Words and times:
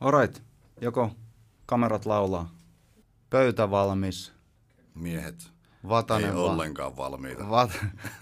Alright, 0.00 0.42
joko 0.80 1.10
kamerat 1.66 2.06
laulaa, 2.06 2.50
pöytä 3.30 3.70
valmis, 3.70 4.32
Miehet 4.94 5.50
Vatanen, 5.88 6.30
ei 6.30 6.34
va- 6.36 6.40
ollenkaan 6.40 6.96
valmiita. 6.96 7.50
Vat, 7.50 7.70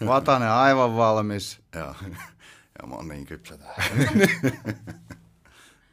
Vatanen 0.07 0.51
aivan 0.51 0.97
valmis. 0.97 1.61
Ja, 1.75 1.95
ja 2.83 2.87
mä 2.87 2.95
oon 2.95 3.09
niin 3.09 3.27
kypsä. 3.27 3.59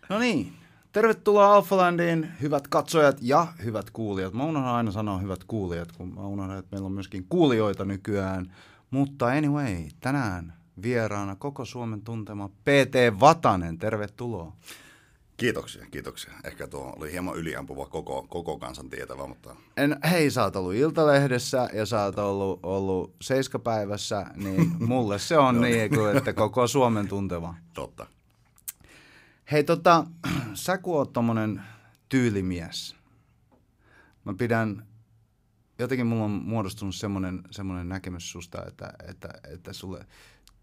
No 0.09 0.19
niin, 0.19 0.53
tervetuloa 0.91 1.53
Alphalandiin, 1.55 2.31
hyvät 2.41 2.67
katsojat 2.67 3.17
ja 3.21 3.47
hyvät 3.63 3.89
kuulijat. 3.91 4.33
Mä 4.33 4.43
unohdan 4.43 4.75
aina 4.75 4.91
sanoa 4.91 5.17
hyvät 5.17 5.43
kuulijat, 5.43 5.91
kun 5.91 6.13
mä 6.13 6.21
unohdan, 6.21 6.57
että 6.57 6.75
meillä 6.75 6.85
on 6.85 6.91
myöskin 6.91 7.25
kuulijoita 7.29 7.85
nykyään. 7.85 8.53
Mutta 8.91 9.25
anyway, 9.27 9.75
tänään 9.99 10.53
vieraana 10.81 11.35
koko 11.35 11.65
Suomen 11.65 12.01
tuntema 12.01 12.49
PT 12.49 13.19
Vatanen, 13.19 13.77
tervetuloa. 13.77 14.53
Kiitoksia, 15.37 15.85
kiitoksia. 15.91 16.33
Ehkä 16.43 16.67
tuo 16.67 16.93
oli 16.95 17.11
hieman 17.11 17.35
yliampuva 17.35 17.85
koko, 17.85 18.25
koko 18.29 18.59
kansan 18.59 18.89
tietävä, 18.89 19.27
mutta 19.27 19.55
En, 19.77 19.97
hei, 20.09 20.31
sä 20.31 20.43
oot 20.43 20.55
ollut 20.55 20.73
Iltalehdessä 20.73 21.69
ja 21.73 21.85
sä 21.85 22.03
oot 22.03 22.19
ollut, 22.19 22.59
ollut 22.63 23.15
Seiskapäivässä, 23.21 24.25
niin 24.35 24.71
mulle 24.87 25.19
se 25.19 25.37
on 25.37 25.61
niin, 25.61 25.89
kuin, 25.89 26.17
että 26.17 26.33
koko 26.33 26.67
Suomen 26.67 27.07
tunteva. 27.07 27.55
totta. 27.73 28.07
Hei 29.51 29.63
tota, 29.63 30.05
sä 30.53 30.77
kun 30.77 30.95
oot 30.95 31.13
tommonen 31.13 31.61
tyylimies, 32.09 32.95
mä 34.25 34.33
pidän, 34.33 34.85
jotenkin 35.79 36.07
mulla 36.07 36.25
on 36.25 36.31
muodostunut 36.31 36.95
semmonen, 36.95 37.41
semmonen 37.51 37.89
näkemys 37.89 38.31
susta, 38.31 38.65
että, 38.67 38.93
että, 39.09 39.29
että 39.53 39.73
sulle 39.73 40.05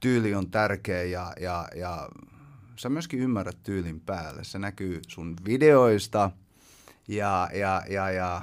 tyyli 0.01 0.35
on 0.35 0.51
tärkeä 0.51 1.03
ja, 1.03 1.33
ja, 1.41 1.69
ja 1.75 2.09
sä 2.77 2.89
myöskin 2.89 3.21
ymmärrät 3.21 3.63
tyylin 3.63 4.01
päälle. 4.01 4.45
Se 4.45 4.59
näkyy 4.59 5.01
sun 5.09 5.37
videoista 5.45 6.31
ja, 7.09 7.49
ja, 7.55 7.83
ja, 7.91 8.11
ja 8.11 8.43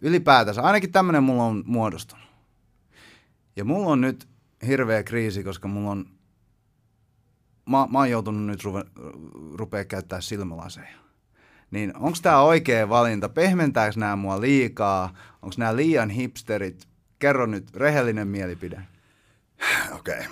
ylipäätänsä, 0.00 0.62
ainakin 0.62 0.92
tämmönen 0.92 1.22
mulla 1.22 1.44
on 1.44 1.62
muodostunut. 1.66 2.24
Ja 3.56 3.64
mulla 3.64 3.88
on 3.88 4.00
nyt 4.00 4.28
hirveä 4.66 5.02
kriisi, 5.02 5.44
koska 5.44 5.68
mulla 5.68 5.90
on 5.90 6.06
mä, 7.66 7.86
mä 7.90 7.98
oon 7.98 8.10
joutunut 8.10 8.46
nyt 8.46 8.64
ruve, 8.64 8.84
rupea 9.54 9.84
käyttää 9.84 10.20
silmälaseja. 10.20 10.96
Niin 11.70 11.96
onko 11.96 12.18
tämä 12.22 12.40
oikea 12.40 12.88
valinta? 12.88 13.28
Pehmentääkö 13.28 14.00
nämä 14.00 14.16
mua 14.16 14.40
liikaa? 14.40 15.14
Onko 15.42 15.54
nämä 15.58 15.76
liian 15.76 16.10
hipsterit? 16.10 16.88
Kerro 17.18 17.46
nyt 17.46 17.76
rehellinen 17.76 18.28
mielipide. 18.28 18.82
Okei, 19.92 20.26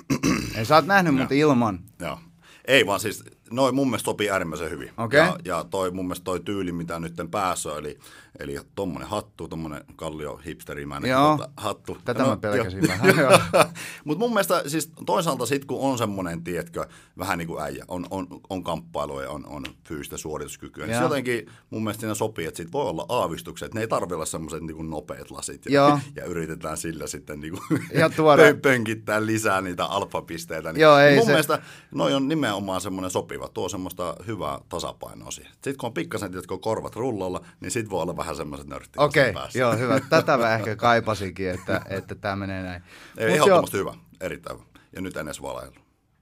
Ei 0.56 0.64
sä 0.64 0.74
oot 0.74 0.86
nähnyt 0.86 1.14
mut 1.14 1.32
ilman. 1.32 1.80
joo. 2.00 2.18
Ei 2.64 2.86
vaan 2.86 3.00
siis, 3.00 3.24
noin 3.50 3.74
mun 3.74 3.88
mielestä 3.88 4.04
sopii 4.04 4.30
äärimmäisen 4.30 4.70
hyvin. 4.70 4.90
Okei. 4.96 5.20
Ja, 5.20 5.38
ja 5.44 5.64
toi 5.70 5.90
mun 5.90 6.04
mielestä 6.04 6.24
toi 6.24 6.40
tyyli, 6.40 6.72
mitä 6.72 7.00
nyt 7.00 7.14
päässä 7.30 7.76
eli, 7.78 7.98
eli 8.38 8.56
tommonen 8.74 9.08
hattu, 9.08 9.48
tommonen 9.48 9.84
kallio 9.96 10.40
hipsterimäinen 10.46 11.10
Joo. 11.10 11.36
tuota, 11.36 11.52
hattu. 11.56 11.98
Tätä 12.04 12.24
mä 12.24 12.36
pelkäsin 12.36 12.88
vähän. 12.88 13.14
Mutta 14.04 14.18
mun 14.18 14.30
mielestä 14.30 14.62
siis 14.66 14.92
toisaalta 15.06 15.46
sit 15.46 15.64
kun 15.64 15.80
on 15.80 15.98
semmoinen, 15.98 16.44
tiedätkö, 16.44 16.86
vähän 17.18 17.38
niin 17.38 17.48
kuin 17.48 17.62
äijä, 17.62 17.84
on, 17.88 18.06
on, 18.10 18.26
on 18.50 18.64
kamppailu 18.64 19.20
ja 19.20 19.30
on, 19.30 19.46
on 19.46 19.64
fyysistä 19.88 20.16
suorituskykyä, 20.16 20.86
niin 20.86 21.02
jotenkin 21.02 21.46
mun 21.70 21.84
mielestä 21.84 22.00
siinä 22.00 22.14
sopii, 22.14 22.46
että 22.46 22.56
sit 22.56 22.72
voi 22.72 22.86
olla 22.86 23.06
aavistukset, 23.08 23.66
että 23.66 23.78
ne 23.78 23.80
ei 23.80 23.88
tarvitse 23.88 24.14
olla 24.14 24.26
semmoiset 24.26 24.62
niin 24.62 24.90
nopeat 24.90 25.30
lasit. 25.30 25.66
Ja, 25.66 25.72
Joo. 25.72 25.98
ja 26.16 26.24
yritetään 26.24 26.76
sillä 26.76 27.06
sitten 27.06 27.40
niin 27.40 27.52
kuin 27.68 27.80
Ja 27.94 28.10
tuoda- 28.10 28.54
pönkittää 28.62 29.26
lisää 29.26 29.60
niitä 29.60 29.84
alfapisteitä. 29.84 30.72
Niin 30.72 30.80
Joo, 30.80 30.98
ei 30.98 31.16
mun 31.16 31.24
se- 31.26 31.30
mielestä 31.32 31.62
noi 31.94 32.14
on 32.14 32.28
nimenomaan 32.28 32.80
semmoinen 32.80 33.10
sopiva, 33.10 33.48
tuo 33.48 33.68
semmoista 33.68 34.16
hyvää 34.26 34.58
tasapainoa 34.68 35.30
siihen. 35.30 35.52
Sitten 35.52 35.76
kun 35.76 35.86
on 35.86 35.94
pikkasen, 35.94 36.30
tiedätkö, 36.30 36.58
korvat 36.58 36.96
rullalla, 36.96 37.40
niin 37.60 37.70
sit 37.70 37.90
voi 37.90 38.02
olla 38.02 38.16
vähän 38.22 38.36
semmoiset 38.36 38.66
nörtti 38.66 38.92
Okei, 38.96 39.30
okay, 39.30 39.48
joo, 39.54 39.76
hyvä. 39.76 40.00
Tätä 40.10 40.36
mä 40.36 40.54
ehkä 40.54 40.76
kaipasinkin, 40.76 41.50
että, 41.50 41.80
että 41.88 42.14
tämä 42.14 42.36
menee 42.36 42.62
näin. 42.62 42.82
Ei, 43.16 43.28
Mut 43.28 43.36
ehdottomasti 43.36 43.78
hyvä, 43.78 43.94
erittäin 44.20 44.56
hyvä. 44.58 44.66
Ja 44.96 45.00
nyt 45.00 45.16
en 45.16 45.26
edes 45.26 45.42
valailu. 45.42 45.74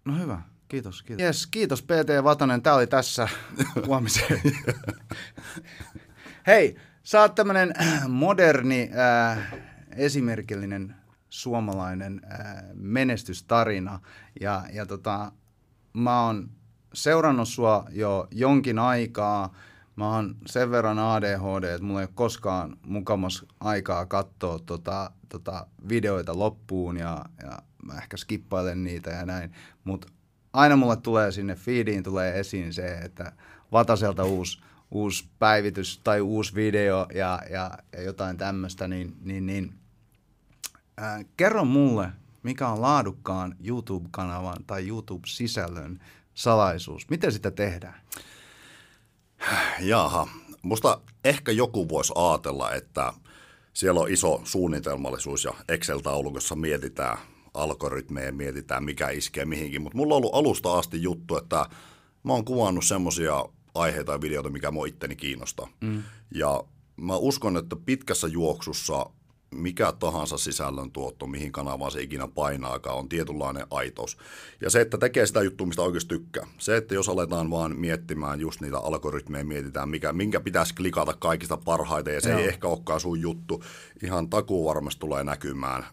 No 0.04 0.18
hyvä, 0.18 0.42
kiitos. 0.68 1.02
kiitos. 1.02 1.24
Yes, 1.24 1.46
kiitos 1.46 1.82
PT 1.82 2.24
Vatanen, 2.24 2.62
tää 2.62 2.74
oli 2.74 2.86
tässä 2.86 3.28
huomiseen. 3.86 4.40
Hei, 6.46 6.76
sä 7.02 7.20
oot 7.20 7.34
tämmönen 7.34 7.74
moderni, 8.08 8.90
äh, 9.28 9.54
esimerkillinen 9.96 10.94
suomalainen 11.28 12.20
äh, 12.32 12.62
menestystarina. 12.74 14.00
Ja, 14.40 14.64
ja 14.72 14.86
tota, 14.86 15.32
mä 15.92 16.24
oon 16.24 16.50
seurannut 16.92 17.48
sua 17.48 17.84
jo 17.90 18.28
jonkin 18.30 18.78
aikaa. 18.78 19.54
Mä 20.00 20.14
oon 20.14 20.36
sen 20.46 20.70
verran 20.70 20.98
ADHD, 20.98 21.64
että 21.64 21.82
mulla 21.82 22.00
ei 22.00 22.04
ole 22.04 22.12
koskaan 22.14 22.76
mukamas 22.86 23.44
aikaa 23.60 24.06
katsoa 24.06 24.58
tota, 24.58 25.10
tota 25.28 25.66
videoita 25.88 26.38
loppuun 26.38 26.96
ja, 26.96 27.24
ja 27.42 27.58
mä 27.84 27.94
ehkä 27.94 28.16
skippailen 28.16 28.84
niitä 28.84 29.10
ja 29.10 29.26
näin. 29.26 29.52
Mutta 29.84 30.08
aina 30.52 30.76
mulle 30.76 30.96
tulee 30.96 31.32
sinne 31.32 31.54
feediin 31.54 32.02
tulee 32.02 32.40
esiin 32.40 32.72
se, 32.72 32.98
että 32.98 33.32
Vataselta 33.72 34.24
uusi, 34.24 34.60
uusi 34.90 35.28
päivitys 35.38 36.00
tai 36.04 36.20
uusi 36.20 36.54
video 36.54 37.06
ja, 37.14 37.40
ja, 37.50 37.70
ja 37.92 38.02
jotain 38.02 38.36
tämmöistä, 38.36 38.88
niin, 38.88 39.16
niin, 39.20 39.46
niin 39.46 39.74
ää, 40.96 41.20
kerro 41.36 41.64
mulle, 41.64 42.12
mikä 42.42 42.68
on 42.68 42.82
laadukkaan 42.82 43.56
YouTube-kanavan 43.64 44.64
tai 44.66 44.88
YouTube-sisällön 44.88 46.00
salaisuus. 46.34 47.10
Miten 47.10 47.32
sitä 47.32 47.50
tehdään? 47.50 48.00
Jaha, 49.80 50.28
musta 50.62 51.00
ehkä 51.24 51.52
joku 51.52 51.88
voisi 51.88 52.12
ajatella, 52.16 52.72
että 52.72 53.12
siellä 53.72 54.00
on 54.00 54.10
iso 54.10 54.40
suunnitelmallisuus 54.44 55.44
ja 55.44 55.54
Excel-taulukossa 55.68 56.56
mietitään 56.56 57.18
algoritmeja, 57.54 58.32
mietitään 58.32 58.84
mikä 58.84 59.08
iskee 59.08 59.44
mihinkin, 59.44 59.82
mutta 59.82 59.96
mulla 59.96 60.14
on 60.14 60.16
ollut 60.16 60.34
alusta 60.34 60.78
asti 60.78 61.02
juttu, 61.02 61.36
että 61.36 61.66
mä 62.22 62.32
oon 62.32 62.44
kuvannut 62.44 62.84
semmosia 62.84 63.44
aiheita 63.74 64.12
ja 64.12 64.20
videoita, 64.20 64.50
mikä 64.50 64.70
mua 64.70 64.86
itteni 64.86 65.16
kiinnostaa. 65.16 65.68
Mm. 65.80 66.02
Ja 66.34 66.64
mä 66.96 67.16
uskon, 67.16 67.56
että 67.56 67.76
pitkässä 67.76 68.28
juoksussa 68.28 69.06
mikä 69.50 69.92
tahansa 69.92 70.38
sisällön 70.38 70.90
tuotto, 70.90 71.26
mihin 71.26 71.52
kanavaan 71.52 71.90
se 71.90 72.02
ikinä 72.02 72.28
painaakaan, 72.28 72.96
on 72.96 73.08
tietynlainen 73.08 73.66
aitous. 73.70 74.18
Ja 74.60 74.70
se, 74.70 74.80
että 74.80 74.98
tekee 74.98 75.26
sitä 75.26 75.42
juttua, 75.42 75.66
mistä 75.66 75.82
oikeasti 75.82 76.08
tykkää. 76.08 76.46
Se, 76.58 76.76
että 76.76 76.94
jos 76.94 77.08
aletaan 77.08 77.50
vaan 77.50 77.76
miettimään 77.76 78.40
just 78.40 78.60
niitä 78.60 78.78
algoritmeja, 78.78 79.44
mietitään, 79.44 79.88
mikä, 79.88 80.12
minkä 80.12 80.40
pitäisi 80.40 80.74
klikata 80.74 81.14
kaikista 81.18 81.56
parhaiten, 81.56 82.14
ja 82.14 82.20
se 82.20 82.30
Joo. 82.30 82.38
ei 82.38 82.48
ehkä 82.48 82.68
olekaan 82.68 83.00
sun 83.00 83.20
juttu, 83.20 83.64
ihan 84.02 84.30
takuu 84.30 84.68
varmasti 84.68 85.00
tulee 85.00 85.24
näkymään. 85.24 85.86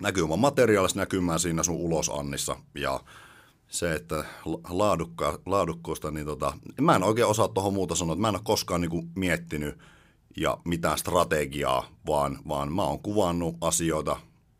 Näkymään 0.00 0.38
materiaalissa, 0.38 0.98
näkymään 1.00 1.40
siinä 1.40 1.62
sun 1.62 1.76
ulosannissa, 1.76 2.56
ja 2.74 3.00
se, 3.68 3.94
että 3.94 4.24
la- 4.44 4.60
laadukka, 4.68 5.40
laadukkuusta, 5.46 6.10
niin 6.10 6.26
tota, 6.26 6.58
mä 6.80 6.96
en 6.96 7.02
oikein 7.02 7.26
osaa 7.26 7.48
tuohon 7.48 7.74
muuta 7.74 7.94
sanoa, 7.94 8.12
että 8.12 8.20
mä 8.20 8.28
en 8.28 8.34
ole 8.34 8.42
koskaan 8.44 8.80
niinku 8.80 9.04
miettinyt 9.14 9.78
ja 10.36 10.58
mitään 10.64 10.98
strategiaa, 10.98 11.88
vaan, 12.06 12.38
vaan 12.48 12.72
mä 12.72 12.82
oon 12.82 13.00
kuvannut 13.00 13.56
asioita, 13.60 14.16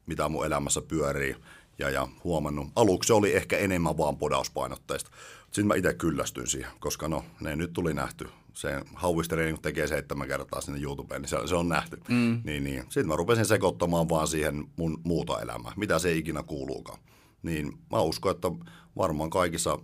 mitä 0.07 0.29
mun 0.29 0.47
elämässä 0.47 0.83
pyörii 0.83 1.37
ja, 1.79 1.91
ja 1.91 2.09
huomannut. 2.25 2.69
Aluksi 2.77 3.07
se 3.07 3.13
oli 3.13 3.37
ehkä 3.37 3.59
enemmän 3.59 3.99
vaan 3.99 4.17
podauspainotteista. 4.17 5.11
Sitten 5.45 5.67
mä 5.67 5.75
itse 5.75 5.95
kyllästyin 5.95 6.47
siihen, 6.47 6.71
koska 6.81 7.09
no, 7.09 7.25
ne 7.41 7.57
nyt 7.57 7.73
tuli 7.73 7.95
nähty. 7.95 8.29
Se 8.55 8.83
hauisteri 8.95 9.51
kun 9.51 9.63
tekee 9.63 9.87
seitsemän 9.87 10.29
kertaa 10.29 10.61
sinne 10.61 10.81
YouTubeen, 10.81 11.23
niin 11.23 11.29
se, 11.29 11.37
se 11.47 11.55
on 11.55 11.69
nähty. 11.69 12.01
Mm. 12.09 12.41
Niin, 12.45 12.65
niin. 12.65 12.83
Sitten 12.83 13.09
mä 13.09 13.17
rupesin 13.17 13.47
sekoittamaan 13.47 14.09
vaan 14.09 14.29
siihen 14.29 14.65
mun 14.77 15.01
muuta 15.05 15.41
elämää, 15.41 15.73
mitä 15.77 15.99
se 15.99 16.13
ikinä 16.13 16.43
kuuluukaan. 16.43 16.99
Niin 17.43 17.79
mä 17.93 18.01
uskon, 18.01 18.31
että 18.35 18.49
varmaan 18.97 19.31
kaikissa, 19.31 19.79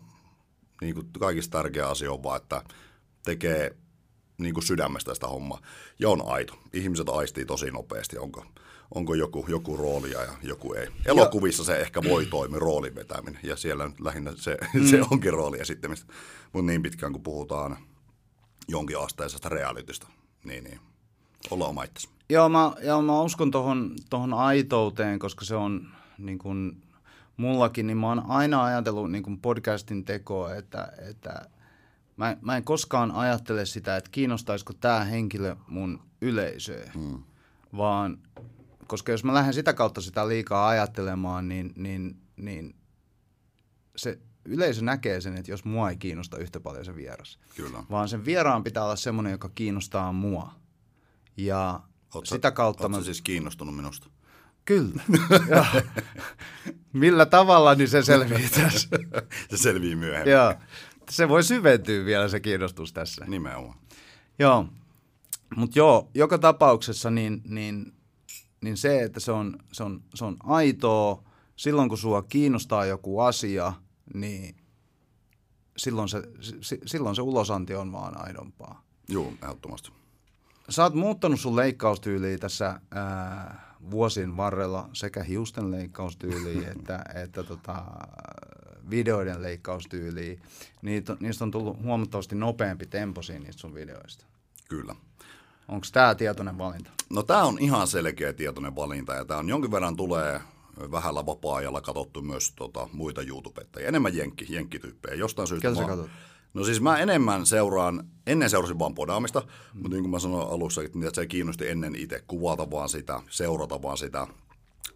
niin 0.81 0.95
kuin 0.95 1.07
kaikista 1.19 1.59
tärkeä 1.59 1.89
asia 1.89 2.13
on 2.13 2.23
vaan, 2.23 2.37
että 2.37 2.63
tekee 3.25 3.77
niin 4.43 4.55
kuin 4.55 4.65
sydämestä 4.65 5.15
sitä 5.15 5.27
hommaa. 5.27 5.61
Ja 5.99 6.11
on 6.11 6.23
aito. 6.27 6.55
Ihmiset 6.73 7.09
aistii 7.09 7.45
tosi 7.45 7.71
nopeasti, 7.71 8.19
onko, 8.19 8.45
onko 8.95 9.15
joku, 9.15 9.45
joku 9.49 9.77
roolia 9.77 10.23
ja 10.23 10.33
joku 10.43 10.73
ei. 10.73 10.89
Elokuvissa 11.07 11.65
se 11.65 11.77
ehkä 11.77 12.03
voi 12.03 12.27
toimia 12.27 12.59
roolin 12.59 12.95
vetäminen, 12.95 13.41
ja 13.43 13.57
siellä 13.57 13.89
nyt 13.89 14.01
lähinnä 14.01 14.33
se, 14.37 14.59
mm. 14.75 14.87
se 14.87 15.01
onkin 15.11 15.33
rooli 15.33 15.61
esittämistä. 15.61 16.13
Mutta 16.53 16.67
niin 16.67 16.83
pitkään 16.83 17.13
kun 17.13 17.23
puhutaan 17.23 17.77
jonkin 18.69 18.99
asteisesta 18.99 19.49
realitystä, 19.49 20.07
niin, 20.45 20.65
niin 20.65 20.81
olla 21.51 21.67
oma 21.67 21.83
itsesi. 21.83 22.09
Joo, 22.29 22.49
mä, 22.49 22.73
joo, 22.83 23.03
mä 23.03 23.23
uskon 23.23 23.51
tohon, 23.51 23.91
tohon 24.11 24.35
aitouteen, 24.35 25.19
koska 25.19 25.45
se 25.45 25.57
on 25.57 25.89
niin 26.19 26.39
kun, 26.39 26.77
mullakin, 27.37 27.87
niin 27.87 27.97
mä 27.97 28.09
oon 28.09 28.23
aina 28.29 28.65
ajatellut 28.65 29.11
niin 29.11 29.23
kun 29.23 29.41
podcastin 29.41 30.05
tekoa, 30.05 30.55
että, 30.55 30.93
että 31.09 31.47
mä, 32.17 32.37
mä 32.41 32.57
en 32.57 32.65
koskaan 32.65 33.11
ajattele 33.11 33.67
sitä, 33.67 33.97
että 33.97 34.11
kiinnostaisiko 34.11 34.73
tämä 34.73 35.05
henkilö 35.05 35.57
mun 35.69 36.01
yleisöä, 36.21 36.91
hmm. 36.95 37.23
vaan 37.77 38.19
koska 38.87 39.13
jos 39.13 39.25
mä 39.25 39.35
lähden 39.35 39.55
sitä 39.55 39.73
kautta 39.73 40.01
sitä 40.01 40.29
liikaa 40.29 40.69
ajattelemaan, 40.69 41.49
niin, 41.49 41.73
niin, 41.77 42.17
niin 42.37 42.75
se, 43.97 44.19
yleisö 44.45 44.85
näkee 44.85 45.21
sen, 45.21 45.37
että 45.37 45.51
jos 45.51 45.65
mua 45.65 45.91
ei 45.91 45.97
kiinnosta 45.97 46.39
yhtä 46.39 46.61
paljon 46.61 46.85
se 46.85 46.97
vieras. 46.97 47.39
Kyllä. 47.57 47.85
Vaan 47.91 48.09
sen 48.09 48.25
vieraan 48.25 48.65
pitää 48.65 48.85
olla 48.85 48.97
semmoinen, 48.97 49.31
joka 49.31 49.51
kiinnostaa 49.55 50.13
mua. 50.13 50.53
Ja 51.37 51.81
Oot 52.15 52.27
sitä 52.27 52.51
kautta 52.51 52.85
Oletko 52.85 52.99
mä... 52.99 53.05
siis 53.05 53.23
kiinnostunut 53.23 53.77
minusta? 53.77 54.09
Kyllä. 54.65 55.03
ja, 55.49 55.65
millä 56.93 57.27
tavalla, 57.27 57.75
niin 57.75 57.89
se 57.89 58.03
selvii 58.03 58.49
tässä. 58.49 58.89
se 59.51 59.57
selvii 59.57 59.97
myöhemmin. 59.97 60.33
Joo. 60.33 60.55
Se 61.13 61.29
voi 61.29 61.45
syventyä 61.45 62.05
vielä 62.05 62.29
se 62.29 62.41
kiinnostus 62.41 62.93
tässä. 62.93 63.25
Nimenomaan. 63.25 63.79
Joo. 64.39 64.67
Mutta 65.57 65.79
joo, 65.79 66.11
joka 66.15 66.39
tapauksessa 66.39 67.11
niin, 67.11 67.43
niin, 67.45 67.93
niin 68.61 68.77
se, 68.77 69.03
että 69.03 69.21
se 69.21 69.33
on, 69.33 69.59
se, 69.73 69.83
on, 69.83 70.03
se 70.15 70.25
on 70.25 70.37
aitoa, 70.43 71.23
silloin 71.57 71.89
kun 71.89 71.99
sua 71.99 72.23
kiinnostaa 72.23 72.87
joku 72.87 73.21
asia, 73.21 73.73
niin 74.15 74.57
silloin 75.77 76.09
se, 76.09 76.23
si, 76.61 76.81
silloin 76.87 77.17
se 77.17 77.23
ulosanti 77.23 77.75
on 77.75 77.93
vaan 77.93 78.27
aidompaa. 78.27 78.85
Joo, 79.09 79.33
ehdottomasti. 79.43 79.93
Sä 80.69 80.83
oot 80.83 80.95
muuttanut 80.95 81.41
sun 81.41 81.57
leikkaustyyliä 81.57 82.39
tässä 82.39 82.81
ää, 82.91 83.77
vuosien 83.91 84.37
varrella 84.37 84.89
sekä 84.93 85.23
hiusten 85.23 85.71
leikkaustyyliä 85.71 86.71
että, 86.77 87.05
että 87.15 87.45
tota, 87.45 87.85
videoiden 88.91 89.43
leikkaustyyliä. 89.43 90.41
Niitä, 90.83 91.17
niistä 91.21 91.45
on 91.45 91.51
tullut 91.51 91.83
huomattavasti 91.83 92.35
nopeampi 92.35 92.87
temposi 92.87 93.39
niistä 93.39 93.61
sun 93.61 93.75
videoista. 93.75 94.27
Kyllä. 94.69 94.95
Onko 95.69 95.87
tämä 95.93 96.15
tietoinen 96.15 96.59
valinta? 96.59 96.91
No 97.11 97.23
tämä 97.23 97.45
on 97.45 97.59
ihan 97.59 97.87
selkeä 97.87 98.33
tietoinen 98.33 98.77
valinta 98.77 99.15
ja 99.15 99.25
tämä 99.25 99.41
on 99.41 99.49
jonkin 99.49 99.71
verran 99.71 99.97
tulee 99.97 100.41
vähällä 100.77 101.27
vapaa-ajalla 101.27 101.81
katsottu 101.81 102.23
myös 102.23 102.53
tota, 102.57 102.89
muita 102.93 103.23
YouTubettajia. 103.23 103.89
Enemmän 103.89 104.17
jenkki, 104.17 104.47
jenkkityyppejä. 104.49 105.15
Jostain 105.15 105.49
syystä 105.49 105.69
Ketä 105.69 105.81
mä, 105.81 105.87
katsot? 105.87 106.11
No 106.55 106.65
siis 106.65 106.81
mä 106.81 106.99
enemmän 106.99 107.47
seuraan, 107.47 108.05
ennen 108.27 108.51
seurasin 108.51 108.79
vaan 108.79 108.95
podaamista, 108.95 109.41
mm. 109.41 109.47
mutta 109.75 109.89
niin 109.89 110.03
kuin 110.03 110.11
mä 110.11 110.19
sanoin 110.19 110.49
alussa, 110.49 110.83
että 110.83 110.99
se 111.13 111.27
kiinnosti 111.27 111.69
ennen 111.69 111.95
itse 111.97 112.25
kuvata 112.27 112.71
vaan 112.71 112.89
sitä, 112.89 113.21
seurata 113.31 113.83
vaan 113.83 113.99
sitä, 113.99 114.27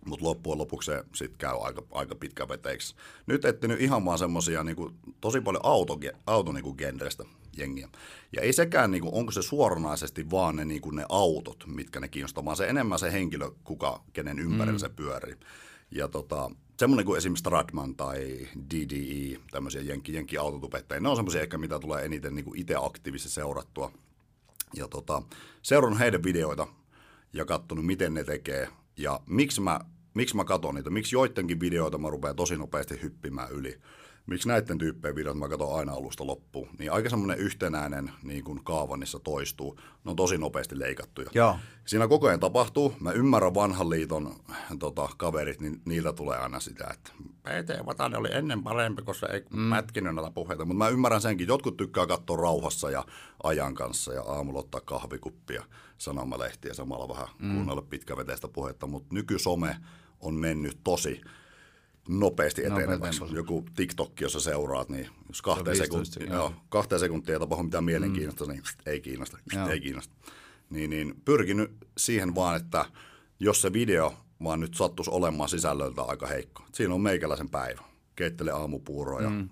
mutta 0.05 0.25
loppujen 0.25 0.59
lopuksi 0.59 0.87
se 0.87 1.05
sitten 1.15 1.39
käy 1.39 1.57
aika, 1.61 1.83
aika 1.93 2.15
pitkäveteiksi. 2.15 2.95
Nyt 3.27 3.45
etsinyt 3.45 3.81
ihan 3.81 4.05
vaan 4.05 4.19
semmosia 4.19 4.65
niin 4.65 4.77
tosi 5.21 5.41
paljon 5.41 5.65
auto, 5.65 5.99
auto 6.27 6.53
niin 6.53 6.65
kuin 6.65 6.77
genrestä 6.79 7.25
jengiä. 7.57 7.89
Ja 8.33 8.43
ei 8.43 8.53
sekään, 8.53 8.91
niin 8.91 9.03
kuin, 9.03 9.15
onko 9.15 9.33
se 9.33 9.43
suoranaisesti 9.43 10.31
vaan 10.31 10.57
ne, 10.57 10.65
niin 10.65 10.81
kuin 10.81 10.97
ne 10.97 11.07
autot, 11.09 11.65
mitkä 11.67 12.01
ne 12.01 12.09
kiinnostaa, 12.09 12.45
vaan 12.45 12.57
se 12.57 12.69
enemmän 12.69 12.99
se 12.99 13.13
henkilö, 13.13 13.51
kuka, 13.65 14.03
kenen 14.13 14.39
ympärillä 14.39 14.73
mm. 14.73 14.79
se 14.79 14.89
pyörii. 14.89 15.37
Ja 15.91 16.09
tota, 16.09 16.51
semmoinen 16.79 17.07
kuin 17.07 17.19
esimerkiksi 17.19 17.41
Stradman 17.41 17.95
tai 17.95 18.49
DDE, 18.75 19.41
tämmöisiä 19.51 19.81
jenki, 19.81 20.15
jenki 20.15 20.39
autotubettajia, 20.39 21.01
ne 21.01 21.09
on 21.09 21.17
semmoisia 21.17 21.43
ehkä, 21.43 21.59
mitä 21.59 21.79
tulee 21.79 22.05
eniten 22.05 22.35
niin 22.35 22.45
kuin 22.45 22.61
itse 22.61 22.75
aktiivisesti 22.79 23.35
seurattua. 23.35 23.93
Ja 24.75 24.89
tota, 24.89 25.23
seurannut 25.63 26.01
heidän 26.01 26.23
videoita 26.23 26.67
ja 27.33 27.45
katsonut, 27.45 27.87
miten 27.87 28.15
ne 28.15 28.25
tekee. 28.25 28.69
Ja 28.97 29.21
miksi 29.27 29.61
mä, 29.61 29.81
miksi 30.15 30.37
mä 30.37 30.45
katson 30.45 30.75
niitä, 30.75 30.91
miksi 30.91 31.17
joidenkin 31.17 31.61
videoita 31.61 31.99
mä 31.99 32.11
rupean 32.11 32.37
tosi 32.37 32.57
nopeasti 32.57 33.03
hyppimään 33.03 33.51
yli 33.51 33.79
miksi 34.27 34.49
näiden 34.49 34.79
tyyppejä 34.79 35.15
videot 35.15 35.39
mä 35.39 35.49
katson 35.49 35.79
aina 35.79 35.93
alusta 35.93 36.27
loppuun, 36.27 36.69
niin 36.79 36.93
aika 36.93 37.11
semmoinen 37.11 37.39
yhtenäinen 37.39 38.11
niin 38.23 38.45
kuin 38.45 38.65
kaava 38.65 38.97
niissä 38.97 39.19
toistuu. 39.19 39.79
Ne 40.05 40.11
on 40.11 40.17
tosi 40.17 40.39
nopeasti 40.39 40.79
leikattuja. 40.79 41.31
Joo. 41.35 41.57
Siinä 41.85 42.09
koko 42.09 42.27
ajan 42.27 42.41
tapahtuu. 42.41 42.95
Mä 43.01 43.13
ymmärrän 43.13 43.55
vanhan 43.55 43.91
liiton 43.91 44.35
tota, 44.79 45.09
kaverit, 45.17 45.61
niin 45.61 45.83
niiltä 45.85 46.13
tulee 46.13 46.39
aina 46.39 46.61
sitä, 46.61 46.87
että 46.95 47.11
PT 47.43 47.87
Vatanen 47.87 48.21
oli 48.21 48.29
ennen 48.33 48.63
parempi, 48.63 49.03
koska 49.03 49.27
ei 49.27 49.45
mm. 49.51 49.59
mätkinyt 49.59 50.15
näitä 50.15 50.31
puheita. 50.31 50.65
Mutta 50.65 50.85
mä 50.85 50.89
ymmärrän 50.89 51.21
senkin. 51.21 51.49
Jotkut 51.49 51.77
tykkää 51.77 52.07
katsoa 52.07 52.37
rauhassa 52.37 52.91
ja 52.91 53.05
ajan 53.43 53.75
kanssa 53.75 54.13
ja 54.13 54.23
aamulla 54.23 54.59
ottaa 54.59 54.81
kahvikuppia, 54.81 55.65
sanomalehtiä 55.99 56.75
samalla 56.75 57.09
vähän 57.09 57.29
mm. 57.39 57.55
kuunnella 57.55 57.83
pitkäveteistä 57.83 58.49
puhetta. 58.49 58.87
Mutta 58.87 59.15
nykysome 59.15 59.77
on 60.21 60.35
mennyt 60.35 60.79
tosi 60.85 61.21
nopeasti 62.09 62.65
eteneväksi. 62.65 63.21
No, 63.21 63.27
Joku 63.27 63.65
TikTok, 63.77 64.21
jossa 64.21 64.41
seuraat, 64.41 64.89
niin 64.89 65.09
jos 65.29 65.43
kahteen, 65.43 65.77
sekuntia, 65.77 66.27
joo. 66.27 66.53
kahteen 66.69 67.01
sekuntia 67.01 67.35
ei 67.35 67.41
tapahdu 67.41 67.63
mitään 67.63 67.85
mielenkiintoista, 67.85 68.45
mm. 68.45 68.51
niin 68.51 68.63
ei 68.87 69.01
kiinnosta, 69.01 69.39
joo. 69.55 69.69
ei 69.69 69.81
kiinnosta. 69.81 70.15
Niin, 70.71 70.91
niin 70.91 71.15
pyrkinyt 71.25 71.71
siihen 71.97 72.35
vaan, 72.35 72.57
että 72.57 72.85
jos 73.41 73.63
se 73.63 73.73
video 73.73 74.15
vaan 74.45 74.61
nyt 74.61 74.75
sattuisi 74.75 75.11
olemaan 75.11 75.49
sisällöltä 75.49 76.03
aika 76.03 76.27
heikko. 76.27 76.65
Siinä 76.73 76.95
on 76.95 77.01
meikäläisen 77.01 77.49
päivä. 77.49 77.83
Keittele 78.17 78.51
aamupuuroa 78.51 79.23
ja 79.23 79.31
mm. 79.31 79.49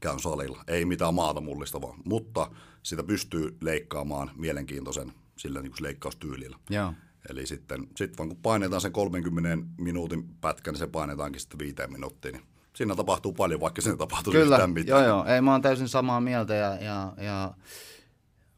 käyn 0.00 0.20
salilla. 0.20 0.64
Ei 0.66 0.84
mitään 0.84 1.14
maata 1.14 1.40
mullistavaa, 1.40 1.96
mutta 2.04 2.50
sitä 2.82 3.02
pystyy 3.02 3.56
leikkaamaan 3.60 4.30
mielenkiintoisen 4.36 5.12
sillä 5.36 5.62
niin 5.62 5.72
kuin 5.72 5.82
leikkaustyylillä. 5.82 6.58
Joo. 6.70 6.92
Eli 7.30 7.46
sitten 7.46 7.86
sit 7.96 8.18
vaan 8.18 8.28
kun 8.28 8.38
painetaan 8.42 8.80
sen 8.80 8.92
30 8.92 9.66
minuutin 9.78 10.28
pätkän, 10.40 10.72
niin 10.72 10.78
se 10.78 10.86
painetaankin 10.86 11.40
sitten 11.40 11.58
viiteen 11.58 11.92
minuuttiin. 11.92 12.32
Niin 12.32 12.44
siinä 12.72 12.94
tapahtuu 12.94 13.32
paljon, 13.32 13.60
vaikka 13.60 13.82
siinä 13.82 13.96
tapahtuu 13.96 14.32
Kyllä, 14.32 14.56
yhtään 14.56 14.70
mitään. 14.70 15.04
joo 15.04 15.08
joo. 15.08 15.24
Ei, 15.24 15.40
mä 15.40 15.52
oon 15.52 15.62
täysin 15.62 15.88
samaa 15.88 16.20
mieltä 16.20 16.54
ja, 16.54 16.74
ja, 16.74 17.12
ja 17.16 17.54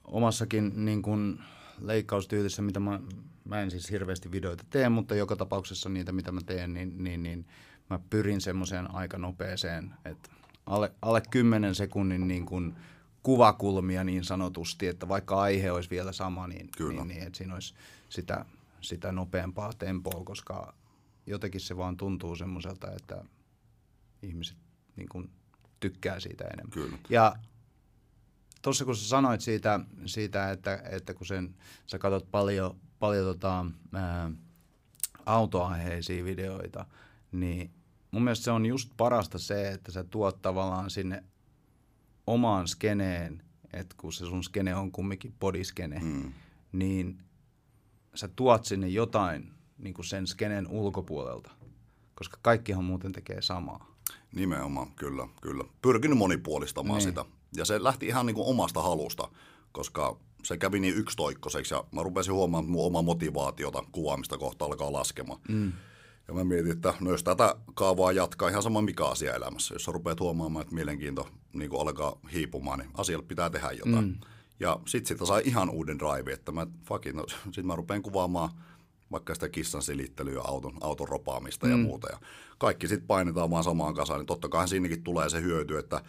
omassakin 0.05 0.73
niin 0.85 1.03
kun 1.03 1.41
leikkaustyylissä, 1.81 2.62
mitä 2.62 2.81
mä, 2.81 3.01
mä 3.45 3.61
en 3.61 3.71
siis 3.71 3.91
hirveästi 3.91 4.33
videoita 4.33 4.65
tee, 4.71 4.89
mutta 4.89 5.15
joka 5.15 5.37
tapauksessa 5.37 5.89
niitä, 5.89 6.12
mitä 6.12 6.33
mä 6.33 6.41
teen, 6.47 6.75
niin, 6.75 7.05
niin, 7.05 7.23
niin 7.23 7.47
mä 7.91 7.99
pyrin 8.11 8.41
semmoiseen 8.41 8.95
aika 8.95 9.19
nopeeseen, 9.19 9.95
että 10.05 10.31
alle, 10.67 10.93
alle 11.03 11.23
10 11.31 11.75
sekunnin 11.75 12.29
niin 12.29 12.47
kun 12.47 12.77
kuvakulmia 13.23 14.05
niin 14.05 14.25
sanotusti, 14.25 14.87
että 14.87 15.09
vaikka 15.09 15.41
aihe 15.41 15.73
olisi 15.73 15.91
vielä 15.91 16.13
sama, 16.13 16.47
niin, 16.47 16.69
Kyllä. 16.77 17.05
niin, 17.05 17.09
niin 17.09 17.23
että 17.23 17.37
siinä 17.37 17.55
olisi 17.55 17.75
sitä, 18.09 18.45
sitä 18.81 19.13
nopeampaa 19.13 19.73
tempoa, 19.73 20.25
koska 20.25 20.75
jotenkin 21.27 21.61
se 21.61 21.77
vaan 21.77 21.97
tuntuu 21.97 22.37
semmoiselta, 22.37 22.91
että 22.91 23.25
ihmiset 24.23 24.57
niin 24.97 25.09
kuin 25.09 25.31
tykkää 25.81 26.21
siitä 26.21 26.45
enemmän. 26.45 26.71
Kyllä. 26.71 26.99
Ja 27.09 27.37
tuossa 28.63 28.85
kun 28.85 28.97
sä 28.97 29.09
sanoit 29.09 29.41
siitä, 29.41 29.81
siitä 30.07 30.51
että, 30.51 30.83
että 30.91 31.15
kun 31.15 31.27
sen, 31.27 31.55
sä 31.87 31.99
katsot 31.99 32.31
paljon, 32.31 32.77
paljon 32.99 33.25
tota, 33.25 33.67
ää, 33.95 34.31
autoaiheisia 35.27 36.25
videoita, 36.25 36.87
niin 37.33 37.71
mun 38.11 38.25
mielestä 38.25 38.45
se 38.45 38.51
on 38.51 38.67
just 38.67 38.91
parasta 38.97 39.39
se, 39.39 39.69
että 39.69 39.93
sä 39.93 40.05
tuot 40.05 40.43
tavallaan 40.43 40.91
sinne 40.91 41.25
omaan 42.27 42.69
skeneen, 42.69 43.43
että 43.73 43.95
kun 43.99 44.13
se 44.13 44.27
sun 44.27 44.45
skene 44.45 44.75
on 44.75 44.93
kumminkin 44.93 45.35
bodiskene, 45.41 45.99
mm. 45.99 46.33
niin 46.73 47.19
sä 48.15 48.29
tuot 48.29 48.65
sinne 48.65 48.89
jotain 48.89 49.53
niin 49.79 49.95
kuin 49.95 50.07
sen 50.07 50.27
skenen 50.27 50.67
ulkopuolelta, 50.69 51.50
koska 52.15 52.39
kaikkihan 52.43 52.85
muuten 52.85 53.12
tekee 53.12 53.43
samaa. 53.43 53.91
Nimenomaan, 54.35 54.93
kyllä, 54.93 55.29
kyllä. 55.41 55.65
Pyrkinyt 55.83 56.19
monipuolistamaan 56.19 56.99
niin. 56.99 57.09
sitä. 57.09 57.25
Ja 57.57 57.65
se 57.65 57.83
lähti 57.83 58.07
ihan 58.07 58.27
niin 58.27 58.35
kuin 58.35 58.49
omasta 58.49 58.83
halusta, 58.83 59.29
koska 59.73 60.17
se 60.45 60.57
kävi 60.57 60.81
niin 60.81 60.95
yksitoikkoiseksi 60.95 61.75
ja 61.75 61.85
mä 61.93 62.03
rupesin 62.03 62.35
huomaamaan, 62.35 62.65
että 62.65 62.73
mun 62.73 62.87
oma 62.87 63.03
motivaatiota 63.03 63.85
kuvaamista 63.93 64.39
kohta 64.39 64.65
alkaa 64.65 64.93
laskemaan. 64.93 65.41
Mm. 65.49 65.73
Ja 66.31 66.35
mä 66.35 66.45
mietin, 66.45 66.73
että 66.73 66.95
no 67.01 67.11
jos 67.11 67.25
tätä 67.25 67.55
kaavaa 67.75 68.13
jatkaa 68.13 68.49
ihan 68.49 68.63
sama 68.63 68.83
mikä 68.83 69.05
asia 69.05 69.35
elämässä, 69.35 69.75
jos 69.75 69.85
sä 69.85 69.93
rupeat 69.93 70.21
huomaamaan, 70.21 70.63
että 70.63 70.75
mielenkiinto 70.75 71.29
niin 71.53 71.71
alkaa 71.81 72.21
hiipumaan, 72.33 72.79
niin 72.79 72.91
asialle 72.95 73.27
pitää 73.27 73.51
tehdä 73.51 73.71
jotain. 73.73 74.05
Mm. 74.05 74.15
Ja 74.61 74.81
sit 74.87 75.07
sitä 75.07 75.27
sai 75.27 75.43
ihan 75.45 75.71
uuden 75.71 75.99
drive, 75.99 76.33
että 76.33 76.53
mä, 76.53 76.67
fucking, 76.85 77.17
no, 77.17 77.25
sit 77.55 77.65
mä 77.65 77.77
rupean 77.77 78.03
kuvaamaan 78.03 78.51
vaikka 79.13 79.35
sitä 79.35 79.49
kissan 79.49 79.83
silittelyä, 79.83 80.41
auton, 80.45 80.77
auton 80.81 81.09
ropaamista 81.09 81.67
mm. 81.67 81.73
ja 81.73 81.79
muuta. 81.79 82.09
Ja 82.11 82.19
kaikki 82.59 82.89
sitten 82.89 83.07
painetaan 83.07 83.51
vaan 83.51 83.65
samaan 83.65 83.95
kasaan, 83.95 84.21
niin 84.21 84.27
totta 84.27 84.49
kai 84.49 84.69
siinäkin 84.69 85.03
tulee 85.03 85.29
se 85.29 85.41
hyöty, 85.41 85.79
että 85.79 86.03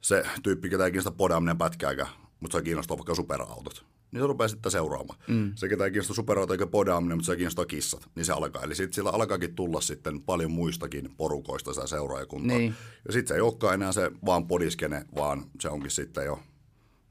se 0.00 0.26
tyyppi, 0.42 0.68
ketä 0.68 0.84
ei 0.84 0.90
kiinnosta 0.90 1.10
podaminen 1.10 1.58
pätkääkään, 1.58 2.10
mutta 2.40 2.58
se 2.58 2.64
kiinnostaa 2.64 2.98
vaikka 2.98 3.14
superautot, 3.14 3.84
niin 4.12 4.22
se 4.22 4.26
rupeaa 4.26 4.48
sitten 4.48 4.72
seuraamaan. 4.72 5.18
Mm. 5.28 5.52
Se, 5.54 5.68
ketä 5.68 5.84
ei 5.84 5.90
kiinnosta 5.90 6.14
superautot 6.14 6.52
eikä 6.52 6.66
podaaminen, 6.66 7.18
mutta 7.18 7.26
se 7.26 7.36
kiinnostaa 7.36 7.66
kissat, 7.66 8.08
niin 8.14 8.24
se 8.24 8.32
alkaa. 8.32 8.62
Eli 8.62 8.74
sitten 8.74 8.92
sillä 8.92 9.10
alkaakin 9.10 9.54
tulla 9.54 9.80
sitten 9.80 10.20
paljon 10.20 10.50
muistakin 10.50 11.10
porukoista 11.16 11.72
sitä 11.72 11.86
seuraajakuntaa. 11.86 12.58
Niin. 12.58 12.74
Ja 13.06 13.12
sitten 13.12 13.28
se 13.28 13.34
ei 13.34 13.40
olekaan 13.40 13.74
enää 13.74 13.92
se 13.92 14.10
vaan 14.26 14.46
podiskene, 14.46 15.04
vaan 15.14 15.44
se 15.60 15.68
onkin 15.68 15.90
sitten 15.90 16.24
jo 16.24 16.42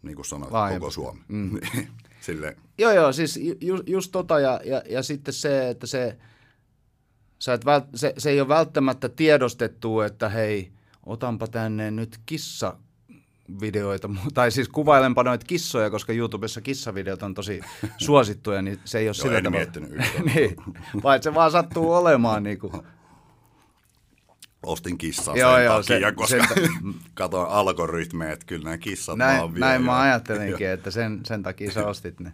niin 0.02 0.16
kuin 0.16 0.26
sanoit, 0.26 0.52
Laajempi. 0.52 0.80
koko 0.80 0.92
Suomi. 0.92 1.22
Mm. 1.28 1.60
Sille. 2.22 2.58
Joo, 2.78 2.92
joo, 2.92 3.12
siis 3.14 3.40
ju, 3.62 3.80
just 3.86 4.12
tota 4.12 4.40
ja, 4.40 4.62
ja, 4.66 4.82
ja 4.90 5.04
sitten 5.04 5.34
se, 5.34 5.70
että 5.70 5.88
se, 5.88 6.18
sä 7.40 7.54
et 7.54 7.66
vält, 7.66 7.86
se, 7.96 8.14
se 8.18 8.30
ei 8.30 8.42
ole 8.42 8.48
välttämättä 8.48 9.10
tiedostettu, 9.10 10.02
että 10.02 10.30
hei, 10.30 10.72
otanpa 11.06 11.48
tänne 11.48 11.92
nyt 11.92 12.20
kissa 12.26 12.78
videoita, 13.62 14.10
tai 14.34 14.52
siis 14.52 14.70
kuvailenpa 14.70 15.24
noita 15.24 15.46
kissoja, 15.46 15.90
koska 15.90 16.14
YouTubessa 16.14 16.62
kissavideot 16.62 17.24
on 17.24 17.34
tosi 17.34 17.62
suosittuja, 17.98 18.62
niin 18.62 18.80
se 18.86 18.98
ei 19.00 19.02
ole 19.08 19.08
Joo, 19.08 19.14
sillä 19.14 19.42
tavalla. 19.42 19.50
miettinyt 19.58 19.90
niin, 20.36 20.56
vaan 21.04 21.24
se 21.24 21.34
vaan 21.34 21.52
sattuu 21.52 21.94
olemaan 21.94 22.44
niin 22.44 22.60
kuin 22.60 22.74
ostin 24.64 24.98
kissan 24.98 25.38
Joo, 25.38 25.56
sen 25.56 25.66
joo, 25.66 25.82
takia, 25.82 26.00
sen- 26.08 26.16
koska 26.16 26.38
sen 26.56 26.70
katoin 27.14 27.50
algoritmeja, 27.50 28.32
että 28.32 28.46
kyllä 28.46 28.64
nämä 28.64 28.78
kissat 28.78 29.20
vaan 29.20 29.36
Näin, 29.38 29.54
vie. 29.54 29.60
näin 29.60 29.82
mä 29.84 29.92
ja- 29.92 30.02
ajattelinkin, 30.02 30.68
että 30.70 30.92
sen, 30.92 31.20
sen 31.26 31.44
takia 31.44 31.72
sä 31.72 31.88
ostit 31.88 32.20
ne 32.20 32.32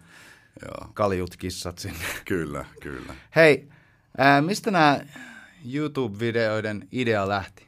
Joo, 0.64 0.90
kaljut 0.94 1.36
kissat 1.36 1.78
sinne. 1.78 1.98
kyllä, 2.24 2.64
kyllä. 2.82 3.14
Hei, 3.36 3.68
ää, 4.18 4.42
mistä 4.42 4.70
nämä 4.70 5.00
YouTube-videoiden 5.74 6.88
idea 6.92 7.28
lähti? 7.28 7.66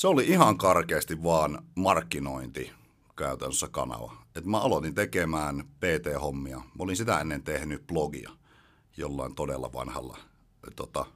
Se 0.00 0.08
oli 0.08 0.26
ihan 0.26 0.58
karkeasti 0.58 1.22
vaan 1.22 1.62
markkinointi 1.74 2.72
käytännössä 3.16 3.68
kanava. 3.70 4.16
Et 4.36 4.44
mä 4.44 4.60
aloitin 4.60 4.94
tekemään 4.94 5.64
PT-hommia. 5.80 6.56
Mä 6.56 6.64
olin 6.78 6.96
sitä 6.96 7.20
ennen 7.20 7.42
tehnyt 7.42 7.86
blogia 7.86 8.30
jollain 8.96 9.34
todella 9.34 9.72
vanhalla. 9.72 10.18
Tota, 10.76 11.06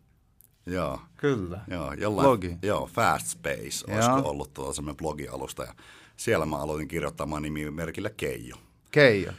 joo, 0.66 1.00
Kyllä. 1.16 1.60
joo, 1.70 1.92
jollain, 1.92 2.26
Blogi. 2.26 2.56
Joo, 2.62 2.86
Fast 2.86 3.26
Space 3.26 3.84
Joo. 3.88 3.96
olisiko 3.96 4.30
ollut 4.30 4.54
tuolla 4.54 4.72
semmoinen 4.72 4.96
blogialusta. 4.96 5.62
Ja 5.62 5.74
siellä 6.16 6.46
mä 6.46 6.56
aloitin 6.56 6.88
kirjoittamaan 6.88 7.42
nimimerkillä 7.42 8.10
Keijo. 8.10 8.56
Keijo. 8.90 9.32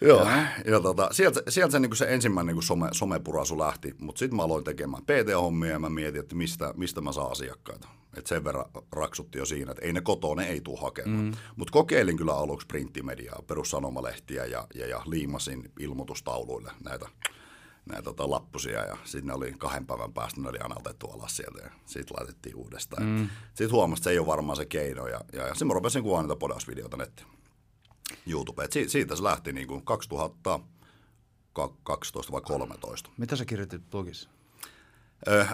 Joo, 0.00 0.26
ja 0.64 0.80
tota, 0.80 1.08
sieltä, 1.12 1.42
sieltä 1.48 1.72
se, 1.72 1.80
niin 1.80 1.96
se 1.96 2.06
ensimmäinen 2.08 2.54
niin 2.54 2.62
some, 2.62 2.88
somepurasu 2.92 3.58
lähti, 3.58 3.94
mutta 3.98 4.18
sitten 4.18 4.36
mä 4.36 4.42
aloin 4.42 4.64
tekemään 4.64 5.02
PT-hommia 5.02 5.70
ja 5.70 5.78
mä 5.78 5.90
mietin, 5.90 6.20
että 6.20 6.34
mistä, 6.34 6.74
mistä 6.76 7.00
mä 7.00 7.12
saan 7.12 7.32
asiakkaita. 7.32 7.88
Et 8.16 8.26
sen 8.26 8.44
verran 8.44 8.64
raksutti 8.92 9.38
jo 9.38 9.46
siinä, 9.46 9.70
että 9.70 9.86
ei 9.86 9.92
ne 9.92 10.00
kotoa, 10.00 10.34
ne 10.34 10.46
ei 10.48 10.60
tule 10.60 10.80
hakemaan. 10.80 11.24
Mm. 11.24 11.32
Mutta 11.56 11.72
kokeilin 11.72 12.16
kyllä 12.16 12.34
aluksi 12.34 12.66
printtimediaa, 12.66 13.42
perussanomalehtiä 13.46 14.44
ja, 14.44 14.66
ja, 14.74 14.86
ja 14.86 15.02
liimasin 15.06 15.70
ilmoitustauluille 15.80 16.72
näitä, 16.84 17.08
näitä 17.86 18.02
tota, 18.02 18.30
lappusia 18.30 18.84
ja 18.84 18.96
sitten 19.04 19.26
ne 19.26 19.34
oli 19.34 19.54
kahden 19.58 19.86
päivän 19.86 20.12
päästä, 20.12 20.40
ne 20.40 20.48
oli 20.48 20.58
aina 20.58 20.76
otettu 20.78 21.10
alas 21.10 21.36
sieltä 21.36 21.62
ja 21.62 21.70
sitten 21.86 22.16
laitettiin 22.18 22.56
uudestaan. 22.56 23.02
Mm. 23.02 23.28
Sitten 23.48 23.72
huomasin, 23.72 24.00
että 24.00 24.04
se 24.04 24.10
ei 24.10 24.18
ole 24.18 24.26
varmaan 24.26 24.56
se 24.56 24.66
keino 24.66 25.06
ja, 25.06 25.20
ja, 25.32 25.46
ja 25.46 25.54
sitten 25.54 25.68
mä 25.68 25.74
rupesin 25.74 26.02
kuvaamaan 26.02 26.28
niitä 26.28 26.38
podausvideoita 26.38 26.96
nettiin. 26.96 27.28
YouTube. 28.26 28.64
Et 28.64 28.72
si- 28.72 28.88
siitä 28.88 29.16
se 29.16 29.22
lähti 29.22 29.52
niin 29.52 29.68
kuin 29.68 29.84
2012 29.84 32.32
vai 32.32 32.40
13. 32.40 33.10
Mitä 33.16 33.36
sä 33.36 33.44
kirjoitit 33.44 33.90
blogissa? 33.90 34.28
Öö, 35.28 35.44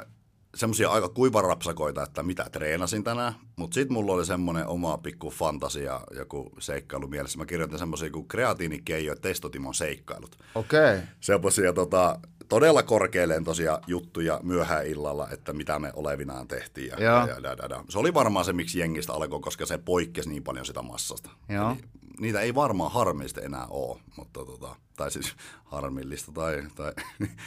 semmoisia 0.55 0.91
aika 0.91 1.09
kuivarapsakoita, 1.09 2.03
että 2.03 2.23
mitä 2.23 2.47
treenasin 2.53 3.05
tänään, 3.05 3.35
mutta 3.57 3.75
sitten 3.75 3.93
mulla 3.93 4.13
oli 4.13 4.27
semmoinen 4.27 4.67
oma 4.67 4.99
pikku 4.99 5.31
fantasia, 5.31 6.01
joku 6.11 6.53
seikkailu 6.59 7.09
mielessä. 7.09 7.39
Mä 7.39 7.47
kirjoitin 7.47 7.79
semmoisia 7.79 8.11
kuin 8.11 8.29
kreatiinikeijo 8.29 9.13
ja 9.13 9.17
testotimon 9.21 9.75
seikkailut. 9.75 10.37
Okei. 10.55 10.95
Okay. 10.95 11.01
Semmoisia 11.21 11.73
tota, 11.73 12.21
todella 12.49 12.83
korkealentoisia 12.83 13.79
juttuja 13.87 14.41
myöhään 14.43 14.87
illalla, 14.87 15.29
että 15.31 15.53
mitä 15.53 15.79
me 15.79 15.93
olevinaan 15.97 16.49
tehtiin. 16.49 16.89
Ja, 16.89 16.97
Joo. 17.05 17.27
ja, 17.27 17.29
ja, 17.39 17.41
ja, 17.59 17.67
ja. 17.71 17.85
Se 17.89 17.99
oli 17.99 18.15
varmaan 18.15 18.45
se, 18.45 18.53
miksi 18.53 18.79
jengistä 18.79 19.13
alkoi, 19.13 19.41
koska 19.41 19.67
se 19.67 19.79
poikkesi 19.79 20.29
niin 20.29 20.45
paljon 20.45 20.67
sitä 20.67 20.83
massasta. 20.83 21.31
Joo. 21.49 21.71
Eli 21.71 21.81
niitä 22.21 22.41
ei 22.41 22.55
varmaan 22.55 22.93
harmillisesti 22.93 23.45
enää 23.45 23.67
ole, 23.67 24.01
mutta 24.17 24.45
tota, 24.45 24.77
tai 24.97 25.11
siis 25.11 25.35
harmillista 25.65 26.33
tai... 26.33 26.63
tai 26.75 26.93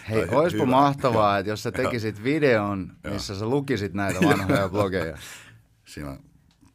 Hei, 0.09 0.27
tai 0.27 0.37
oispa 0.37 0.63
hyvä. 0.63 0.71
mahtavaa, 0.71 1.37
että 1.37 1.49
jos 1.49 1.63
sä 1.63 1.71
tekisit 1.71 2.23
videon, 2.23 2.91
missä 3.11 3.35
sä 3.35 3.45
lukisit 3.45 3.93
näitä 3.93 4.19
vanhoja 4.25 4.69
blogeja. 4.75 5.17
Siinä 5.85 6.17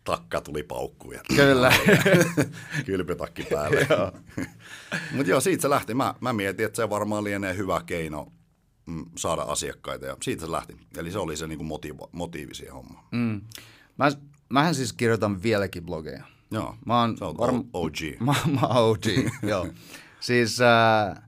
takka 0.05 0.41
tuli 0.41 0.63
paukkuun 0.63 1.15
ja 1.15 1.21
Kyllä. 1.37 1.73
kylpytakki 2.87 3.43
päälle. 3.43 3.87
Mutta 5.13 5.31
joo, 5.31 5.41
siitä 5.41 5.63
se 5.63 5.71
lähti. 5.71 5.95
Mä, 5.95 6.15
mä 6.21 6.33
mietin, 6.33 6.67
että 6.67 6.77
se 6.77 6.91
varmaan 6.91 7.25
lienee 7.25 7.57
hyvä 7.57 7.83
keino 7.87 8.33
mm, 8.87 9.05
saada 9.17 9.43
asiakkaita 9.43 10.07
ja 10.07 10.17
siitä 10.23 10.45
se 10.47 10.53
lähti. 10.53 10.77
Eli 10.97 11.11
se 11.11 11.19
oli 11.19 11.37
se 11.37 11.47
niinku 11.47 11.65
motiivo, 11.65 12.09
motiivi 12.13 12.55
siihen 12.55 12.75
hommaan. 12.75 13.05
Mm. 13.13 13.41
Mä, 13.99 14.13
mähän 14.49 14.75
siis 14.75 14.93
kirjoitan 14.93 15.43
vieläkin 15.43 15.85
blogeja. 15.85 16.25
Joo, 16.54 16.76
Mä 16.87 17.00
oon 17.00 17.16
se 17.16 17.25
on 17.25 17.34
varm- 17.34 17.68
OG. 17.73 17.96
Mä, 18.20 18.34
mä 18.61 18.66
OG, 18.66 19.04
joo. 19.50 19.66
Siis 20.20 20.61
äh, 20.61 21.23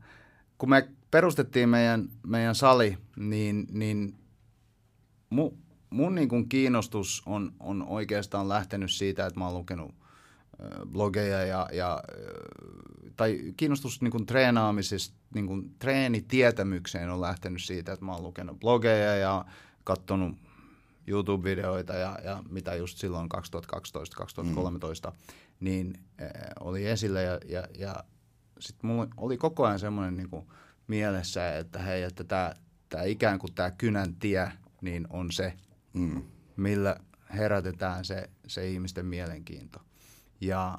kun 0.58 0.70
me 0.70 0.88
perustettiin 1.10 1.68
meidän, 1.68 2.08
meidän 2.26 2.54
sali, 2.54 2.98
niin, 3.16 3.66
niin 3.70 4.14
mu, 5.30 5.50
mun 5.90 6.14
niin 6.14 6.28
kuin 6.28 6.48
kiinnostus 6.48 7.22
on, 7.26 7.52
on 7.60 7.82
oikeastaan 7.88 8.48
lähtenyt 8.48 8.90
siitä, 8.92 9.26
että 9.26 9.40
mä 9.40 9.46
oon 9.46 9.54
lukenut 9.54 9.94
äh, 10.60 10.68
blogeja 10.92 11.44
ja, 11.44 11.68
ja 11.72 12.02
äh, 12.10 13.12
tai 13.16 13.52
kiinnostus 13.56 14.02
niin 14.02 14.10
kuin 14.10 14.26
treenaamisesta, 14.26 15.16
niin 15.34 15.46
kuin 15.46 15.74
treenitietämykseen 15.78 17.10
on 17.10 17.20
lähtenyt 17.20 17.62
siitä, 17.62 17.92
että 17.92 18.04
mä 18.04 18.12
oon 18.12 18.22
lukenut 18.22 18.60
blogeja 18.60 19.16
ja 19.16 19.44
katsonut 19.84 20.36
YouTube-videoita 21.06 21.94
ja, 21.94 22.18
ja 22.24 22.42
mitä 22.50 22.74
just 22.74 22.98
silloin 22.98 23.28
2012-2013, 25.08 25.12
niin 25.60 25.94
äh, 26.22 26.28
oli 26.60 26.86
esillä 26.86 27.20
ja, 27.20 27.40
ja, 27.48 27.62
ja 27.78 28.04
sitten 28.60 28.90
mulla 28.90 29.06
oli 29.16 29.36
koko 29.36 29.64
ajan 29.66 29.78
semmoinen 29.78 30.16
niin 30.16 30.30
kuin 30.30 30.46
mielessä, 30.86 31.58
että 31.58 31.78
hei, 31.78 32.02
että 32.02 32.24
tämä, 32.24 32.54
tämä 32.88 33.02
ikään 33.02 33.38
kuin 33.38 33.54
tämä 33.54 33.70
kynän 33.70 34.14
tie, 34.14 34.52
niin 34.80 35.06
on 35.10 35.32
se, 35.32 35.52
Mm. 35.96 36.22
millä 36.56 36.96
herätetään 37.34 38.04
se, 38.04 38.30
se 38.46 38.68
ihmisten 38.68 39.06
mielenkiinto. 39.06 39.80
Ja, 40.40 40.78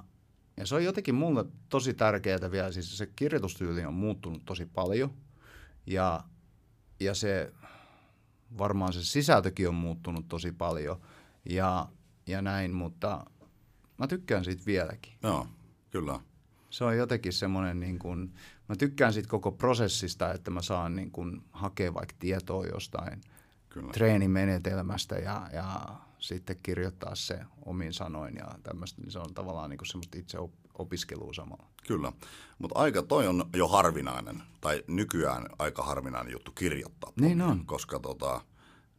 ja 0.57 0.65
se 0.65 0.75
on 0.75 0.84
jotenkin 0.84 1.15
mulle 1.15 1.46
tosi 1.69 1.93
tärkeää 1.93 2.51
vielä, 2.51 2.72
siis 2.72 2.98
se 2.98 3.07
kirjoitustyyli 3.15 3.86
on 3.86 3.93
muuttunut 3.93 4.46
tosi 4.46 4.65
paljon 4.65 5.13
ja, 5.86 6.24
ja 7.00 7.15
se 7.15 7.53
varmaan 8.57 8.93
se 8.93 9.03
sisältökin 9.03 9.67
on 9.67 9.75
muuttunut 9.75 10.27
tosi 10.27 10.51
paljon 10.51 11.01
ja, 11.45 11.87
ja 12.27 12.41
näin, 12.41 12.73
mutta 12.73 13.25
mä 13.97 14.07
tykkään 14.07 14.43
siitä 14.43 14.63
vieläkin. 14.65 15.13
Joo, 15.23 15.47
kyllä. 15.89 16.19
Se 16.69 16.83
on 16.83 16.97
jotenkin 16.97 17.33
semmoinen, 17.33 17.79
niin 17.79 17.99
kuin, 17.99 18.33
mä 18.69 18.75
tykkään 18.75 19.13
siitä 19.13 19.29
koko 19.29 19.51
prosessista, 19.51 20.33
että 20.33 20.51
mä 20.51 20.61
saan 20.61 20.95
niin 20.95 21.11
kuin, 21.11 21.41
hakea 21.51 21.93
vaikka 21.93 22.15
tietoa 22.19 22.65
jostain 22.65 23.21
Kyllä. 23.69 23.91
treenimenetelmästä 23.91 25.15
ja, 25.15 25.49
ja 25.53 25.95
sitten 26.19 26.57
kirjoittaa 26.63 27.15
se 27.15 27.39
omin 27.65 27.93
sanoin 27.93 28.35
ja 28.35 28.47
tämmöistä, 28.63 29.01
niin 29.01 29.11
se 29.11 29.19
on 29.19 29.33
tavallaan 29.33 29.69
niin 29.69 29.77
kuin 29.77 29.87
semmoista 29.87 30.17
itse 30.17 30.37
op- 30.77 30.88
opiskelua 30.88 31.34
samalla. 31.34 31.65
Kyllä, 31.88 32.12
mutta 32.60 32.79
aika 32.79 33.01
toi 33.03 33.27
on 33.27 33.46
jo 33.55 33.67
harvinainen, 33.67 34.43
tai 34.62 34.84
nykyään 34.88 35.46
aika 35.60 35.84
harvinainen 35.84 36.31
juttu 36.31 36.51
kirjoittaa. 36.51 37.12
Niin 37.22 37.41
on. 37.41 37.65
Koska 37.65 38.00
tota, 38.00 38.41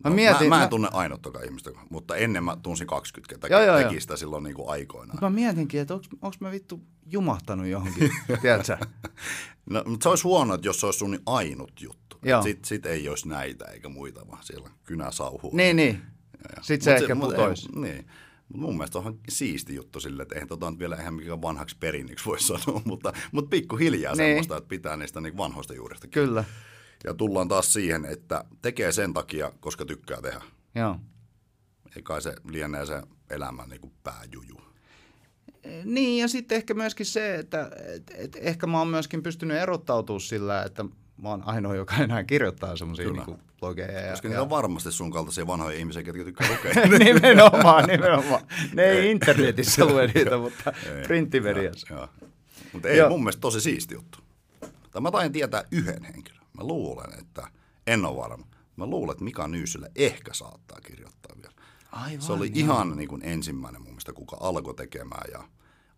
Mä 0.04 0.10
no, 0.10 0.16
mietin- 0.16 0.48
mä, 0.48 0.56
mä 0.56 0.62
en 0.64 0.68
tunne 0.70 0.88
ainuttakaan 0.92 1.44
ihmistä, 1.44 1.70
mutta 1.90 2.16
ennen 2.16 2.44
mä 2.44 2.56
tunsin 2.62 2.86
20, 2.86 3.34
ketä 3.34 3.46
Joo, 3.54 3.62
joo, 3.62 3.76
teki 3.78 3.94
joo. 3.94 4.00
sitä 4.00 4.16
silloin 4.16 4.44
niin 4.44 4.54
kuin 4.56 4.68
aikoinaan. 4.70 5.18
Mä 5.20 5.30
mietinkin, 5.30 5.80
että 5.80 5.94
onko 5.94 6.36
mä 6.40 6.50
vittu 6.50 6.80
jumahtanut 7.06 7.66
johonkin, 7.66 8.10
tiedätkö? 8.42 8.76
No, 9.70 9.82
mutta 9.86 10.02
se 10.04 10.08
olisi 10.08 10.24
huono, 10.24 10.54
että 10.54 10.68
jos 10.68 10.80
se 10.80 10.86
olisi 10.86 10.98
sun 10.98 11.10
niin 11.10 11.22
ainut 11.26 11.80
juttu. 11.80 12.18
Sitten 12.42 12.64
sit 12.68 12.86
ei 12.86 13.08
olisi 13.08 13.28
näitä 13.28 13.64
eikä 13.64 13.88
muita, 13.88 14.28
vaan 14.28 14.42
siellä 14.44 14.70
kynä 14.84 15.10
sauhuu. 15.10 15.50
niin, 15.56 15.76
niin. 15.76 16.02
Sitten 16.60 16.84
se 16.84 16.92
Mut 16.92 17.02
ehkä 17.02 17.14
mut 17.14 17.28
putoisi. 17.30 17.68
ei- 17.74 17.80
Niin. 17.80 18.06
Mutta 18.48 18.66
mun 18.66 18.76
mielestä 18.76 18.98
on 18.98 19.18
siisti 19.28 19.74
juttu 19.74 20.00
sille, 20.00 20.22
että 20.22 20.34
eihän 20.34 20.48
tota 20.48 20.70
nyt 20.70 20.78
vielä 20.80 20.96
ihan 20.96 21.14
mikään 21.14 21.42
vanhaksi 21.42 21.76
perinniksi 21.80 22.24
voi 22.24 22.40
sanoa, 22.40 22.82
mutta, 22.84 23.12
mutta 23.32 23.48
pikkuhiljaa 23.48 24.14
Niin. 24.14 24.26
semmoista, 24.28 24.56
että 24.56 24.68
pitää 24.68 24.96
niistä 24.96 25.20
niin 25.20 25.36
vanhoista 25.36 25.74
juurista. 25.74 26.06
Kyllä, 26.08 26.44
Ja 27.04 27.14
tullaan 27.14 27.48
taas 27.48 27.72
siihen, 27.72 28.04
että 28.04 28.44
tekee 28.62 28.92
sen 28.92 29.14
takia, 29.14 29.52
koska 29.60 29.84
tykkää 29.84 30.22
tehdä. 30.22 30.40
joo. 30.74 30.96
Ei 31.96 32.02
kai 32.02 32.22
se 32.22 32.34
lienee 32.50 32.86
se 32.86 33.02
elämän 33.30 33.68
niin 33.68 33.80
kuin 33.80 33.92
pääjuju. 34.04 34.60
Niin, 35.84 36.20
ja 36.20 36.28
sitten 36.28 36.56
ehkä 36.56 36.74
myöskin 36.74 37.06
se, 37.06 37.34
että 37.34 37.70
et, 37.94 38.12
et 38.16 38.36
ehkä 38.40 38.66
mä 38.66 38.78
oon 38.78 38.88
myöskin 38.88 39.22
pystynyt 39.22 39.56
erottautumaan 39.56 40.20
sillä, 40.20 40.62
että 40.62 40.84
mä 41.22 41.28
oon 41.28 41.42
ainoa, 41.46 41.74
joka 41.74 41.96
enää 41.96 42.24
kirjoittaa 42.24 42.76
semmoisia 42.76 43.12
niin 43.12 43.38
blogeja. 43.60 44.00
Ja, 44.00 44.10
Koska 44.10 44.28
ja, 44.28 44.30
niitä 44.30 44.42
on 44.42 44.50
varmasti 44.50 44.92
sun 44.92 45.10
kaltaisia 45.10 45.46
vanhoja 45.46 45.78
ihmisiä, 45.78 46.02
ketkä 46.02 46.24
tykkää 46.24 46.48
lukea. 46.52 46.98
nimenomaan, 46.98 47.84
nimenomaan. 47.84 48.42
Ne 48.74 48.84
ei 48.84 49.10
internetissä 49.10 49.84
lue 49.84 50.06
niitä, 50.06 50.38
mutta 50.38 50.72
printtimediassa. 51.06 52.08
Mutta 52.72 52.88
ei, 52.88 53.08
mun 53.08 53.20
mielestä 53.20 53.40
tosi 53.40 53.60
siisti 53.60 53.94
juttu. 53.94 54.18
Tai 54.90 55.02
mä 55.02 55.10
tain 55.10 55.32
tietää 55.32 55.64
yhden 55.70 56.02
henkilön. 56.04 56.42
Mä 56.58 56.64
luulen, 56.64 57.18
että 57.18 57.48
en 57.86 58.04
ole 58.04 58.16
varma. 58.16 58.46
Mä 58.76 58.86
luulen, 58.86 59.12
että 59.12 59.24
Mika 59.24 59.48
Nyysylä 59.48 59.88
ehkä 59.96 60.34
saattaa 60.34 60.80
kirjoittaa 60.80 61.36
vielä. 61.36 61.54
Aivan, 61.92 62.22
Se 62.22 62.32
oli 62.32 62.46
joo. 62.46 62.52
ihan 62.54 62.96
niin 62.96 63.08
kuin 63.08 63.22
ensimmäinen 63.24 63.80
mun 63.82 63.90
mielestä, 63.90 64.12
kuka 64.12 64.36
alkoi 64.40 64.74
tekemään 64.74 65.30
ja 65.32 65.44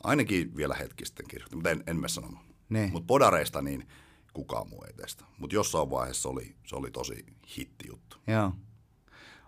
ainakin 0.03 0.57
vielä 0.57 0.75
hetki 0.75 1.07
sitten 1.07 1.27
kirjoitti, 1.29 1.57
mutta 1.57 1.71
en, 1.71 1.85
en 1.87 1.97
mene 1.97 2.09
sanomaan. 2.09 2.45
Mutta 2.93 3.07
podareista 3.07 3.63
niin 3.63 3.89
kukaan 4.33 4.69
muu 4.69 4.85
ei 4.87 4.93
teistä. 4.93 5.25
Mutta 5.39 5.55
jossain 5.55 5.91
vaiheessa 5.91 6.29
oli, 6.29 6.57
se 6.67 6.77
oli 6.77 6.91
tosi 6.91 7.27
hitti 7.57 7.89
juttu. 7.89 8.17
Joo. 8.27 8.53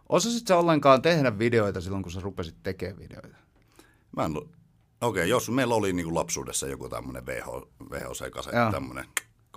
Osasit 0.09 0.47
sä 0.47 0.59
ollenkaan 0.59 1.03
tehdä 1.03 1.39
videoita 1.39 1.81
silloin, 1.81 2.03
kun 2.03 2.13
sä 2.13 2.21
rupesit 2.21 2.57
tekemään 2.63 2.99
videoita? 2.99 3.37
Mä 4.17 4.25
en, 4.25 4.33
okei, 5.01 5.29
jos 5.29 5.51
meillä 5.51 5.75
oli 5.75 5.93
niin 5.93 6.07
kuin 6.07 6.15
lapsuudessa 6.15 6.67
joku 6.67 6.89
tämmöinen 6.89 7.27
VH, 7.27 7.47
VHC-kasetti, 7.91 8.73
tämmöinen 8.73 9.05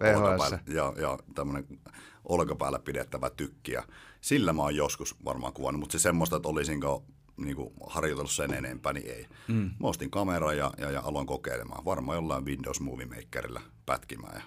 VHS. 0.01 0.51
ja, 0.67 0.93
ja 1.01 1.17
tämmöinen 1.35 1.79
olkapäällä 2.23 2.79
pidettävä 2.79 3.29
tykki. 3.29 3.71
Ja 3.71 3.83
sillä 4.21 4.53
mä 4.53 4.61
oon 4.61 4.75
joskus 4.75 5.15
varmaan 5.25 5.53
kuvannut, 5.53 5.79
mutta 5.79 5.91
se 5.91 6.01
semmoista, 6.01 6.35
että 6.35 6.49
olisinko 6.49 7.03
niin 7.37 7.55
kuin 7.55 7.73
harjoitellut 7.87 8.31
sen 8.31 8.53
enempää, 8.53 8.93
niin 8.93 9.07
ei. 9.07 9.27
Mm. 9.47 9.71
Mä 9.79 9.87
ostin 9.87 10.11
kameran 10.11 10.57
ja, 10.57 10.71
ja, 10.77 10.91
ja 10.91 11.01
aloin 11.01 11.27
kokeilemaan. 11.27 11.85
Varmaan 11.85 12.15
jollain 12.15 12.45
Windows 12.45 12.79
Movie 12.79 13.05
Makerilla 13.05 13.61
pätkimään. 13.85 14.35
Ja, 14.35 14.41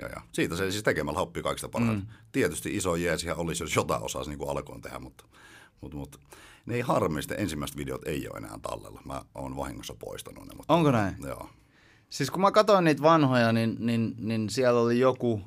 ja, 0.00 0.06
ja. 0.08 0.20
Siitä 0.32 0.56
se 0.56 0.70
siis 0.70 0.82
tekemällä 0.82 1.18
hoppi 1.18 1.42
kaikista 1.42 1.68
parhaiten. 1.68 2.04
Mm. 2.04 2.14
Tietysti 2.32 2.76
iso 2.76 2.96
jeesihän 2.96 3.36
olisi, 3.36 3.62
jos 3.62 3.76
jotain 3.76 4.02
osaisi 4.02 4.30
niin 4.30 4.38
kuin 4.38 4.50
alkuun 4.50 4.80
tehdä, 4.80 4.98
mutta, 4.98 5.24
mutta, 5.80 5.96
mutta 5.96 6.18
ne 6.66 6.74
ei 6.74 6.80
harmillisesti, 6.80 7.34
ensimmäiset 7.38 7.76
videot 7.76 8.08
ei 8.08 8.28
ole 8.28 8.38
enää 8.38 8.58
tallella. 8.62 9.02
Mä 9.04 9.22
oon 9.34 9.56
vahingossa 9.56 9.94
poistanut 9.98 10.46
ne. 10.46 10.54
Mutta, 10.54 10.74
Onko 10.74 10.90
näin? 10.90 11.16
Joo. 11.26 11.50
Siis 12.10 12.30
kun 12.30 12.40
mä 12.40 12.50
katsoin 12.50 12.84
niitä 12.84 13.02
vanhoja, 13.02 13.52
niin, 13.52 13.76
niin, 13.78 14.14
niin 14.18 14.50
siellä 14.50 14.80
oli 14.80 14.98
joku, 14.98 15.42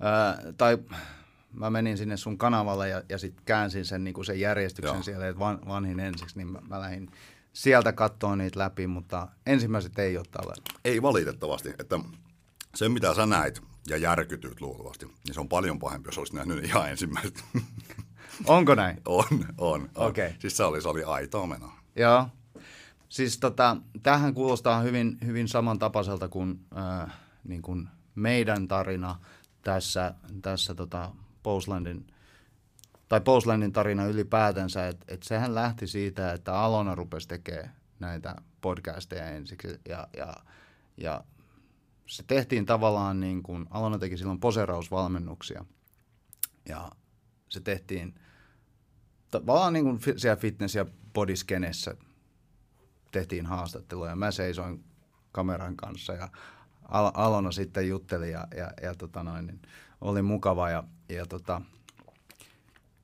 ää, 0.00 0.38
tai 0.56 0.78
mä 1.52 1.70
menin 1.70 1.98
sinne 1.98 2.16
sun 2.16 2.38
kanavalle 2.38 2.88
ja, 2.88 3.02
ja 3.08 3.18
sitten 3.18 3.44
käänsin 3.44 3.84
sen, 3.84 4.04
niin 4.04 4.24
sen 4.24 4.40
järjestyksen 4.40 4.94
Joo. 4.94 5.02
siellä, 5.02 5.28
että 5.28 5.38
van, 5.38 5.58
vanhin 5.68 6.00
ensiksi, 6.00 6.36
niin 6.36 6.48
mä, 6.48 6.60
mä 6.68 6.80
lähdin 6.80 7.10
sieltä 7.52 7.92
katsoa 7.92 8.36
niitä 8.36 8.58
läpi, 8.58 8.86
mutta 8.86 9.28
ensimmäiset 9.46 9.98
ei 9.98 10.16
ole 10.16 10.26
tällä. 10.30 10.54
Ei 10.84 11.02
valitettavasti, 11.02 11.68
että 11.78 12.00
se 12.74 12.88
mitä 12.88 13.14
sä 13.14 13.26
näit 13.26 13.62
ja 13.88 13.96
järkytyt 13.96 14.60
luultavasti, 14.60 15.06
niin 15.06 15.34
se 15.34 15.40
on 15.40 15.48
paljon 15.48 15.78
pahempi, 15.78 16.08
jos 16.08 16.18
olisit 16.18 16.34
nähnyt 16.34 16.64
ihan 16.64 16.90
ensimmäiset. 16.90 17.44
Onko 18.46 18.74
näin? 18.74 19.00
on, 19.06 19.24
on. 19.30 19.48
on. 19.58 19.88
Okei. 19.94 20.26
Okay. 20.26 20.38
Siis 20.40 20.56
se 20.56 20.64
oli, 20.64 20.82
se 20.82 20.88
oli 20.88 21.04
aitoa 21.04 21.46
menoa. 21.46 21.72
Joo. 21.96 22.28
Siis 23.08 23.38
tota, 23.38 23.76
tähän 24.02 24.34
kuulostaa 24.34 24.80
hyvin, 24.80 25.18
hyvin 25.26 25.48
samantapaiselta 25.48 26.28
kuin, 26.28 26.60
äh, 26.76 27.12
niin 27.44 27.62
kuin 27.62 27.88
meidän 28.14 28.68
tarina 28.68 29.20
tässä, 29.62 30.14
tässä 30.42 30.74
tota 30.74 31.10
Postlandin, 31.42 32.06
tai 33.08 33.20
Postlandin 33.20 33.72
tarina 33.72 34.06
ylipäätänsä, 34.06 34.88
että 34.88 35.04
et 35.08 35.22
sehän 35.22 35.54
lähti 35.54 35.86
siitä, 35.86 36.32
että 36.32 36.60
Alona 36.60 36.94
rupesi 36.94 37.28
tekemään 37.28 37.74
näitä 38.00 38.36
podcasteja 38.60 39.30
ensiksi 39.30 39.80
ja, 39.88 40.08
ja, 40.16 40.34
ja 40.96 41.24
se 42.08 42.22
tehtiin 42.22 42.66
tavallaan 42.66 43.20
niin 43.20 43.42
kuin, 43.42 43.66
Alona 43.70 43.98
teki 43.98 44.16
silloin 44.16 44.40
poserausvalmennuksia 44.40 45.64
ja 46.68 46.90
se 47.48 47.60
tehtiin 47.60 48.14
tavallaan 49.30 49.72
niin 49.72 49.84
kuin 49.84 50.00
siellä 50.16 50.40
fitness- 50.40 50.76
ja 50.76 50.86
bodyskenessä 51.14 51.96
tehtiin 53.12 53.46
haastatteluja. 53.46 54.16
Mä 54.16 54.30
seisoin 54.30 54.84
kameran 55.32 55.76
kanssa 55.76 56.12
ja 56.12 56.28
Al- 56.82 57.12
Alona 57.14 57.52
sitten 57.52 57.88
jutteli 57.88 58.30
ja, 58.30 58.46
ja, 58.56 58.70
ja 58.82 58.94
tota 58.94 59.22
noin, 59.22 59.46
niin 59.46 59.62
oli 60.00 60.22
mukava. 60.22 60.70
Ja, 60.70 60.84
ja 61.08 61.26
tota, 61.26 61.62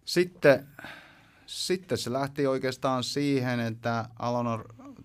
sitten, 0.05 0.67
sitten 1.47 1.99
se 1.99 2.13
lähti 2.13 2.47
oikeastaan 2.47 3.05
siihen, 3.05 3.61
että 3.61 4.09
Alona, 4.19 4.65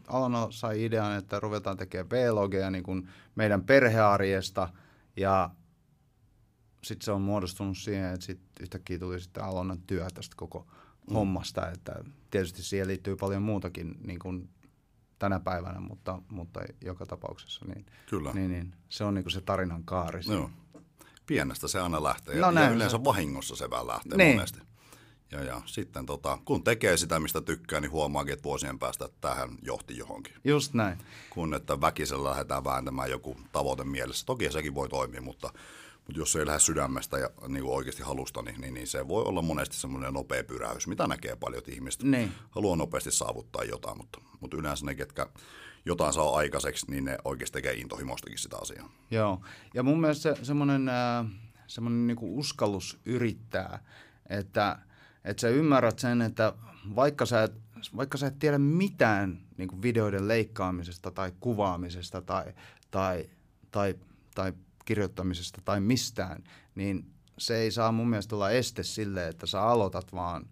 Alona 0.09 0.47
sai 0.49 0.85
idean, 0.85 1.17
että 1.17 1.39
ruvetaan 1.39 1.77
tekemään 1.77 2.09
vlogeja 2.31 2.71
niin 2.71 2.83
kuin 2.83 3.09
meidän 3.35 3.63
perhearjesta 3.63 4.69
ja 5.17 5.49
sitten 6.83 7.05
se 7.05 7.11
on 7.11 7.21
muodostunut 7.21 7.77
siihen, 7.77 8.13
että 8.13 8.25
sit 8.25 8.39
yhtäkkiä 8.59 8.99
tuli 8.99 9.19
sitten 9.19 9.43
Alonan 9.43 9.81
työ 9.81 10.07
tästä 10.13 10.35
koko 10.37 10.67
mm. 11.09 11.13
hommasta, 11.13 11.69
että 11.69 11.95
tietysti 12.31 12.63
siihen 12.63 12.87
liittyy 12.87 13.15
paljon 13.15 13.41
muutakin 13.41 13.95
niin 14.07 14.19
kuin 14.19 14.49
tänä 15.19 15.39
päivänä, 15.39 15.79
mutta, 15.79 16.21
mutta 16.29 16.59
joka 16.81 17.05
tapauksessa 17.05 17.65
niin, 17.65 17.85
Kyllä. 18.09 18.33
niin, 18.33 18.51
niin 18.51 18.75
se 18.89 19.03
on 19.03 19.13
niin 19.13 19.23
kuin 19.23 19.31
se 19.31 19.41
tarinan 19.41 19.83
kaari. 19.83 20.21
Joo. 20.27 20.51
Pienestä 21.25 21.67
se 21.67 21.79
aina 21.79 22.03
lähtee 22.03 22.35
no, 22.35 22.51
ja, 22.51 22.61
ja 22.61 22.69
yleensä 22.69 22.97
se. 22.97 23.03
vahingossa 23.03 23.55
se 23.55 23.69
vähän 23.69 23.87
lähtee 23.87 24.17
niin. 24.17 24.35
monesti. 24.35 24.59
Ja, 25.31 25.43
ja 25.43 25.61
sitten 25.65 26.05
tota, 26.05 26.37
kun 26.45 26.63
tekee 26.63 26.97
sitä, 26.97 27.19
mistä 27.19 27.41
tykkää, 27.41 27.79
niin 27.79 27.91
huomaakin, 27.91 28.33
että 28.33 28.43
vuosien 28.43 28.79
päästä 28.79 29.05
että 29.05 29.17
tähän 29.21 29.49
johti 29.61 29.97
johonkin. 29.97 30.33
Just 30.43 30.73
näin. 30.73 30.97
Kun 31.29 31.53
että 31.53 31.81
väkisellä 31.81 32.29
lähdetään 32.29 32.63
vääntämään 32.63 33.09
joku 33.09 33.37
tavoite 33.51 33.83
mielessä. 33.83 34.25
Toki 34.25 34.51
sekin 34.51 34.75
voi 34.75 34.89
toimia, 34.89 35.21
mutta 35.21 35.53
mutta 36.09 36.21
jos 36.21 36.31
se 36.31 36.39
ei 36.39 36.45
lähde 36.45 36.59
sydämestä 36.59 37.17
ja 37.17 37.29
niin 37.47 37.63
kuin 37.63 37.75
oikeasti 37.75 38.03
halusta, 38.03 38.41
niin, 38.41 38.61
niin, 38.61 38.73
niin 38.73 38.87
se 38.87 39.07
voi 39.07 39.23
olla 39.23 39.41
monesti 39.41 39.75
semmoinen 39.75 40.13
nopea 40.13 40.43
pyräys, 40.43 40.87
mitä 40.87 41.07
näkee 41.07 41.35
paljon 41.35 41.63
ihmistä. 41.67 42.05
Niin. 42.05 42.31
Haluaa 42.51 42.75
nopeasti 42.75 43.11
saavuttaa 43.11 43.63
jotain, 43.63 43.97
mutta, 43.97 44.21
mutta 44.39 44.57
yleensä 44.57 44.85
ne, 44.85 44.95
ketkä 44.95 45.27
jotain 45.85 46.13
saa 46.13 46.35
aikaiseksi, 46.35 46.91
niin 46.91 47.05
ne 47.05 47.17
oikeasti 47.25 47.53
tekee 47.53 47.73
intohimostakin 47.73 48.37
sitä 48.37 48.57
asiaa. 48.61 48.89
Joo, 49.11 49.41
ja 49.73 49.83
mun 49.83 50.01
mielestä 50.01 50.35
se, 50.35 50.45
semmoinen, 50.45 50.89
äh, 50.89 51.25
semmoinen 51.67 52.07
niin 52.07 52.17
kuin 52.17 52.31
uskallus 52.31 52.99
yrittää, 53.05 53.83
että, 54.29 54.79
että 55.25 55.41
sä 55.41 55.49
ymmärrät 55.49 55.99
sen, 55.99 56.21
että 56.21 56.53
vaikka 56.95 57.25
sä 57.25 57.43
et, 57.43 57.53
vaikka 57.95 58.17
sä 58.17 58.27
et 58.27 58.39
tiedä 58.39 58.57
mitään 58.57 59.41
niin 59.57 59.81
videoiden 59.81 60.27
leikkaamisesta 60.27 61.11
tai 61.11 61.33
kuvaamisesta 61.39 62.21
tai, 62.21 62.53
tai, 62.91 63.29
tai, 63.71 63.95
tai 64.35 64.53
kirjoittamisesta 64.85 65.61
tai 65.65 65.79
mistään, 65.79 66.43
niin 66.75 67.05
se 67.37 67.57
ei 67.57 67.71
saa 67.71 67.91
mun 67.91 68.09
mielestä 68.09 68.35
olla 68.35 68.51
este 68.51 68.83
sille, 68.83 69.27
että 69.27 69.45
sä 69.45 69.61
aloitat 69.61 70.13
vaan, 70.13 70.45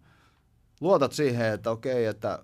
luotat 0.82 1.12
siihen, 1.12 1.54
että 1.54 1.72
okei, 1.72 2.06
että 2.06 2.44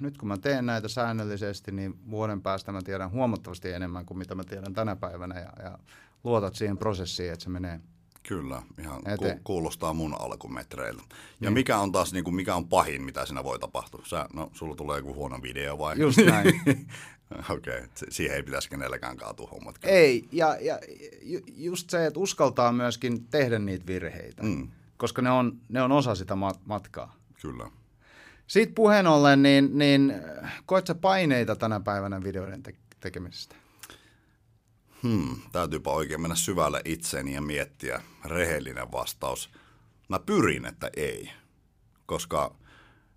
nyt 0.00 0.18
kun 0.18 0.28
mä 0.28 0.36
teen 0.36 0.66
näitä 0.66 0.88
säännöllisesti, 0.88 1.72
niin 1.72 1.98
vuoden 2.10 2.42
päästä 2.42 2.72
mä 2.72 2.82
tiedän 2.82 3.10
huomattavasti 3.10 3.72
enemmän 3.72 4.06
kuin 4.06 4.18
mitä 4.18 4.34
mä 4.34 4.44
tiedän 4.44 4.74
tänä 4.74 4.96
päivänä 4.96 5.40
ja, 5.40 5.52
ja 5.62 5.78
luotat 6.24 6.54
siihen 6.54 6.78
prosessiin, 6.78 7.32
että 7.32 7.42
se 7.42 7.50
menee 7.50 7.80
Kyllä, 8.28 8.62
ihan 8.80 9.02
ku, 9.18 9.24
kuulostaa 9.44 9.92
mun 9.92 10.16
alkumetreiltä. 10.20 11.02
Ja 11.10 11.16
niin. 11.40 11.52
mikä 11.52 11.78
on 11.78 11.92
taas, 11.92 12.12
niin 12.12 12.24
kuin, 12.24 12.34
mikä 12.34 12.54
on 12.54 12.68
pahin, 12.68 13.02
mitä 13.02 13.26
siinä 13.26 13.44
voi 13.44 13.58
tapahtua? 13.58 14.02
Sä, 14.04 14.26
no, 14.32 14.50
sulla 14.52 14.76
tulee 14.76 14.98
joku 14.98 15.14
huono 15.14 15.42
video 15.42 15.78
vai? 15.78 15.98
Just 15.98 16.18
näin. 16.18 16.46
Okei, 17.50 17.78
okay. 17.78 17.88
siihen 18.08 18.36
ei 18.36 18.42
pitäisi 18.42 18.70
kenelläkään 18.70 19.16
kaatua 19.16 19.48
hommat. 19.50 19.78
Ei, 19.82 20.28
ja, 20.32 20.56
ja 20.60 20.78
just 21.56 21.90
se, 21.90 22.06
että 22.06 22.20
uskaltaa 22.20 22.72
myöskin 22.72 23.24
tehdä 23.24 23.58
niitä 23.58 23.86
virheitä, 23.86 24.42
mm. 24.42 24.68
koska 24.96 25.22
ne 25.22 25.30
on, 25.30 25.60
ne 25.68 25.82
on 25.82 25.92
osa 25.92 26.14
sitä 26.14 26.34
matkaa. 26.64 27.16
Kyllä. 27.42 27.70
Siitä 28.46 28.72
puheen 28.74 29.06
ollen, 29.06 29.42
niin, 29.42 29.78
niin 29.78 30.14
koet 30.66 30.86
sä 30.86 30.94
paineita 30.94 31.56
tänä 31.56 31.80
päivänä 31.80 32.22
videoiden 32.24 32.62
te- 32.62 32.74
tekemisestä? 33.00 33.56
Hmm, 35.02 35.36
täytyypä 35.52 35.90
oikein 35.90 36.20
mennä 36.20 36.34
syvälle 36.34 36.82
itseeni 36.84 37.34
ja 37.34 37.40
miettiä 37.40 38.02
rehellinen 38.24 38.92
vastaus. 38.92 39.50
Mä 40.08 40.18
pyrin, 40.18 40.66
että 40.66 40.90
ei, 40.96 41.30
koska 42.06 42.56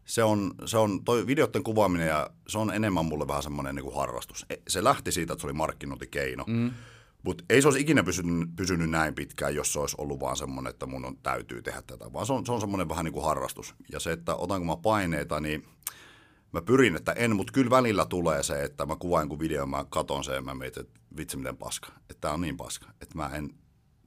se 0.05 0.23
on, 0.23 0.53
se 0.65 0.77
on 0.77 1.03
toi 1.03 1.27
videoiden 1.27 1.63
kuvaaminen 1.63 2.07
ja 2.07 2.29
se 2.47 2.57
on 2.57 2.73
enemmän 2.73 3.05
mulle 3.05 3.27
vähän 3.27 3.43
semmoinen 3.43 3.75
niin 3.75 3.83
kuin 3.83 3.95
harrastus. 3.95 4.45
E, 4.49 4.55
se 4.67 4.83
lähti 4.83 5.11
siitä, 5.11 5.33
että 5.33 5.41
se 5.41 5.47
oli 5.47 5.53
markkinointikeino. 5.53 6.43
Mm. 6.47 6.71
Mutta 7.23 7.43
ei 7.49 7.61
se 7.61 7.67
olisi 7.67 7.81
ikinä 7.81 8.03
pysynyt, 8.03 8.49
pysynyt 8.55 8.89
näin 8.89 9.15
pitkään, 9.15 9.55
jos 9.55 9.73
se 9.73 9.79
olisi 9.79 9.95
ollut 9.99 10.19
vaan 10.19 10.37
semmoinen, 10.37 10.69
että 10.69 10.85
mun 10.85 11.05
on, 11.05 11.17
täytyy 11.23 11.61
tehdä 11.61 11.81
tätä. 11.81 12.13
Vaan 12.13 12.25
se 12.25 12.33
on, 12.33 12.45
se 12.45 12.51
on 12.51 12.59
semmoinen 12.59 12.89
vähän 12.89 13.05
niin 13.05 13.13
kuin 13.13 13.25
harrastus. 13.25 13.75
Ja 13.91 13.99
se, 13.99 14.11
että 14.11 14.35
otanko 14.35 14.65
mä 14.65 14.81
paineita, 14.81 15.39
niin 15.39 15.65
mä 16.51 16.61
pyrin, 16.61 16.95
että 16.95 17.11
en, 17.11 17.35
mutta 17.35 17.53
kyllä 17.53 17.69
välillä 17.69 18.05
tulee 18.05 18.43
se, 18.43 18.63
että 18.63 18.85
mä 18.85 18.95
kuvaan 18.95 19.29
kun 19.29 19.39
video, 19.39 19.65
mä 19.65 19.85
katon 19.89 20.23
sen 20.23 20.35
ja 20.35 20.41
mä 20.41 20.53
mietin, 20.53 20.81
että 20.81 20.99
vitsi 21.17 21.37
miten 21.37 21.57
paska. 21.57 21.87
Että 21.87 22.21
tää 22.21 22.33
on 22.33 22.41
niin 22.41 22.57
paska, 22.57 22.85
että 23.01 23.17
mä 23.17 23.29
en 23.33 23.49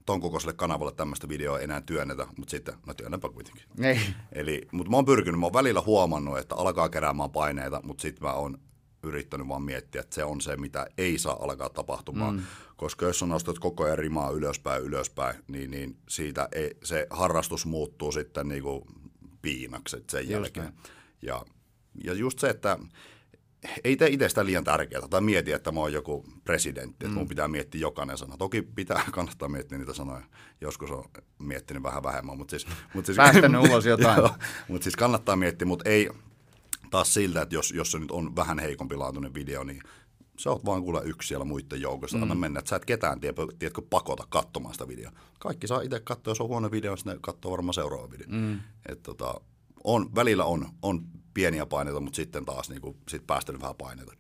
ton 0.06 0.20
kokoiselle 0.20 0.52
kanavalle 0.52 0.92
tämmöistä 0.92 1.28
videoa 1.28 1.60
enää 1.60 1.80
työnnetä, 1.80 2.26
mutta 2.36 2.50
sitten, 2.50 2.74
no 2.86 2.94
työnnäpä 2.94 3.28
kuitenkin. 3.28 3.62
Ei. 3.82 4.00
Eli, 4.32 4.68
mutta 4.72 4.90
mä 4.90 4.96
oon 4.96 5.04
pyrkinyt, 5.04 5.40
mä 5.40 5.46
oon 5.46 5.52
välillä 5.52 5.82
huomannut, 5.86 6.38
että 6.38 6.54
alkaa 6.54 6.88
keräämään 6.88 7.30
paineita, 7.30 7.80
mutta 7.84 8.02
sitten 8.02 8.28
mä 8.28 8.32
oon 8.32 8.58
yrittänyt 9.02 9.48
vaan 9.48 9.62
miettiä, 9.62 10.00
että 10.00 10.14
se 10.14 10.24
on 10.24 10.40
se, 10.40 10.56
mitä 10.56 10.86
ei 10.98 11.18
saa 11.18 11.44
alkaa 11.44 11.68
tapahtumaan. 11.68 12.34
Mm. 12.34 12.42
Koska 12.76 13.06
jos 13.06 13.22
on 13.22 13.28
nostat 13.28 13.58
koko 13.58 13.84
ajan 13.84 13.98
rimaa 13.98 14.30
ylöspäin, 14.30 14.82
ylöspäin, 14.82 15.36
niin, 15.48 15.70
niin 15.70 15.96
siitä 16.08 16.48
ei, 16.52 16.76
se 16.84 17.06
harrastus 17.10 17.66
muuttuu 17.66 18.12
sitten 18.12 18.48
niin 18.48 18.62
kuin 18.62 18.84
piinaksi 19.42 19.96
sen 20.10 20.20
just 20.20 20.30
jälkeen. 20.30 20.72
Ja, 21.22 21.44
ja 22.04 22.14
just 22.14 22.38
se, 22.38 22.48
että 22.48 22.78
ei 23.84 23.96
tee 23.96 24.08
itsestä 24.08 24.44
liian 24.44 24.64
tärkeää 24.64 25.08
tai 25.08 25.20
mieti, 25.20 25.52
että 25.52 25.72
mä 25.72 25.80
oon 25.80 25.92
joku 25.92 26.24
presidentti, 26.44 27.06
että 27.06 27.08
mm. 27.08 27.14
mun 27.14 27.28
pitää 27.28 27.48
miettiä 27.48 27.80
jokainen 27.80 28.18
sana. 28.18 28.36
Toki 28.36 28.62
pitää, 28.62 29.04
kannattaa 29.12 29.48
miettiä 29.48 29.78
niitä 29.78 29.94
sanoja. 29.94 30.24
Joskus 30.60 30.90
on 30.90 31.04
miettinyt 31.38 31.82
vähän 31.82 32.02
vähemmän, 32.02 32.38
mutta 32.38 32.50
siis... 32.50 32.66
Mutta 32.94 33.06
siis 33.06 33.16
Päästänyt 33.16 33.60
ulos 33.70 33.86
jotain. 33.86 34.18
joo, 34.18 34.30
mutta 34.68 34.84
siis 34.84 34.96
kannattaa 34.96 35.36
miettiä, 35.36 35.68
mutta 35.68 35.90
ei 35.90 36.10
taas 36.90 37.14
siltä, 37.14 37.42
että 37.42 37.54
jos, 37.54 37.70
jos 37.70 37.92
se 37.92 37.98
nyt 37.98 38.10
on 38.10 38.36
vähän 38.36 38.58
heikompi 38.58 38.96
laatuinen 38.96 39.34
video, 39.34 39.64
niin 39.64 39.82
sä 40.38 40.50
oot 40.50 40.64
vaan 40.64 40.82
kuule 40.82 41.02
yksi 41.04 41.28
siellä 41.28 41.44
muiden 41.44 41.80
joukossa. 41.80 42.16
Mm. 42.16 42.22
Anna 42.22 42.34
mennä, 42.34 42.58
että 42.58 42.68
sä 42.68 42.76
et 42.76 42.84
ketään 42.84 43.20
tiedä, 43.20 43.34
tiedätkö, 43.58 43.82
pakota 43.90 44.26
katsomaan 44.28 44.74
sitä 44.74 44.88
videoa. 44.88 45.12
Kaikki 45.38 45.66
saa 45.66 45.80
itse 45.80 46.00
katsoa, 46.00 46.30
jos 46.30 46.40
on 46.40 46.48
huono 46.48 46.70
video, 46.70 46.96
sitten 46.96 47.12
ne 47.12 47.18
katsoo 47.22 47.52
varmaan 47.52 47.74
seuraava 47.74 48.10
video. 48.10 48.26
Mm. 48.30 48.60
Et 48.88 49.02
tota, 49.02 49.40
on, 49.84 50.14
välillä 50.14 50.44
on, 50.44 50.66
on 50.82 51.04
pieniä 51.34 51.66
paineita, 51.66 52.00
mutta 52.00 52.16
sitten 52.16 52.44
taas 52.44 52.70
niin 52.70 52.80
kuin, 52.80 52.96
sit 53.08 53.26
päästänyt 53.26 53.60
vähän 53.60 53.76
paineita. 53.76 54.12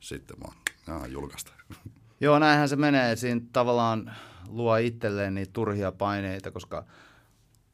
Sitten 0.00 0.36
vaan, 0.40 0.56
jaa, 0.86 1.06
julkaista. 1.06 1.52
Joo, 2.20 2.38
näinhän 2.38 2.68
se 2.68 2.76
menee. 2.76 3.16
Siinä 3.16 3.40
tavallaan 3.52 4.16
luo 4.48 4.76
itselleen 4.76 5.34
niitä 5.34 5.52
turhia 5.52 5.92
paineita, 5.92 6.50
koska 6.50 6.84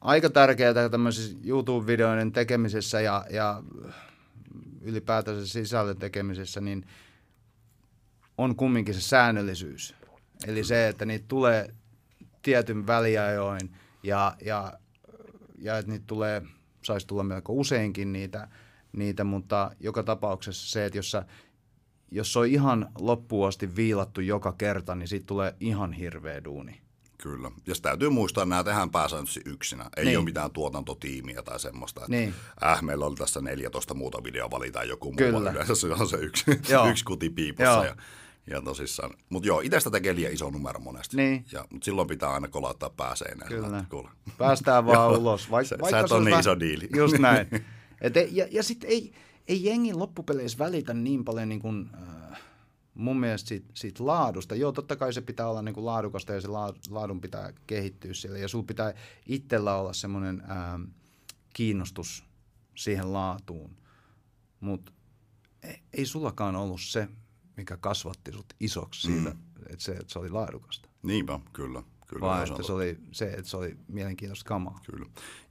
aika 0.01 0.31
tärkeää 0.31 0.89
tämmöisissä 0.89 1.39
YouTube-videoiden 1.45 2.33
tekemisessä 2.33 3.01
ja, 3.01 3.25
ja 3.31 3.63
ylipäätänsä 4.81 5.47
sisällön 5.47 5.97
tekemisessä, 5.97 6.61
niin 6.61 6.87
on 8.39 8.57
kumminkin 8.57 8.95
se 8.95 9.01
säännöllisyys. 9.01 9.95
Eli 10.47 10.65
se, 10.65 10.89
että 10.89 11.05
niitä 11.05 11.25
tulee 11.29 11.75
tietyn 12.43 12.87
väliajoin 12.87 13.77
ja, 14.03 14.37
ja, 14.45 14.73
ja 15.59 15.79
että 15.79 15.93
niitä 15.93 16.05
tulee, 16.07 16.43
saisi 16.83 17.07
tulla 17.07 17.23
melko 17.23 17.53
useinkin 17.53 18.13
niitä, 18.13 18.49
niitä, 18.93 19.25
mutta 19.25 19.71
joka 19.81 20.03
tapauksessa 20.03 20.71
se, 20.71 20.85
että 20.85 20.99
jos, 20.99 21.11
sä, 21.11 21.27
jos 22.11 22.33
se 22.33 22.39
on 22.39 22.47
ihan 22.47 22.89
loppuun 22.99 23.49
asti 23.49 23.77
viilattu 23.77 24.21
joka 24.21 24.53
kerta, 24.53 24.95
niin 24.95 25.09
siitä 25.09 25.27
tulee 25.27 25.55
ihan 25.61 25.93
hirveä 25.93 26.45
duuni. 26.45 26.83
Kyllä. 27.23 27.51
Ja 27.67 27.75
täytyy 27.83 28.11
muistaa, 28.11 28.43
että 28.43 28.49
nämä 28.49 28.65
tehdään 28.65 28.91
pääsääntöisesti 28.91 29.51
yksinä. 29.51 29.91
Ei 29.97 30.05
niin. 30.05 30.19
ole 30.19 30.25
mitään 30.25 30.51
tuotantotiimiä 30.51 31.43
tai 31.43 31.61
semmoista. 31.61 32.01
Että 32.01 32.11
Niin. 32.11 32.35
Äh, 32.65 32.83
meillä 32.83 33.07
oli 33.07 33.17
tässä 33.17 33.41
14 33.41 33.95
muuta 33.95 34.25
videoa, 34.25 34.51
valitaan 34.51 34.89
joku 34.89 35.07
muu. 35.07 35.17
Kyllä. 35.17 35.51
Yleensä 35.51 35.75
se 35.75 35.87
on 35.87 36.09
se 36.09 36.17
yksi, 36.17 36.45
yksi 36.91 37.05
kuti 37.05 37.31
piipossa. 37.31 37.73
Joo. 37.73 37.85
Ja, 37.85 37.97
ja 38.51 38.63
tosissaan. 38.63 39.11
Mutta 39.29 39.49
joo, 39.49 39.61
itsestä 39.61 39.91
tekee 39.91 40.15
liian 40.15 40.33
iso 40.33 40.51
numero 40.51 40.81
monesti. 40.81 41.17
Niin. 41.17 41.45
Ja, 41.53 41.65
mutta 41.71 41.85
silloin 41.85 42.09
pitää 42.09 42.31
aina 42.31 42.49
kolauttaa 42.49 42.91
pääseinään. 42.91 43.49
Kyllä. 43.49 43.85
Kuule. 43.91 44.09
Päästään 44.39 44.87
vaan 44.87 45.11
ulos. 45.21 45.51
Vaik, 45.51 45.67
Sä- 45.67 45.79
vaikka 45.81 46.01
sä 46.01 46.05
et 46.05 46.13
ole 46.13 46.25
niin 46.25 46.41
iso 46.41 46.61
diili. 46.61 46.89
Just 46.97 47.19
näin. 47.19 47.47
Et 48.01 48.15
ja 48.31 48.47
ja 48.51 48.63
sitten 48.63 48.91
ei, 48.91 49.13
ei 49.49 49.65
jengi 49.65 49.95
loppupeleissä 49.95 50.59
välitä 50.59 50.95
niin 50.95 51.25
paljon 51.25 51.49
niin 51.49 51.61
kuin, 51.61 51.91
äh, 51.95 52.41
mun 52.95 53.21
mielestä 53.21 53.49
siitä, 53.49 53.67
siitä 53.75 54.07
laadusta. 54.07 54.55
Joo, 54.55 54.73
totta 54.73 54.97
kai 54.97 55.13
se 55.13 55.21
pitää 55.21 55.49
olla 55.49 55.63
niin 55.63 55.75
kuin 55.75 55.87
laadukasta 55.87 56.33
ja 56.33 56.41
se 56.41 56.49
laa- 56.49 56.75
laadun 56.91 57.21
pitää 57.21 57.53
kehittyä 57.67 58.15
siellä. 58.15 58.39
Ja 58.39 58.49
sulla 58.49 58.65
pitää 58.65 58.95
itsellä 59.27 59.75
olla 59.77 59.93
semmoinen 59.93 60.43
ähm, 60.51 60.83
kiinnostus 61.55 62.25
siihen 62.75 63.13
laatuun. 63.13 63.77
Mutta 64.61 64.93
ei, 65.63 65.79
ei 65.93 66.07
sullakaan 66.07 66.57
ollut 66.57 66.81
se, 66.81 67.09
mikä 67.57 67.77
kasvatti 67.77 68.33
sut 68.33 68.55
isoksi 68.61 69.01
siitä, 69.01 69.31
mm. 69.31 69.39
että, 69.67 69.85
se, 69.85 69.93
että 69.93 70.13
se 70.13 70.19
oli 70.19 70.31
laadukasta. 70.31 70.89
Niinpä, 71.03 71.41
kyllä. 71.53 71.83
kyllä 72.07 72.27
Vaan 72.27 72.49
että 72.49 72.63
se 72.63 72.73
oli 72.73 72.99
se, 73.13 73.25
että 73.25 73.51
se 73.51 73.57
oli 73.57 73.77
mielenkiintoista 73.89 74.49
kamaa. 74.49 74.81
Kyllä. 74.91 75.07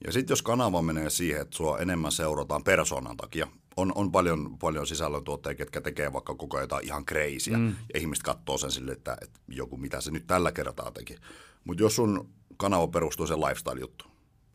Ja 0.05 0.11
sitten 0.11 0.31
jos 0.31 0.41
kanava 0.41 0.81
menee 0.81 1.09
siihen, 1.09 1.41
että 1.41 1.57
sua 1.57 1.79
enemmän 1.79 2.11
seurataan 2.11 2.63
persoonan 2.63 3.17
takia, 3.17 3.47
on, 3.77 3.91
on 3.95 4.11
paljon, 4.11 4.57
paljon 4.59 4.87
sisällöntuottajia, 4.87 5.55
ketkä 5.55 5.81
tekee 5.81 6.13
vaikka 6.13 6.35
koko 6.35 6.57
ajan 6.57 6.63
jotain 6.63 6.85
ihan 6.85 7.05
kreisiä, 7.05 7.57
mm. 7.57 7.75
ja 7.93 7.99
ihmiset 7.99 8.23
katsoo 8.23 8.57
sen 8.57 8.71
sille, 8.71 8.91
että, 8.91 9.17
että 9.21 9.39
joku 9.47 9.77
mitä 9.77 10.01
se 10.01 10.11
nyt 10.11 10.27
tällä 10.27 10.51
kertaa 10.51 10.91
teki. 10.91 11.15
Mutta 11.63 11.83
jos 11.83 11.95
sun 11.95 12.29
kanava 12.57 12.87
perustuu 12.87 13.27
sen 13.27 13.39
lifestyle-juttu, 13.39 14.05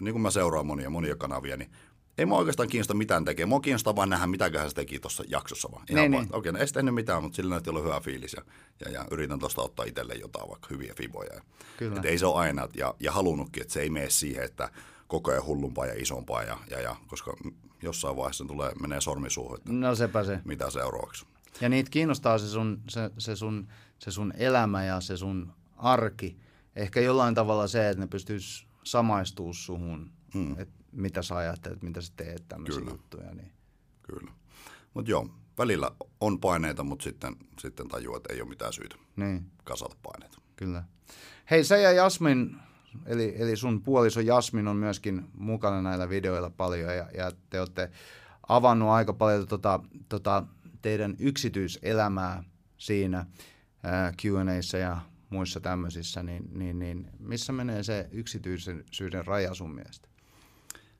niin 0.00 0.12
kuin 0.14 0.22
mä 0.22 0.30
seuraan 0.30 0.66
monia, 0.66 0.90
monia 0.90 1.16
kanavia, 1.16 1.56
niin 1.56 1.70
ei 2.18 2.26
mua 2.26 2.38
oikeastaan 2.38 2.68
kiinnosta 2.68 2.94
mitään 2.94 3.24
tekee. 3.24 3.46
Mua 3.46 3.60
kiinnostaa 3.60 3.96
vaan 3.96 4.08
nähdä, 4.08 4.26
mitäköhän 4.26 4.68
se 4.68 4.74
teki 4.74 4.98
tuossa 4.98 5.24
jaksossa 5.28 5.68
vaan. 5.72 5.84
Ihan 5.90 6.02
Niin, 6.02 6.12
vaan, 6.12 6.24
niin. 6.24 6.34
Okei, 6.34 6.52
no 6.52 6.58
ei 6.58 6.66
tehnyt 6.66 6.94
mitään, 6.94 7.22
mutta 7.22 7.36
sillä 7.36 7.50
näytti 7.50 7.70
olla 7.70 7.82
hyvä 7.82 8.00
fiilis 8.00 8.32
ja, 8.32 8.42
ja, 8.84 8.90
ja 8.90 9.04
yritän 9.10 9.38
tuosta 9.38 9.62
ottaa 9.62 9.86
itselle 9.86 10.14
jotain 10.14 10.48
vaikka 10.48 10.68
hyviä 10.70 10.94
fiboja. 10.96 11.42
Kyllä. 11.76 11.96
Et 11.96 12.04
ei 12.04 12.18
se 12.18 12.26
ole 12.26 12.36
aina, 12.36 12.68
ja, 12.76 12.94
ja 13.00 13.12
halunnutkin, 13.12 13.60
että 13.60 13.72
se 13.72 13.80
ei 13.80 13.90
mene 13.90 14.10
siihen, 14.10 14.44
että 14.44 14.70
koko 15.06 15.30
ajan 15.30 15.46
hullumpaa 15.46 15.86
ja 15.86 15.94
isompaa, 15.96 16.42
ja, 16.42 16.58
ja, 16.70 16.80
ja, 16.80 16.96
koska 17.06 17.36
jossain 17.82 18.16
vaiheessa 18.16 18.44
tulee, 18.44 18.72
menee 18.80 19.00
sormi 19.00 19.30
suuhun, 19.30 19.56
että 19.56 19.72
No 19.72 19.94
sepä 19.94 20.24
se. 20.24 20.40
mitä 20.44 20.70
seuraavaksi. 20.70 21.26
Ja 21.60 21.68
niitä 21.68 21.90
kiinnostaa 21.90 22.38
se 22.38 22.48
sun, 22.48 22.82
se, 22.88 23.10
se, 23.18 23.36
sun, 23.36 23.68
se 23.98 24.10
sun 24.10 24.32
elämä 24.36 24.84
ja 24.84 25.00
se 25.00 25.16
sun 25.16 25.52
arki. 25.76 26.36
Ehkä 26.76 27.00
jollain 27.00 27.34
tavalla 27.34 27.66
se, 27.66 27.88
että 27.88 28.00
ne 28.00 28.06
pystyis 28.06 28.66
samaistuu 28.84 29.52
suhun, 29.52 30.10
mm. 30.34 30.52
että 30.58 30.75
mitä 30.96 31.22
sä 31.22 31.36
ajattelet, 31.36 31.82
mitä 31.82 32.00
sä 32.00 32.12
teet, 32.16 32.48
tämmöisiä 32.48 32.78
Kyllä. 32.78 32.90
juttuja. 32.90 33.34
Niin. 33.34 33.52
Kyllä. 34.02 34.30
Mutta 34.94 35.10
joo, 35.10 35.30
välillä 35.58 35.90
on 36.20 36.40
paineita, 36.40 36.84
mutta 36.84 37.02
sitten, 37.02 37.36
sitten 37.58 37.88
tajuaa, 37.88 38.16
että 38.16 38.32
ei 38.32 38.40
ole 38.40 38.48
mitään 38.48 38.72
syytä 38.72 38.96
niin, 39.16 39.50
kasata 39.64 39.96
paineita. 40.02 40.40
kyllä. 40.56 40.84
Hei, 41.50 41.64
sä 41.64 41.76
ja 41.76 41.92
Jasmin, 41.92 42.56
eli, 43.06 43.34
eli 43.38 43.56
sun 43.56 43.82
puoliso 43.82 44.20
Jasmin 44.20 44.68
on 44.68 44.76
myöskin 44.76 45.24
mukana 45.34 45.82
näillä 45.82 46.08
videoilla 46.08 46.50
paljon 46.50 46.96
ja, 46.96 47.10
ja 47.14 47.32
te 47.50 47.60
olette 47.60 47.90
avannut 48.48 48.88
aika 48.88 49.12
paljon 49.12 49.48
tota, 49.48 49.80
tota 50.08 50.46
teidän 50.82 51.16
yksityiselämää 51.18 52.44
siinä 52.78 53.26
ää, 53.82 54.12
Q&Aissa 54.22 54.78
ja 54.78 55.00
muissa 55.30 55.60
tämmöisissä, 55.60 56.22
niin, 56.22 56.50
niin, 56.52 56.78
niin 56.78 57.10
missä 57.18 57.52
menee 57.52 57.82
se 57.82 58.08
yksityisyyden 58.12 59.26
raja 59.26 59.54
sun 59.54 59.74
mielestä? 59.74 60.08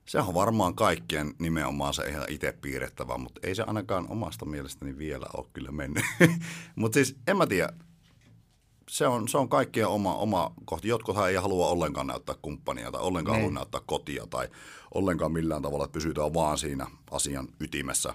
Se 0.07 0.19
on 0.19 0.35
varmaan 0.35 0.75
kaikkien 0.75 1.35
nimenomaan 1.39 1.95
se 1.95 2.09
ihan 2.09 2.25
itse 2.29 2.53
piirrettävä, 2.53 3.19
mutta 3.19 3.41
ei 3.43 3.55
se 3.55 3.63
ainakaan 3.67 4.07
omasta 4.09 4.45
mielestäni 4.45 4.99
vielä 4.99 5.27
ole 5.37 5.47
kyllä 5.53 5.73
mennyt. 5.73 6.05
mutta 6.77 6.95
siis 6.95 7.17
en 7.27 7.37
mä 7.37 7.47
tiedä, 7.47 7.69
se 8.89 9.07
on, 9.07 9.29
se 9.29 9.39
on 9.39 9.49
kaikkien 9.49 9.89
oma, 9.89 10.15
oma 10.15 10.53
kohti. 10.65 10.89
Jotkuthan 10.89 11.31
ei 11.31 11.37
halua 11.37 11.69
ollenkaan 11.69 12.07
näyttää 12.07 12.35
kumppania 12.43 12.93
tai 12.93 13.01
ollenkaan 13.03 13.37
Niin. 13.37 13.45
halua 13.45 13.55
näyttää 13.59 13.81
kotia 13.87 14.27
tai 14.31 14.49
ollenkaan 14.95 15.33
millään 15.33 15.63
tavalla, 15.63 15.85
että 15.85 15.93
pysytään 15.95 16.35
vaan 16.35 16.59
siinä 16.59 16.87
asian 17.11 17.49
ytimessä. 17.61 18.15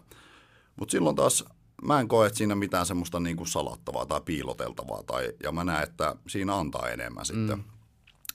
Mutta 0.76 0.92
silloin 0.92 1.16
taas 1.16 1.46
mä 1.84 2.00
en 2.00 2.08
koe, 2.08 2.28
että 2.28 2.38
siinä 2.38 2.56
mitään 2.56 2.86
semmoista 2.86 3.20
niin 3.20 3.38
kuin 3.38 3.48
salattavaa 3.48 4.06
tai 4.06 4.22
piiloteltavaa. 4.26 5.04
Tai, 5.04 5.32
ja 5.44 5.52
mä 5.52 5.64
näen, 5.64 5.84
että 5.84 6.16
siinä 6.28 6.56
antaa 6.56 6.90
enemmän 6.90 7.26
sitten. 7.26 7.64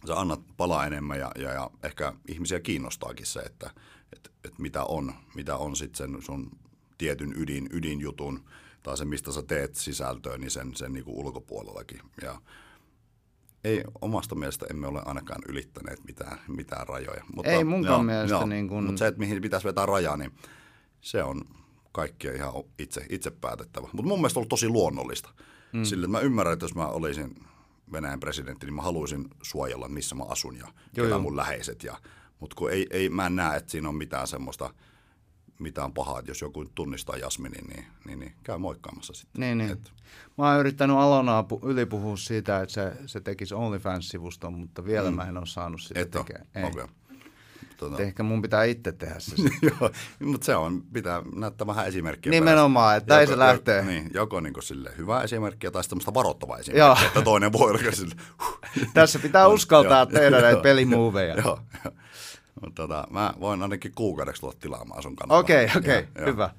Sä 0.07 0.21
annat 0.21 0.41
palaa 0.57 0.87
enemmän 0.87 1.19
ja, 1.19 1.31
ja, 1.39 1.53
ja 1.53 1.71
ehkä 1.83 2.13
ihmisiä 2.29 2.61
kiinnostaakin 2.61 3.27
se, 3.27 3.41
että 3.41 3.71
et, 4.13 4.33
et 4.45 4.59
mitä 4.59 4.85
on, 4.85 5.13
mitä 5.35 5.57
on 5.57 5.77
sitten 5.77 5.97
sen 6.13 6.23
sun 6.23 6.51
tietyn 6.99 7.33
ydin, 7.37 7.69
ydinjutun 7.73 8.45
tai 8.83 8.97
se, 8.99 9.05
mistä 9.05 9.33
sä 9.33 9.43
teet 9.43 9.75
sisältöä, 9.75 10.39
niin 10.39 10.51
sen, 10.51 10.75
sen 10.77 10.93
niin 10.93 11.05
kuin 11.05 11.17
ulkopuolellakin. 11.17 12.01
Ja 12.23 12.41
ei 13.65 13.85
omasta 14.01 14.35
mielestä 14.35 14.67
emme 14.71 14.87
ole 14.87 15.03
ainakaan 15.05 15.43
ylittäneet 15.49 16.05
mitään, 16.05 16.39
mitään 16.49 16.87
rajoja. 16.89 17.25
Mutta, 17.35 17.51
Ei 17.53 17.65
munkaan 17.65 18.05
mielestä 18.05 18.47
niin 18.47 18.69
kuin- 18.69 18.85
Mutta 18.85 18.99
se, 18.99 19.07
että 19.07 19.19
mihin 19.21 19.43
pitäisi 19.43 19.67
vetää 19.67 19.87
rajaa, 19.87 20.17
niin 20.17 20.33
se 21.01 21.23
on 21.23 21.43
kaikkia 21.93 22.33
ihan 22.33 22.53
itse, 22.79 23.07
itse 23.11 23.31
päätettävä. 23.31 23.89
Mutta 23.93 24.09
mun 24.09 24.19
mielestä 24.19 24.39
on 24.39 24.41
ollut 24.41 24.49
tosi 24.49 24.69
luonnollista. 24.69 25.29
Mm. 25.73 25.85
Sillä 25.85 26.05
että 26.05 26.11
mä 26.13 26.21
ymmärrän, 26.21 26.53
että 26.53 26.65
jos 26.65 26.75
mä 26.75 26.87
olisin 26.87 27.35
Venäjän 27.93 28.21
presidentti, 28.21 28.67
niin 28.67 28.75
mä 28.75 28.83
haluaisin 28.83 29.29
suojella, 29.43 29.89
missä 29.89 30.15
mä 30.15 30.25
asun 30.25 30.57
ja 30.57 30.69
ketä 30.95 31.09
joo. 31.09 31.19
mun 31.19 31.37
läheiset. 31.37 31.83
Ja, 31.83 31.97
mutta 32.41 32.57
kun 32.57 32.71
ei, 32.71 32.87
ei, 32.91 33.09
mä 33.09 33.27
en 33.27 33.37
näe, 33.37 33.57
että 33.57 33.71
siinä 33.71 33.89
on 33.89 33.95
mitään 33.95 34.27
semmoista, 34.27 34.75
mitään 35.59 35.93
pahaa, 35.93 36.19
että 36.19 36.31
jos 36.31 36.41
joku 36.41 36.65
tunnistaa 36.75 37.17
Jasminin, 37.17 37.67
niin, 37.67 37.87
niin, 38.07 38.19
niin 38.19 38.35
käy 38.43 38.59
moikkaamassa 38.59 39.13
sitten. 39.13 39.41
Niin, 39.41 39.59
niin. 39.59 39.71
Et, 39.71 39.93
Mä 40.39 40.49
oon 40.49 40.61
yrittänyt 40.61 40.97
Alonaa 40.97 41.45
pu- 41.53 41.69
ylipuhua 41.69 42.17
siitä, 42.17 42.61
että 42.61 42.73
se, 42.73 42.93
se 43.07 43.21
tekisi 43.21 43.55
OnlyFans-sivuston, 43.55 44.53
mutta 44.53 44.85
vielä 44.85 45.11
mm. 45.11 45.17
mä 45.17 45.25
en 45.25 45.37
ole 45.37 45.47
saanut 45.47 45.81
sitä 45.81 46.01
et 46.01 46.11
tekemään. 46.11 46.47
Okay. 46.65 46.87
Tota, 47.77 48.03
Ehkä 48.03 48.23
mun 48.23 48.43
pitää 48.43 48.65
itse 48.65 48.93
tehdä 48.93 49.15
se. 49.19 49.35
Joo, 49.81 49.91
mutta 50.25 50.45
se 50.45 50.57
on, 50.57 50.83
pitää 50.93 51.23
näyttää 51.35 51.67
vähän 51.67 51.87
esimerkkiä. 51.87 52.31
Nimenomaan, 52.31 52.97
että 52.97 53.15
näin 53.15 53.29
se 53.29 53.39
lähtee. 53.39 53.83
Niin, 53.85 54.11
joko 54.15 54.41
niin 54.41 54.55
sille 54.61 54.91
hyvää 54.99 55.23
esimerkkiä 55.23 55.71
tai 55.71 55.85
sitten 55.85 56.15
varoittavaa 56.15 56.59
esimerkkiä, 56.59 56.87
Joo. 56.87 56.97
että 57.07 57.23
toinen 57.23 57.53
voi 57.53 57.71
olla 57.71 57.93
sille. 57.93 58.15
Tässä 58.95 59.19
pitää 59.19 59.49
uskaltaa 59.49 60.07
tehdä 60.07 60.41
näitä 60.41 60.61
pelimuoveja. 60.61 61.35
Joo, 61.35 61.59
joo. 61.85 61.95
Mutta 62.61 62.83
tota, 62.83 63.07
mä 63.11 63.35
voin 63.41 63.63
ainakin 63.63 63.93
kuukaudeksi 63.95 64.41
tulla 64.41 64.55
tilaamaan 64.61 65.03
sun 65.03 65.17
kanavaa. 65.17 65.39
Okei, 65.39 65.69
okei, 65.77 66.09
Joo, 66.19 66.27
hyvä. 66.27 66.51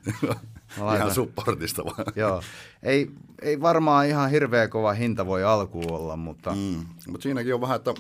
Ihan 0.96 1.14
supportista 1.14 1.86
vaan. 1.86 2.06
Joo. 2.16 2.42
Ei, 2.84 3.12
ei 3.42 3.62
varmaan 3.62 4.08
ihan 4.08 4.30
hirveä 4.30 4.68
kova 4.68 4.94
hinta 4.94 5.26
voi 5.26 5.44
alkuun 5.44 5.92
olla, 5.92 6.18
mutta. 6.18 6.52
Mm. 6.52 6.86
Mutta 7.08 7.24
siinäkin 7.24 7.54
on 7.54 7.62
vähän, 7.62 7.76
että 7.76 7.94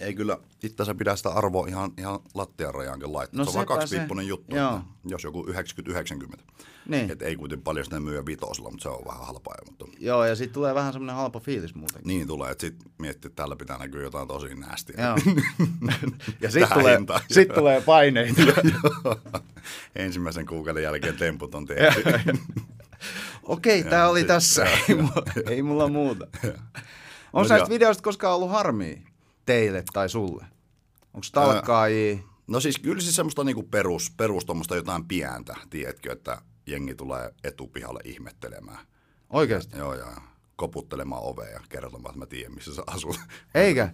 ei 0.00 0.14
kyllä 0.14 0.38
itse 0.62 0.94
pidä 0.94 1.16
sitä 1.16 1.30
arvoa 1.30 1.66
ihan, 1.66 1.92
ihan 1.98 2.20
lattian 2.34 2.74
rajaankin 2.74 3.12
laittaa. 3.12 3.38
No 3.38 3.44
se 3.44 3.50
on 3.50 3.54
vaan 3.54 3.66
kaksipiippunen 3.66 4.24
se. 4.24 4.28
juttu. 4.28 4.56
Joo. 4.56 4.80
Jos 5.04 5.24
joku 5.24 5.46
90-90. 5.46 6.38
Niin. 6.86 7.10
Et 7.10 7.22
ei 7.22 7.36
kuitenkin 7.36 7.64
paljon 7.64 7.84
sitä 7.84 8.00
myyä 8.00 8.26
vitosilla, 8.26 8.70
mutta 8.70 8.82
se 8.82 8.88
on 8.88 9.04
vähän 9.06 9.26
halpaa. 9.26 9.54
Mutta 9.66 9.84
joo, 10.00 10.24
ja 10.24 10.36
sitten 10.36 10.54
tulee 10.54 10.74
vähän 10.74 10.92
semmoinen 10.92 11.16
halpa 11.16 11.40
fiilis 11.40 11.74
muutenkin. 11.74 12.08
niin 12.08 12.26
tulee, 12.26 12.50
että 12.50 12.66
sitten 12.66 12.92
miettii, 12.98 13.28
että 13.28 13.42
tällä 13.42 13.56
pitää 13.56 13.78
näkyä 13.78 14.02
jotain 14.02 14.28
tosi 14.28 14.54
näästiä. 14.54 14.96
Joo. 15.04 15.36
ja 16.42 16.50
sitten 16.50 16.78
tulee, 16.78 16.98
sit 17.30 17.48
tulee 17.48 17.80
paineita. 17.80 18.42
Ensimmäisen 19.96 20.46
kuukauden 20.46 20.82
jälkeen 20.82 21.16
temput 21.16 21.54
on 21.54 21.66
tehty. 21.66 22.02
Okei, 23.42 23.84
tämä 23.84 24.08
oli 24.08 24.24
tässä. 24.24 24.66
Ei, 25.46 25.62
mulla, 25.62 25.88
muuta. 25.88 26.26
On 27.32 27.46
näistä 27.48 27.56
joo. 27.56 27.68
videoista 27.68 28.02
koskaan 28.02 28.34
ollut 28.34 28.50
harmia 28.50 28.96
teille 29.48 29.84
tai 29.92 30.08
sulle? 30.08 30.44
Onko 31.14 31.26
talkkaajia? 31.32 32.18
No 32.46 32.60
siis 32.60 32.78
kyllä 32.78 33.00
siis 33.00 33.16
semmoista 33.16 33.44
niinku 33.44 33.62
perus, 33.62 34.10
perus 34.16 34.46
jotain 34.76 35.04
pientä, 35.04 35.56
tiedätkö, 35.70 36.12
että 36.12 36.42
jengi 36.66 36.94
tulee 36.94 37.34
etupihalle 37.44 38.00
ihmettelemään. 38.04 38.86
Oikeasti? 39.30 39.78
Joo, 39.78 39.94
joo. 39.94 40.12
koputtelemaan 40.56 41.22
ovea 41.22 41.48
ja 41.48 41.60
kertomaan, 41.68 42.12
että 42.12 42.18
mä 42.18 42.26
tiedän, 42.26 42.54
missä 42.54 42.74
sä 42.74 42.82
asut. 42.86 43.20
Eikä? 43.54 43.90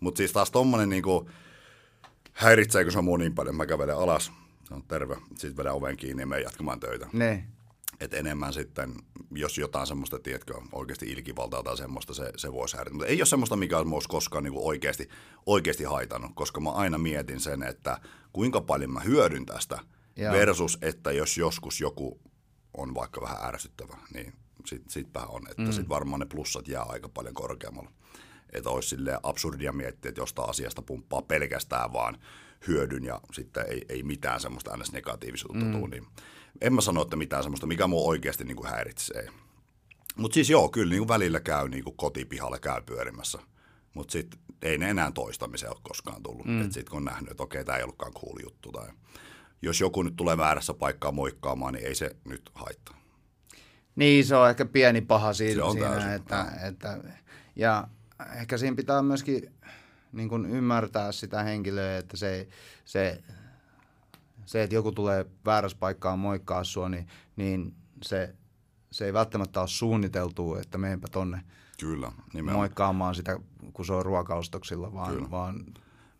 Mutta 0.00 0.18
siis 0.18 0.32
taas 0.32 0.50
tommonen 0.50 0.88
niinku, 0.88 1.30
häiritseekö 2.32 2.90
se 2.90 3.00
mua 3.00 3.18
niin 3.18 3.34
paljon, 3.34 3.56
mä 3.56 3.66
kävelen 3.66 3.96
alas, 3.96 4.32
se 4.64 4.74
on 4.74 4.82
terve, 4.82 5.16
sitten 5.36 5.56
vedän 5.56 5.74
oven 5.74 5.96
kiinni 5.96 6.22
ja 6.22 6.26
menen 6.26 6.44
jatkamaan 6.44 6.80
töitä. 6.80 7.08
Ne. 7.12 7.46
Et 8.00 8.14
enemmän 8.14 8.52
sitten, 8.52 8.94
jos 9.30 9.58
jotain 9.58 9.86
semmoista, 9.86 10.18
tiedätkö, 10.18 10.54
oikeasti 10.72 11.06
ilkivaltaa 11.06 11.62
tai 11.62 11.76
semmoista, 11.76 12.14
se, 12.14 12.32
se 12.36 12.52
voisi 12.52 12.76
häiritä. 12.76 12.94
Mutta 12.94 13.06
ei 13.06 13.20
ole 13.20 13.26
semmoista, 13.26 13.56
mikä 13.56 13.78
olisi 13.78 14.08
koskaan 14.08 14.44
niin 14.44 14.54
oikeasti, 14.56 15.08
oikeasti 15.46 15.84
haitannut, 15.84 16.30
koska 16.34 16.60
mä 16.60 16.70
aina 16.70 16.98
mietin 16.98 17.40
sen, 17.40 17.62
että 17.62 18.00
kuinka 18.32 18.60
paljon 18.60 18.92
mä 18.92 19.00
hyödyn 19.00 19.46
tästä 19.46 19.78
Joo. 20.16 20.32
versus, 20.32 20.78
että 20.82 21.12
jos 21.12 21.38
joskus 21.38 21.80
joku 21.80 22.20
on 22.74 22.94
vaikka 22.94 23.20
vähän 23.20 23.44
ärsyttävä, 23.44 23.96
niin 24.14 24.32
sit, 24.66 24.82
sitpä 24.90 25.20
on, 25.20 25.42
että 25.50 25.62
mm. 25.62 25.72
sitten 25.72 25.88
varmaan 25.88 26.20
ne 26.20 26.26
plussat 26.26 26.68
jää 26.68 26.82
aika 26.82 27.08
paljon 27.08 27.34
korkeammalle. 27.34 27.90
Että 28.52 28.70
olisi 28.70 28.88
sille 28.88 29.18
absurdia 29.22 29.72
miettiä, 29.72 30.08
että 30.08 30.20
jostain 30.20 30.50
asiasta 30.50 30.82
pumppaa 30.82 31.22
pelkästään 31.22 31.92
vaan 31.92 32.18
hyödyn 32.66 33.04
ja 33.04 33.20
sitten 33.32 33.64
ei, 33.68 33.84
ei 33.88 34.02
mitään 34.02 34.40
semmoista 34.40 34.76
ns. 34.76 34.92
negatiivisuutta 34.92 35.64
mm. 35.64 35.72
tule, 35.72 35.88
niin 35.88 36.06
en 36.60 36.72
mä 36.72 36.80
sano, 36.80 37.02
että 37.02 37.16
mitään 37.16 37.42
semmoista, 37.42 37.66
mikä 37.66 37.86
mua 37.86 38.08
oikeasti 38.08 38.44
niin 38.44 38.56
kuin 38.56 38.70
häiritsee. 38.70 39.28
Mutta 40.16 40.34
siis 40.34 40.50
joo, 40.50 40.68
kyllä 40.68 40.90
niin 40.90 41.00
kuin 41.00 41.08
välillä 41.08 41.40
käy 41.40 41.68
niin 41.68 41.84
kuin 41.84 41.96
kotipihalla 41.96 42.58
käy 42.58 42.82
pyörimässä. 42.82 43.38
Mutta 43.94 44.12
sitten 44.12 44.40
ei 44.62 44.78
ne 44.78 44.90
enää 44.90 45.12
toistamiseen 45.12 45.72
ole 45.72 45.80
koskaan 45.82 46.22
tullut. 46.22 46.46
Mm. 46.46 46.62
Sitten 46.62 46.84
kun 46.90 46.96
on 46.96 47.04
nähnyt, 47.04 47.30
että 47.30 47.42
okei, 47.42 47.64
tämä 47.64 47.78
ei 47.78 47.84
ollutkaan 47.84 48.12
cool 48.12 48.38
juttu. 48.42 48.72
Tai 48.72 48.88
jos 49.62 49.80
joku 49.80 50.02
nyt 50.02 50.16
tulee 50.16 50.38
väärässä 50.38 50.74
paikkaa 50.74 51.12
moikkaamaan, 51.12 51.74
niin 51.74 51.86
ei 51.86 51.94
se 51.94 52.16
nyt 52.24 52.50
haittaa. 52.54 53.00
Niin, 53.96 54.24
se 54.24 54.36
on 54.36 54.50
ehkä 54.50 54.64
pieni 54.64 55.00
paha 55.00 55.32
siitä 55.32 55.54
se 55.54 55.62
on 55.62 55.72
siinä. 55.72 55.88
Täysin, 55.88 56.12
että, 56.12 56.46
että, 56.68 56.98
ja 57.56 57.88
ehkä 58.40 58.58
siinä 58.58 58.76
pitää 58.76 59.02
myöskin 59.02 59.54
niin 60.12 60.28
kuin 60.28 60.46
ymmärtää 60.46 61.12
sitä 61.12 61.42
henkilöä, 61.42 61.98
että 61.98 62.16
se, 62.16 62.48
se 62.84 63.22
se, 64.50 64.62
että 64.62 64.74
joku 64.74 64.92
tulee 64.92 65.26
väärässä 65.44 65.78
paikkaan 65.80 66.18
moikkaa 66.18 66.64
sua, 66.64 66.88
niin, 66.88 67.06
niin 67.36 67.74
se, 68.02 68.34
se 68.92 69.04
ei 69.04 69.12
välttämättä 69.12 69.60
ole 69.60 69.68
suunniteltu, 69.68 70.54
että 70.54 70.78
meenpä 70.78 71.08
tonne 71.12 71.40
Kyllä, 71.80 72.12
nimenomaan. 72.34 72.58
moikkaamaan 72.58 73.14
sitä, 73.14 73.40
kun 73.72 73.84
se 73.84 73.92
on 73.92 74.04
ruokaustoksilla, 74.04 74.94
vaan, 74.94 75.30
vaan 75.30 75.64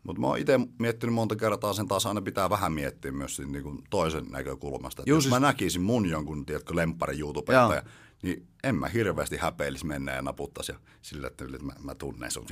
mutta 0.02 0.20
mä 0.20 0.26
oon 0.26 0.38
itse 0.38 0.60
miettinyt 0.78 1.14
monta 1.14 1.36
kertaa 1.36 1.72
sen 1.72 1.88
taas 1.88 2.06
aina 2.06 2.20
pitää 2.20 2.50
vähän 2.50 2.72
miettiä 2.72 3.12
myös 3.12 3.38
niin 3.38 3.62
kuin 3.62 3.78
toisen 3.90 4.26
näkökulmasta. 4.30 5.02
Jos 5.06 5.24
siis... 5.24 5.34
mä 5.34 5.40
näkisin 5.40 5.82
mun 5.82 6.06
jonkun, 6.06 6.46
tiedätkö, 6.46 6.76
lemppari 6.76 7.18
YouTubetta, 7.18 7.82
niin 8.22 8.46
en 8.64 8.74
mä 8.74 8.88
hirveästi 8.88 9.36
häpeilisi 9.36 9.86
mennä 9.86 10.12
ja 10.12 10.22
naputtaisi 10.22 10.72
ja 10.72 10.78
sillä, 11.02 11.26
että 11.26 11.44
mä, 11.62 11.72
mä 11.82 11.94
tunnen 11.94 12.30
sut. 12.30 12.50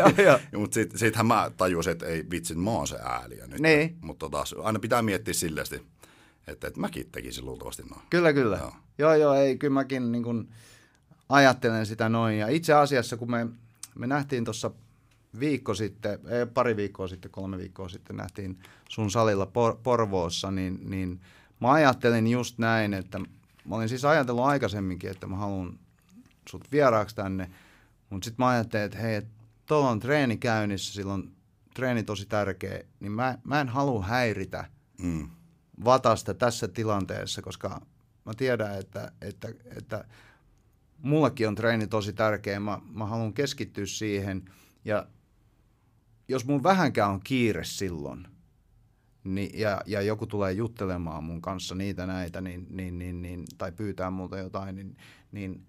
Mutta 0.56 0.74
sit, 0.74 0.90
sittenhän 0.90 1.26
mä 1.26 1.50
tajusin, 1.56 1.92
että 1.92 2.06
ei 2.06 2.24
vitsi, 2.30 2.54
mä 2.54 2.70
oon 2.70 2.86
se 2.86 2.98
ääliö 3.02 3.46
nyt. 3.46 3.60
Niin. 3.60 3.98
Mutta 4.00 4.28
taas 4.30 4.54
aina 4.62 4.78
pitää 4.78 5.02
miettiä 5.02 5.34
silleesti, 5.34 5.82
että, 6.46 6.66
että 6.66 6.80
mäkin 6.80 7.08
tekisin 7.12 7.44
luultavasti 7.44 7.82
noin. 7.82 8.02
Kyllä, 8.10 8.32
kyllä. 8.32 8.56
Joo, 8.56 8.72
joo, 8.98 9.14
joo 9.14 9.34
ei, 9.34 9.58
kyllä 9.58 9.74
mäkin 9.74 10.12
niin 10.12 10.22
kun 10.22 10.48
ajattelen 11.28 11.86
sitä 11.86 12.08
noin. 12.08 12.38
Ja 12.38 12.48
itse 12.48 12.72
asiassa, 12.72 13.16
kun 13.16 13.30
me, 13.30 13.46
me 13.94 14.06
nähtiin 14.06 14.44
tuossa 14.44 14.70
viikko 15.40 15.74
sitten, 15.74 16.18
ei, 16.28 16.46
pari 16.46 16.76
viikkoa 16.76 17.08
sitten, 17.08 17.30
kolme 17.30 17.58
viikkoa 17.58 17.88
sitten 17.88 18.16
nähtiin 18.16 18.58
sun 18.88 19.10
salilla 19.10 19.44
Por- 19.44 19.78
Porvoossa, 19.82 20.50
niin, 20.50 20.90
niin 20.90 21.20
mä 21.60 21.72
ajattelin 21.72 22.26
just 22.26 22.58
näin, 22.58 22.94
että 22.94 23.20
mä 23.64 23.74
olin 23.76 23.88
siis 23.88 24.04
ajatellut 24.04 24.44
aikaisemminkin, 24.44 25.10
että 25.10 25.26
mä 25.26 25.36
haluan 25.36 25.78
sut 26.50 26.72
vieraaksi 26.72 27.16
tänne, 27.16 27.50
mutta 28.10 28.24
sitten 28.24 28.44
mä 28.44 28.48
ajattelin, 28.48 28.86
että 28.86 28.98
hei, 28.98 29.22
tuolla 29.66 29.90
on 29.90 30.00
treeni 30.00 30.36
käynnissä, 30.36 30.94
silloin 30.94 31.36
treeni 31.74 32.02
tosi 32.02 32.26
tärkeä, 32.26 32.84
niin 33.00 33.12
mä, 33.12 33.38
mä 33.44 33.60
en 33.60 33.68
halua 33.68 34.04
häiritä 34.04 34.64
mm. 35.02 35.28
vatasta 35.84 36.34
tässä 36.34 36.68
tilanteessa, 36.68 37.42
koska 37.42 37.80
mä 38.24 38.34
tiedän, 38.36 38.78
että, 38.78 39.12
että, 39.20 39.48
että 39.76 40.04
mullekin 40.98 41.48
on 41.48 41.54
treeni 41.54 41.86
tosi 41.86 42.12
tärkeä, 42.12 42.60
mä, 42.60 42.78
mä 42.94 43.06
haluan 43.06 43.32
keskittyä 43.32 43.86
siihen, 43.86 44.44
ja 44.84 45.06
jos 46.28 46.44
mun 46.44 46.62
vähänkään 46.62 47.10
on 47.10 47.20
kiire 47.24 47.64
silloin, 47.64 48.26
niin, 49.24 49.60
ja, 49.60 49.80
ja 49.86 50.02
joku 50.02 50.26
tulee 50.26 50.52
juttelemaan 50.52 51.24
mun 51.24 51.42
kanssa 51.42 51.74
niitä 51.74 52.06
näitä, 52.06 52.40
niin, 52.40 52.66
niin, 52.70 52.98
niin, 52.98 53.22
niin, 53.22 53.44
tai 53.58 53.72
pyytää 53.72 54.10
multa 54.10 54.38
jotain, 54.38 54.74
niin, 54.74 54.96
niin 55.32 55.66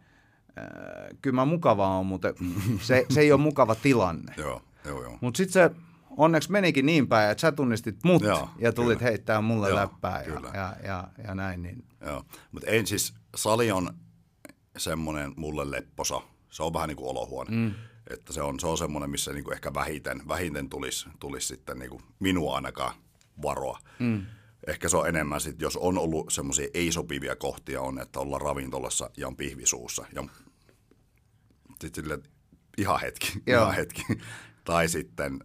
äh, 0.57 1.17
kyllä 1.21 1.35
mä 1.35 1.45
mukavaa 1.45 1.97
on, 1.97 2.05
mutta 2.05 2.33
se, 2.81 3.05
se 3.09 3.21
ei 3.21 3.31
ole 3.31 3.41
mukava 3.41 3.75
tilanne. 3.75 4.33
joo, 4.37 4.61
joo, 4.85 5.03
joo. 5.03 5.17
Mutta 5.21 5.37
sitten 5.37 5.53
se 5.53 5.75
onneksi 6.17 6.51
menikin 6.51 6.85
niin 6.85 7.07
päin, 7.07 7.31
että 7.31 7.41
sä 7.41 7.51
tunnistit 7.51 8.03
mut 8.03 8.23
joo, 8.23 8.49
ja 8.59 8.73
tulit 8.73 8.97
kyllä. 8.97 9.09
heittää 9.09 9.41
mulle 9.41 9.69
joo, 9.69 9.77
läppää 9.77 10.23
ja, 10.23 10.41
ja, 10.53 10.75
ja, 10.83 11.07
ja 11.27 11.35
näin. 11.35 11.63
Niin. 11.63 11.83
Joo, 12.05 12.23
mutta 12.51 12.69
en 12.69 12.87
siis, 12.87 13.13
sali 13.35 13.71
on 13.71 13.93
semmoinen 14.77 15.33
mulle 15.35 15.71
lepposa. 15.71 16.21
Se 16.49 16.63
on 16.63 16.73
vähän 16.73 16.87
niin 16.87 16.97
kuin 16.97 17.09
olohuone. 17.09 17.51
Mm. 17.51 17.73
Että 18.09 18.33
se 18.33 18.41
on, 18.41 18.59
se 18.59 18.67
on 18.67 18.77
semmoinen, 18.77 19.09
missä 19.09 19.33
niin 19.33 19.43
kuin 19.43 19.53
ehkä 19.53 19.73
vähiten, 19.73 20.27
vähiten 20.27 20.69
tulisi, 20.69 21.09
tulisi 21.19 21.47
sitten 21.47 21.79
niin 21.79 21.89
kuin 21.89 22.03
minua 22.19 22.55
ainakaan 22.55 22.93
varoa. 23.41 23.79
Mm. 23.99 24.25
Ehkä 24.67 24.89
se 24.89 24.97
on 24.97 25.07
enemmän 25.07 25.41
sit, 25.41 25.61
jos 25.61 25.77
on 25.77 25.97
ollut 25.97 26.33
semmoisia 26.33 26.67
ei-sopivia 26.73 27.35
kohtia, 27.35 27.81
on, 27.81 27.99
että 27.99 28.19
ollaan 28.19 28.41
ravintolassa 28.41 29.09
ja 29.17 29.27
on 29.27 29.35
pihvisuussa. 29.35 30.05
Ja 30.15 30.23
sitten 31.81 32.03
sille, 32.03 32.19
ihan 32.77 32.99
hetki, 33.01 33.33
Joo. 33.47 33.61
ihan 33.61 33.75
hetki. 33.75 34.01
tai 34.65 34.89
sitten, 34.89 35.39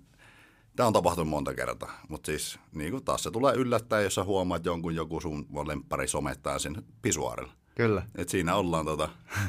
tämä 0.77 0.87
on 0.87 0.93
tapahtunut 0.93 1.29
monta 1.29 1.55
kertaa, 1.55 2.01
mutta 2.09 2.27
siis 2.27 2.59
niin 2.73 2.91
kuin 2.91 3.05
taas 3.05 3.23
se 3.23 3.31
tulee 3.31 3.55
yllättäen, 3.55 4.05
jos 4.05 4.15
sä 4.15 4.25
huomaat 4.25 4.65
jonkun 4.65 4.95
joku 4.95 5.21
sun 5.21 5.47
lemppari 5.67 6.09
somettaa 6.09 6.59
sen 6.59 6.83
pisuaarilla. 7.03 7.53
Kyllä. 7.75 8.03
Et 8.15 8.29
siinä 8.29 8.55
ollaan 8.55 8.85
tota, 8.85 9.09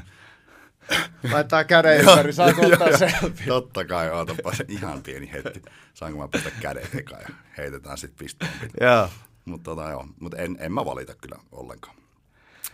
Laittaa 1.31 1.63
käden 1.63 1.99
ympäri, 1.99 2.33
saanko 2.33 2.61
ottaa 2.65 2.97
selfie? 2.97 3.47
Totta 3.47 3.85
kai, 3.85 4.11
ootapa 4.11 4.51
ihan 4.67 5.03
pieni 5.03 5.31
hetki. 5.31 5.61
Saanko 5.93 6.19
mä 6.19 6.27
pestä 6.27 6.51
kädet 6.61 6.95
eka 6.95 7.17
ja 7.17 7.29
heitetään 7.57 7.97
sitten 7.97 8.17
pistoon 8.17 8.51
Joo. 8.81 9.09
Mutta 9.45 9.71
tota, 9.75 9.89
joo, 9.89 10.07
Mut 10.19 10.33
en, 10.33 10.57
en 10.59 10.71
mä 10.71 10.85
valita 10.85 11.15
kyllä 11.15 11.39
ollenkaan. 11.51 11.95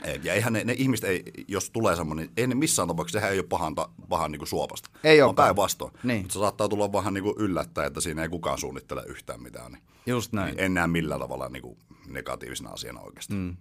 Ei, 0.03 0.19
ja 0.23 0.33
eihän 0.33 0.53
ne, 0.53 0.63
ne 0.63 0.73
ihmiset, 0.77 1.09
ei, 1.09 1.23
jos 1.47 1.69
tulee 1.69 1.95
semmoinen, 1.95 2.29
ei 2.37 2.47
ne 2.47 2.55
missään 2.55 2.87
tapauksessa, 2.87 3.19
sehän 3.19 3.33
ei 3.33 3.39
ole 3.39 3.47
pahan, 3.47 3.75
pahan 4.09 4.31
niin 4.31 4.39
kuin 4.39 4.47
suopasta. 4.47 4.89
Ei 5.03 5.21
ole. 5.21 5.33
päinvastoin. 5.33 5.93
Niin. 6.03 6.21
Mutta 6.21 6.33
se 6.33 6.39
saattaa 6.39 6.69
tulla 6.69 6.93
vähän 6.93 7.13
niin 7.13 7.23
kuin 7.23 7.35
yllättäen, 7.37 7.87
että 7.87 8.01
siinä 8.01 8.21
ei 8.21 8.29
kukaan 8.29 8.57
suunnittele 8.57 9.03
yhtään 9.07 9.41
mitään. 9.41 9.71
Niin, 9.71 9.81
Just 10.05 10.33
näin. 10.33 10.55
Niin 10.55 10.65
en 10.65 10.73
näe 10.73 10.87
millään 10.87 11.21
tavalla 11.21 11.49
niin 11.49 11.61
kuin 11.61 11.77
negatiivisena 12.07 12.69
asiana 12.69 12.99
oikeasti. 12.99 13.33
Mm. 13.33 13.57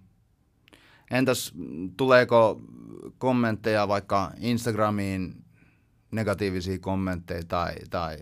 Entäs 1.11 1.53
tuleeko 1.97 2.61
kommentteja 3.17 3.87
vaikka 3.87 4.31
Instagramiin, 4.39 5.45
negatiivisia 6.11 6.79
kommentteja 6.79 7.43
tai, 7.47 7.75
tai 7.89 8.17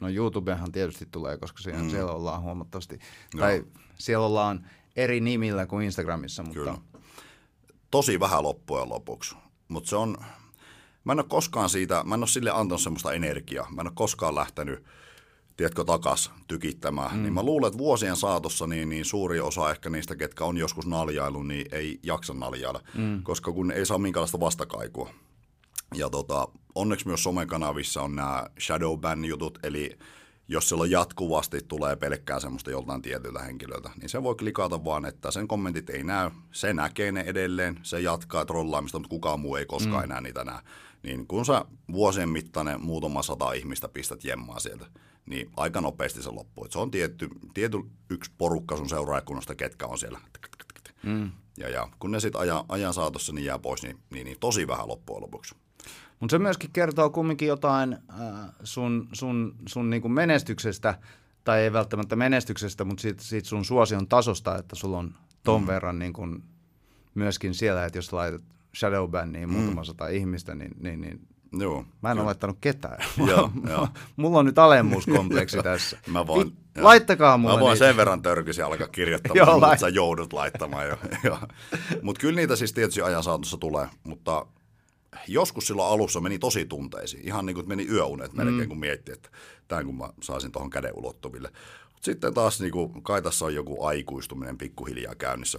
no 0.00 0.08
YouTubehan 0.08 0.72
tietysti 0.72 1.06
tulee, 1.10 1.38
koska 1.38 1.62
siellä, 1.62 1.82
mm. 1.82 1.90
siellä 1.90 2.12
ollaan 2.12 2.42
huomattavasti, 2.42 2.98
Joo. 3.34 3.40
tai 3.40 3.64
siellä 3.98 4.26
ollaan 4.26 4.66
eri 4.96 5.20
nimillä 5.20 5.66
kuin 5.66 5.84
Instagramissa, 5.84 6.42
mutta... 6.42 6.58
Kyllä. 6.58 6.78
Tosi 7.90 8.20
vähän 8.20 8.42
loppujen 8.42 8.88
lopuksi, 8.88 9.36
mutta 9.68 9.90
se 9.90 9.96
on, 9.96 10.16
mä 11.04 11.12
en 11.12 11.18
ole 11.18 11.26
koskaan 11.28 11.68
siitä, 11.68 12.04
mä 12.04 12.14
en 12.14 12.20
ole 12.20 12.28
sille 12.28 12.50
antanut 12.50 12.80
semmoista 12.80 13.12
energiaa, 13.12 13.68
mä 13.70 13.80
en 13.80 13.86
ole 13.86 13.94
koskaan 13.94 14.34
lähtenyt 14.34 14.84
tiedätkö, 15.56 15.84
takas 15.84 16.32
tykittämään. 16.48 17.16
Mm. 17.16 17.22
Niin 17.22 17.34
mä 17.34 17.42
luulen, 17.42 17.66
että 17.66 17.78
vuosien 17.78 18.16
saatossa 18.16 18.66
niin, 18.66 18.88
niin 18.88 19.04
suuri 19.04 19.40
osa 19.40 19.70
ehkä 19.70 19.90
niistä, 19.90 20.16
ketkä 20.16 20.44
on 20.44 20.56
joskus 20.56 20.86
naljailu, 20.86 21.42
niin 21.42 21.66
ei 21.72 22.00
jaksa 22.02 22.34
naljailla, 22.34 22.80
mm. 22.94 23.22
koska 23.22 23.52
kun 23.52 23.72
ei 23.72 23.86
saa 23.86 23.98
minkäänlaista 23.98 24.40
vastakaikua. 24.40 25.10
Ja 25.94 26.10
tota, 26.10 26.48
onneksi 26.74 27.06
myös 27.06 27.22
somekanavissa 27.22 28.02
on 28.02 28.16
nämä 28.16 28.46
shadow 28.60 29.00
ban 29.00 29.24
jutut, 29.24 29.58
eli 29.62 29.98
jos 30.48 30.68
silloin 30.68 30.90
jatkuvasti 30.90 31.60
tulee 31.68 31.96
pelkkää 31.96 32.40
semmoista 32.40 32.70
joltain 32.70 33.02
tietyltä 33.02 33.38
henkilöltä, 33.38 33.90
niin 34.00 34.08
se 34.08 34.22
voi 34.22 34.34
klikata 34.34 34.84
vaan, 34.84 35.04
että 35.04 35.30
sen 35.30 35.48
kommentit 35.48 35.90
ei 35.90 36.04
näy, 36.04 36.30
se 36.52 36.74
näkee 36.74 37.12
ne 37.12 37.20
edelleen, 37.20 37.80
se 37.82 38.00
jatkaa 38.00 38.44
trollaamista, 38.44 38.98
mutta 38.98 39.10
kukaan 39.10 39.40
muu 39.40 39.56
ei 39.56 39.66
koskaan 39.66 40.02
mm. 40.02 40.04
enää 40.04 40.20
niitä 40.20 40.44
näe. 40.44 40.58
Niin 41.02 41.26
kun 41.26 41.44
sä 41.44 41.64
vuosien 41.92 42.28
mittainen 42.28 42.80
muutama 42.80 43.22
sata 43.22 43.52
ihmistä 43.52 43.88
pistät 43.88 44.24
jemmaa 44.24 44.60
sieltä, 44.60 44.86
niin 45.26 45.50
aika 45.56 45.80
nopeasti 45.80 46.22
se 46.22 46.30
loppuu. 46.30 46.64
Et 46.64 46.72
se 46.72 46.78
on 46.78 46.90
tietty, 46.90 47.28
tietty 47.54 47.78
yksi 48.10 48.32
porukka 48.38 48.76
sun 48.76 48.88
seuraajakunnasta, 48.88 49.54
ketkä 49.54 49.86
on 49.86 49.98
siellä. 49.98 50.20
Mm. 51.02 51.30
Ja, 51.58 51.68
ja 51.68 51.88
kun 51.98 52.10
ne 52.10 52.20
sitten 52.20 52.40
ajan, 52.40 52.64
ajan 52.68 52.94
saatossa 52.94 53.32
niin 53.32 53.44
jää 53.44 53.58
pois, 53.58 53.82
niin, 53.82 53.98
niin, 54.10 54.24
niin 54.24 54.36
tosi 54.40 54.66
vähän 54.66 54.88
loppujen 54.88 55.22
lopuksi. 55.22 55.54
Mutta 56.20 56.34
se 56.34 56.38
myöskin 56.38 56.70
kertoo 56.72 57.10
kumminkin 57.10 57.48
jotain 57.48 57.92
äh, 57.92 58.50
sun, 58.62 59.08
sun, 59.12 59.54
sun 59.68 59.90
niinku 59.90 60.08
menestyksestä, 60.08 60.98
tai 61.44 61.60
ei 61.60 61.72
välttämättä 61.72 62.16
menestyksestä, 62.16 62.84
mutta 62.84 63.02
siitä, 63.02 63.22
siitä 63.22 63.48
sun 63.48 63.64
suosion 63.64 64.08
tasosta, 64.08 64.58
että 64.58 64.76
sulla 64.76 64.98
on 64.98 65.14
ton 65.42 65.60
mm. 65.60 65.66
verran 65.66 65.98
niin 65.98 66.12
kun 66.12 66.42
myöskin 67.14 67.54
siellä, 67.54 67.84
että 67.84 67.98
jos 67.98 68.12
laitat 68.12 68.42
shadowbanniin 68.76 69.50
muutama 69.50 69.80
mm. 69.80 69.84
sata 69.84 70.08
ihmistä, 70.08 70.54
niin, 70.54 70.72
niin, 70.80 71.00
niin 71.00 71.28
Joo, 71.58 71.84
mä 72.02 72.10
en 72.10 72.16
joo. 72.16 72.22
ole 72.22 72.26
laittanut 72.26 72.58
ketään. 72.60 72.98
Joo, 73.28 73.50
joo. 73.68 73.88
Mulla 74.16 74.38
on 74.38 74.44
nyt 74.46 74.58
alemmuuskompleksi 74.58 75.56
tässä. 75.62 75.98
Mä 76.06 76.26
voin, 76.26 76.46
Vi- 76.48 76.52
joo. 76.76 76.84
Laittakaa 76.84 77.38
mulle 77.38 77.54
Mä 77.54 77.60
voin 77.60 77.72
niitä. 77.72 77.86
sen 77.86 77.96
verran 77.96 78.22
törkysiä 78.22 78.66
alkaa 78.66 78.88
kirjoittamaan, 78.88 79.36
Joo, 79.46 79.52
mutta 79.54 79.66
lait- 79.74 79.78
sä 79.80 79.88
joudut 79.88 80.32
laittamaan 80.32 80.86
jo. 80.88 80.98
mutta 82.02 82.20
kyllä 82.20 82.36
niitä 82.36 82.56
siis 82.56 82.72
tietysti 82.72 83.02
ajan 83.02 83.22
saatossa 83.22 83.56
tulee, 83.56 83.88
mutta 84.04 84.46
joskus 85.28 85.66
silloin 85.66 85.92
alussa 85.92 86.20
meni 86.20 86.38
tosi 86.38 86.64
tunteisiin. 86.64 87.26
Ihan 87.26 87.46
niin 87.46 87.54
kuin 87.54 87.68
meni 87.68 87.86
yöunet 87.90 88.32
melkein, 88.32 88.60
mm. 88.60 88.68
kun 88.68 88.78
mietti, 88.80 89.12
että 89.12 89.28
tämän 89.68 89.86
kun 89.86 89.98
mä 89.98 90.08
saisin 90.22 90.52
tuohon 90.52 90.70
käden 90.70 90.92
ulottuville. 90.94 91.50
Sitten 92.00 92.34
taas 92.34 92.60
niin 92.60 92.72
kuin, 92.72 93.02
kai 93.02 93.22
tässä 93.22 93.44
on 93.44 93.54
joku 93.54 93.84
aikuistuminen 93.84 94.58
pikkuhiljaa 94.58 95.14
käynnissä. 95.14 95.58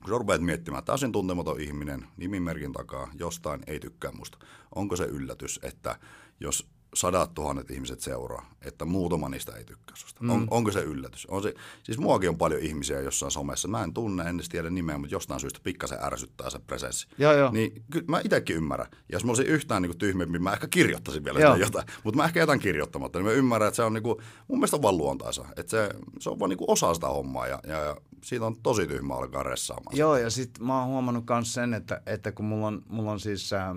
Kun 0.00 0.08
sä 0.08 0.18
rupeat 0.18 0.40
miettimään, 0.40 0.84
täysin 0.84 1.12
tuntematon 1.12 1.60
ihminen, 1.60 2.06
nimimerkin 2.16 2.72
takaa, 2.72 3.10
jostain 3.14 3.60
ei 3.66 3.80
tykkää 3.80 4.12
musta. 4.12 4.38
Onko 4.74 4.96
se 4.96 5.04
yllätys, 5.04 5.60
että 5.62 5.98
jos 6.40 6.68
sadat 6.94 7.34
tuhannet 7.34 7.70
ihmiset 7.70 8.00
seuraa, 8.00 8.50
että 8.62 8.84
muutama 8.84 9.28
niistä 9.28 9.52
ei 9.56 9.64
tykkää 9.64 9.96
susta? 9.96 10.24
Mm. 10.24 10.30
On, 10.30 10.46
onko 10.50 10.72
se 10.72 10.80
yllätys? 10.80 11.26
On 11.26 11.42
se, 11.42 11.54
siis 11.82 11.98
muakin 11.98 12.28
on 12.28 12.38
paljon 12.38 12.60
ihmisiä 12.60 13.00
jossain 13.00 13.32
somessa. 13.32 13.68
Mä 13.68 13.84
en 13.84 13.94
tunne, 13.94 14.22
en 14.22 14.36
edes 14.36 14.48
tiedä 14.48 14.70
nimeä, 14.70 14.98
mutta 14.98 15.14
jostain 15.14 15.40
syystä 15.40 15.60
pikkasen 15.62 15.98
ärsyttää 16.02 16.50
se 16.50 16.58
presenssi. 16.58 17.08
Joo, 17.18 17.32
joo. 17.32 17.50
Niin 17.50 17.82
kyllä 17.90 18.06
mä 18.08 18.20
itsekin 18.24 18.56
ymmärrän. 18.56 18.88
Ja 18.92 18.98
jos 19.08 19.24
mä 19.24 19.30
olisin 19.30 19.46
yhtään 19.46 19.82
niin 19.82 19.90
kuin 19.90 19.98
tyhmempi, 19.98 20.38
mä 20.38 20.52
ehkä 20.52 20.68
kirjoittaisin 20.68 21.24
vielä 21.24 21.40
Joo. 21.40 21.56
jotain. 21.56 21.86
Mutta 22.04 22.16
mä 22.16 22.24
ehkä 22.24 22.40
jätän 22.40 22.58
kirjoittamatta. 22.58 23.18
Niin 23.18 23.26
mä 23.26 23.32
ymmärrän, 23.32 23.68
että 23.68 23.76
se 23.76 23.82
on 23.82 23.92
niin 23.92 24.02
kuin, 24.02 24.18
mun 24.48 24.58
mielestä 24.58 24.76
on 24.76 24.82
vaan 24.82 24.96
luontaisa. 24.96 25.44
Että 25.56 25.70
se, 25.70 25.90
se 26.20 26.30
on 26.30 26.38
vaan 26.38 26.48
niin 26.48 26.58
kuin 26.58 26.70
osa 26.70 26.94
sitä 26.94 27.08
hommaa 27.08 27.46
ja, 27.46 27.60
ja, 27.66 27.78
ja 27.78 27.96
siitä 28.22 28.46
on 28.46 28.56
tosi 28.62 28.86
tyhmä 28.86 29.14
alkaa 29.14 29.42
ressaamaan. 29.42 29.96
Joo, 29.96 30.16
ja 30.16 30.30
sitten 30.30 30.66
mä 30.66 30.80
oon 30.80 30.88
huomannut 30.88 31.24
myös 31.30 31.54
sen, 31.54 31.74
että, 31.74 32.02
että 32.06 32.32
kun 32.32 32.44
mulla 32.44 32.66
on, 32.66 32.82
mulla 32.88 33.12
on 33.12 33.20
siis 33.20 33.52
äh, 33.52 33.76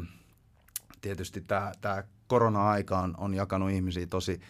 tietysti 1.01 1.41
tämä 1.41 1.71
tää 1.82 2.04
korona-aika 2.27 2.99
on, 2.99 3.15
on 3.17 3.34
jakanut 3.34 3.71
ihmisiä 3.71 4.08
tosi 4.08 4.41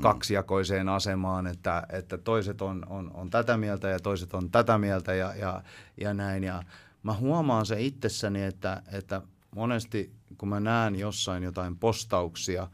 kaksijakoiseen 0.00 0.88
asemaan, 0.88 1.46
että, 1.46 1.86
että 1.92 2.18
toiset 2.18 2.62
on, 2.62 2.86
on, 2.88 3.10
on 3.14 3.30
tätä 3.30 3.56
mieltä 3.56 3.88
ja 3.88 4.00
toiset 4.00 4.34
on 4.34 4.50
tätä 4.50 4.78
mieltä 4.78 5.14
ja, 5.14 5.34
ja, 5.34 5.62
ja 6.00 6.14
näin. 6.14 6.44
Ja 6.44 6.62
mä 7.02 7.14
huomaan 7.14 7.66
se 7.66 7.80
itsessäni, 7.80 8.42
että, 8.42 8.82
että 8.92 9.22
monesti 9.56 10.12
kun 10.38 10.48
mä 10.48 10.60
näen 10.60 10.96
jossain 10.96 11.42
jotain 11.42 11.76
postauksia, 11.76 12.68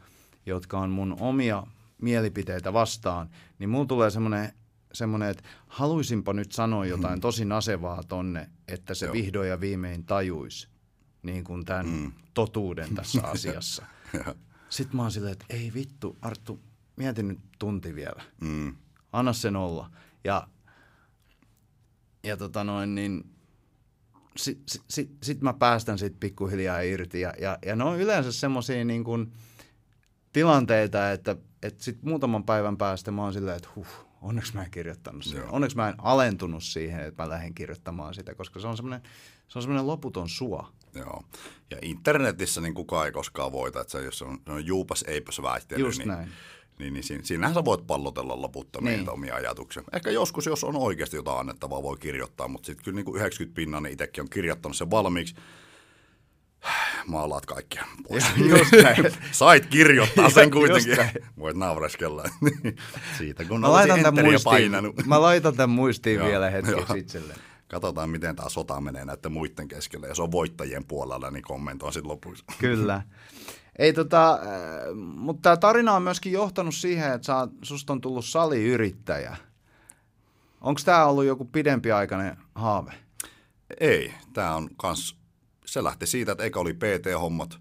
jotka 0.47 0.79
on 0.79 0.91
mun 0.91 1.17
omia 1.21 1.67
mielipiteitä 2.03 2.73
vastaan, 2.73 3.31
niin 3.59 3.71
mulla 3.71 3.87
tulee 3.87 4.11
semmoinen 4.11 4.53
semmoinen, 4.99 5.29
että 5.29 5.43
haluaisinpa 5.67 6.33
nyt 6.33 6.53
sanoa 6.53 6.87
jotain 6.87 7.21
tosi 7.21 7.45
nasevaa 7.45 8.03
tonne, 8.03 8.51
että 8.69 8.95
se 8.95 9.07
Joo. 9.07 9.13
vihdoin 9.13 9.49
ja 9.49 9.61
viimein 9.61 10.05
tajuisi 10.05 10.69
niin 11.23 11.45
kuin 11.45 11.65
tämän 11.65 11.87
mm. 11.87 12.13
totuuden 12.35 12.95
tässä 12.95 13.27
asiassa. 13.35 13.87
Sitten 14.69 14.97
mä 14.97 15.03
oon 15.03 15.11
silleen, 15.13 15.33
että 15.33 15.45
ei 15.49 15.73
vittu, 15.75 16.19
Arttu, 16.23 16.61
mieti 16.97 17.23
nyt 17.23 17.39
tunti 17.59 17.95
vielä. 17.95 18.23
Mm. 18.41 18.77
Anna 19.13 19.33
sen 19.33 19.57
olla. 19.57 19.91
Ja, 20.25 20.49
ja 22.25 22.37
tota 22.37 22.65
noin, 22.65 22.95
niin 22.95 23.31
sitten 24.37 24.69
sit, 24.69 24.83
sit, 24.89 25.11
sit 25.23 25.41
mä 25.41 25.53
päästän 25.53 25.99
sit 25.99 26.21
pikkuhiljaa 26.21 26.81
irti. 26.81 27.21
Ja, 27.21 27.33
ja, 27.41 27.59
ja 27.67 27.77
ne 27.77 27.85
on 27.85 28.01
yleensä 28.01 28.33
semmoisia 28.33 28.85
niin 28.85 29.05
kuin 29.05 29.33
tilanteita, 30.33 31.13
että, 31.13 31.37
että 31.63 31.85
sit 31.85 32.03
muutaman 32.03 32.45
päivän 32.45 32.77
päästä 32.77 33.11
mä 33.11 33.23
oon 33.23 33.33
silleen, 33.33 33.57
että 33.57 33.69
huh, 33.77 34.08
onneksi 34.23 34.55
mä 34.55 34.63
en 34.65 34.71
kirjoittanut. 34.71 35.27
Joo. 35.35 35.47
Onneksi 35.51 35.77
mä 35.77 35.89
en 35.89 35.95
alentunut 35.99 36.65
siihen, 36.65 37.01
että 37.01 37.23
mä 37.23 37.29
lähden 37.29 37.55
kirjoittamaan 37.55 38.15
sitä, 38.15 38.35
koska 38.35 38.61
se 38.61 38.67
on 38.67 38.77
semmoinen, 38.77 39.03
se 39.49 39.59
on 39.59 39.63
semmoinen 39.63 39.87
loputon 39.87 40.29
suo. 40.29 40.69
Joo. 40.95 41.23
Ja 41.71 41.79
internetissä 41.83 42.61
niin 42.61 42.75
kukaan 42.75 43.07
ei 43.07 43.13
koskaan 43.13 43.53
voita, 43.53 43.81
että 43.81 43.91
se, 43.93 44.05
jos 44.05 44.23
on, 44.23 44.39
se 44.47 44.53
on 44.53 44.67
juupas 44.67 45.05
eipäs 45.09 45.43
väittely, 45.43 45.81
Just 45.85 45.99
niin, 45.99 46.09
näin. 46.09 46.29
niin, 46.79 46.95
niin 46.95 47.05
siinä, 47.05 47.25
siinähän 47.25 47.55
sä 47.55 47.65
voit 47.65 47.87
pallotella 47.87 48.43
loputtomiin 48.43 48.91
Niin. 48.93 49.01
niin. 49.01 49.11
omia 49.11 49.35
ajatuksia. 49.35 49.83
Ehkä 49.93 50.11
joskus, 50.11 50.47
jos 50.47 50.65
on 50.65 50.77
oikeasti 50.77 51.17
jotain 51.17 51.39
annettavaa, 51.41 51.83
voi 51.83 51.97
kirjoittaa, 51.97 52.49
mutta 52.49 52.67
sitten 52.67 52.85
kyllä 52.85 52.97
niin 52.97 53.05
kuin 53.05 53.17
90 53.21 53.57
pinnaa, 53.57 53.81
niin 53.81 53.93
itsekin 53.93 54.23
on 54.23 54.31
kirjoittanut 54.31 54.77
sen 54.77 54.91
valmiiksi. 54.91 55.35
Maalaat 57.07 57.47
kaikkia 57.47 57.85
pois. 58.09 58.25
Just 58.37 58.73
näin. 58.83 59.13
Sait 59.33 59.67
kirjoittaa 59.67 60.31
sen 60.31 60.51
kuitenkin. 60.51 60.97
Voit 61.39 61.57
naureskella. 61.57 62.25
Siitä 63.19 63.45
kun 63.45 63.61
Mä 63.61 63.73
laitan, 63.73 64.03
tämän 64.03 64.25
muistiin, 64.25 64.45
painanut. 64.45 65.07
mä 65.07 65.21
laitan 65.21 65.57
tämän 65.57 65.71
muistiin 65.71 66.25
vielä 66.25 66.51
hetkeksi 66.51 66.99
itselleen. 66.99 67.39
Katsotaan, 67.69 68.11
miten 68.11 68.37
tämä 68.37 68.49
sota 68.49 68.81
menee 68.81 69.05
näiden 69.05 69.33
muiden 69.33 69.69
keskellä. 69.69 70.07
Ja 70.07 70.15
se 70.15 70.23
on 70.23 70.33
voittajien 70.33 70.85
puolella, 70.85 71.31
niin 71.31 71.43
kommentoin 71.43 71.93
sitten 71.93 72.09
lopuksi. 72.11 72.45
Kyllä. 72.59 73.03
Ei 73.79 73.93
tota, 73.93 74.33
äh, 74.33 74.41
mutta 74.95 75.43
tämä 75.43 75.57
tarina 75.57 75.93
on 75.93 76.03
myöskin 76.03 76.33
johtanut 76.33 76.75
siihen, 76.75 77.13
että 77.13 77.27
sä, 77.27 77.49
susta 77.63 77.93
on 77.93 78.01
tullut 78.01 78.25
saliyrittäjä. 78.25 79.37
Onko 80.61 80.81
tämä 80.85 81.05
ollut 81.05 81.25
joku 81.25 81.45
pidempiaikainen 81.45 82.37
haave? 82.55 82.93
Ei, 83.81 84.15
tämä 84.33 84.55
on 84.55 84.69
kans, 84.77 85.18
se 85.69 85.85
lähti 85.85 86.07
siitä, 86.07 86.33
että 86.33 86.45
eikä 86.45 86.61
oli 86.61 86.75
PT-hommat. 86.75 87.59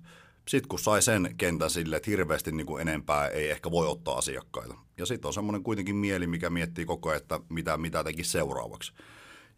Sitten 0.47 0.67
kun 0.69 0.79
sai 0.79 1.01
sen 1.01 1.35
kentän 1.37 1.69
sille, 1.69 1.95
että 1.95 2.11
hirveästi 2.11 2.51
niin 2.51 2.67
kuin 2.67 2.81
enempää 2.81 3.27
ei 3.27 3.49
ehkä 3.49 3.71
voi 3.71 3.87
ottaa 3.87 4.17
asiakkaita. 4.17 4.75
Ja 4.97 5.05
sitten 5.05 5.27
on 5.29 5.33
semmoinen 5.33 5.63
kuitenkin 5.63 5.95
mieli, 5.95 6.27
mikä 6.27 6.49
miettii 6.49 6.85
koko 6.85 7.09
ajan, 7.09 7.21
että 7.21 7.39
mitä, 7.49 7.77
mitä 7.77 8.03
tekisi 8.03 8.31
seuraavaksi. 8.31 8.93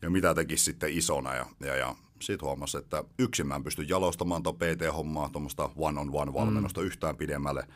Ja 0.01 0.09
mitä 0.09 0.33
tekisi 0.33 0.63
sitten 0.63 0.97
isona. 0.97 1.35
Ja, 1.35 1.45
ja, 1.59 1.75
ja 1.75 1.95
sitten 2.21 2.45
huomasi, 2.45 2.77
että 2.77 3.03
yksin 3.19 3.47
mä 3.47 3.55
en 3.55 3.63
pysty 3.63 3.83
jalostamaan 3.83 4.43
tuon 4.43 4.55
PT-hommaa, 4.55 5.29
tuommoista 5.29 5.69
one-on-one 5.75 6.33
valmennusta 6.33 6.81
mm. 6.81 6.88
yhtään 6.88 7.17
pidemmälle. 7.17 7.67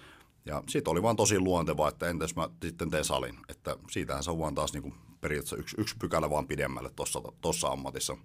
Ja 0.46 0.64
sitten 0.70 0.92
oli 0.92 1.02
vaan 1.02 1.16
tosi 1.16 1.40
luontevaa, 1.40 1.90
että 1.90 2.10
entäs 2.10 2.36
mä 2.36 2.50
sitten 2.62 2.90
teen 2.90 3.06
salin. 3.06 3.38
Että 3.50 3.78
siitähän 3.92 4.24
se 4.24 4.32
on 4.32 4.40
vaan 4.40 4.56
taas 4.56 4.74
niin 4.74 4.84
kuin 4.84 4.96
periaatteessa 5.22 5.56
yksi, 5.56 5.76
yksi 5.80 5.96
pykälä 6.00 6.30
vaan 6.30 6.48
pidemmälle 6.48 6.92
tuossa 7.42 7.68
ammatissa. 7.68 8.18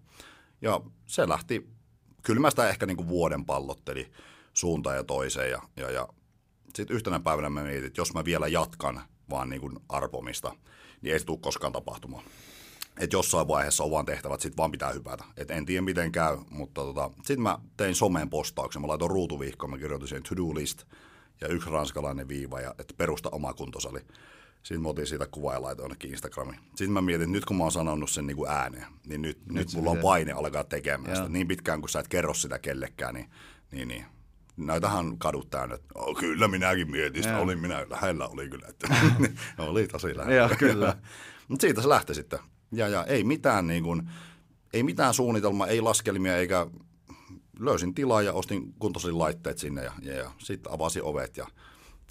Ja 0.63 0.81
se 1.07 1.29
lähti, 1.29 1.78
kyllä 2.23 2.41
mä 2.41 2.51
sitä 2.51 2.69
ehkä 2.69 2.87
niin 2.87 2.97
kuin 2.97 3.09
vuoden 3.09 3.45
pallotteli 3.45 4.11
suuntaan 4.55 4.97
ja 4.97 5.05
toiseen. 5.05 5.51
Ja, 5.51 5.63
ja, 5.77 5.91
ja 5.91 6.09
sitten 6.75 6.95
yhtenä 6.97 7.21
päivänä 7.21 7.51
mä 7.51 7.63
mietin, 7.63 7.85
että 7.85 8.01
jos 8.01 8.15
mä 8.15 8.25
vielä 8.25 8.47
jatkan 8.47 9.03
vaan 9.31 9.49
niin 9.49 9.61
kuin 9.61 9.77
arpomista, 9.89 10.55
niin 11.03 11.13
ei 11.13 11.19
se 11.19 11.27
tule 11.27 11.39
koskaan 11.39 11.73
tapahtumaan. 11.73 12.25
Että 12.99 13.17
jossain 13.17 13.49
vaiheessa 13.49 13.85
on 13.85 13.91
vaan 13.91 14.07
tehtävät, 14.07 14.41
sit 14.41 14.57
vaan 14.57 14.71
pitää 14.71 14.93
hypätä. 14.93 15.25
Et 15.37 15.51
en 15.51 15.67
tiedä 15.67 15.83
miten 15.83 16.13
käy, 16.13 16.39
mutta 16.51 16.81
tota, 16.81 17.11
sitten 17.17 17.41
mä 17.41 17.59
tein 17.77 17.95
someen 17.95 18.31
postauksen. 18.31 18.83
Mä 18.83 18.89
laitoin 18.89 19.11
ruutuvihkoon, 19.11 19.71
mä 19.71 19.79
kirjoitin 19.79 20.09
siihen 20.09 20.23
to-do 20.23 20.55
list 20.55 20.85
ja 21.41 21.49
yksi 21.49 21.71
ranskalainen 21.71 22.29
viiva, 22.29 22.61
ja 22.61 22.75
että 22.79 22.95
perusta 22.97 23.29
oma 23.33 23.55
kuntosali. 23.55 24.01
Sitten 24.69 24.83
mä 24.83 24.89
otin 24.89 25.07
siitä 25.07 25.27
kuvaa 25.27 25.55
ja 25.55 25.63
laitoin 25.63 25.85
jonnekin 25.85 26.11
Instagramiin. 26.11 26.61
Sitten 26.69 26.93
mä 26.93 27.01
mietin, 27.01 27.23
että 27.23 27.33
nyt 27.33 27.45
kun 27.45 27.57
mä 27.57 27.65
oon 27.65 27.73
sanonut 27.73 28.11
sen 28.11 28.27
niin 28.27 28.37
kuin 28.37 28.51
ääneen, 28.51 28.87
niin 29.07 29.23
nyt, 29.23 29.39
nyt, 29.47 29.55
nyt 29.55 29.75
mulla 29.75 29.91
on 29.91 29.99
paine 29.99 30.33
alkaa 30.33 30.65
tekemään 30.65 31.11
Joo. 31.11 31.17
sitä. 31.17 31.29
Niin 31.29 31.49
pitkään 31.49 31.81
kun 31.81 31.89
sä 31.89 32.01
et 32.01 32.09
kerro 32.09 32.35
sitä 32.35 32.59
kellekään, 32.59 33.15
niin, 33.15 33.31
niin, 33.73 33.89
niin. 33.89 34.05
Näitähän 34.57 35.19
kadut 35.19 35.51
täynnä, 35.51 35.75
että 35.75 35.89
oh, 35.95 36.17
kyllä 36.17 36.49
minäkin 36.49 36.91
mietin 36.91 37.23
sitä, 37.23 37.39
olin 37.39 37.59
minä, 37.59 37.87
lähellä 37.91 38.29
oli 38.29 38.49
kyllä. 38.49 38.67
Että, 38.69 38.89
oli 39.59 39.89
tosi 39.89 40.17
lähellä. 40.17 40.37
Joo, 40.37 40.51
kyllä. 40.59 40.97
Mutta 41.49 41.61
siitä 41.61 41.83
se 41.83 41.89
lähti 41.89 42.15
sitten. 42.15 42.39
Ja, 42.73 42.89
ja 42.89 43.05
ei 43.05 43.25
mitään 43.25 43.67
niin 43.67 43.85
kuin, 43.85 44.11
ei 44.73 44.83
mitään 44.83 45.15
suunnitelmaa, 45.15 45.67
ei 45.67 45.81
laskelmia 45.81 46.37
eikä 46.37 46.67
löysin 47.61 47.95
tilaa 47.95 48.23
ja 48.23 48.33
ostin 48.33 48.75
kuntoisin 48.79 49.19
laitteet 49.19 49.59
sinne 49.59 49.85
ja, 49.85 49.93
ja, 50.03 50.15
ja 50.15 50.31
sitten 50.39 50.73
avasin 50.73 51.03
ovet 51.03 51.37
ja 51.37 51.47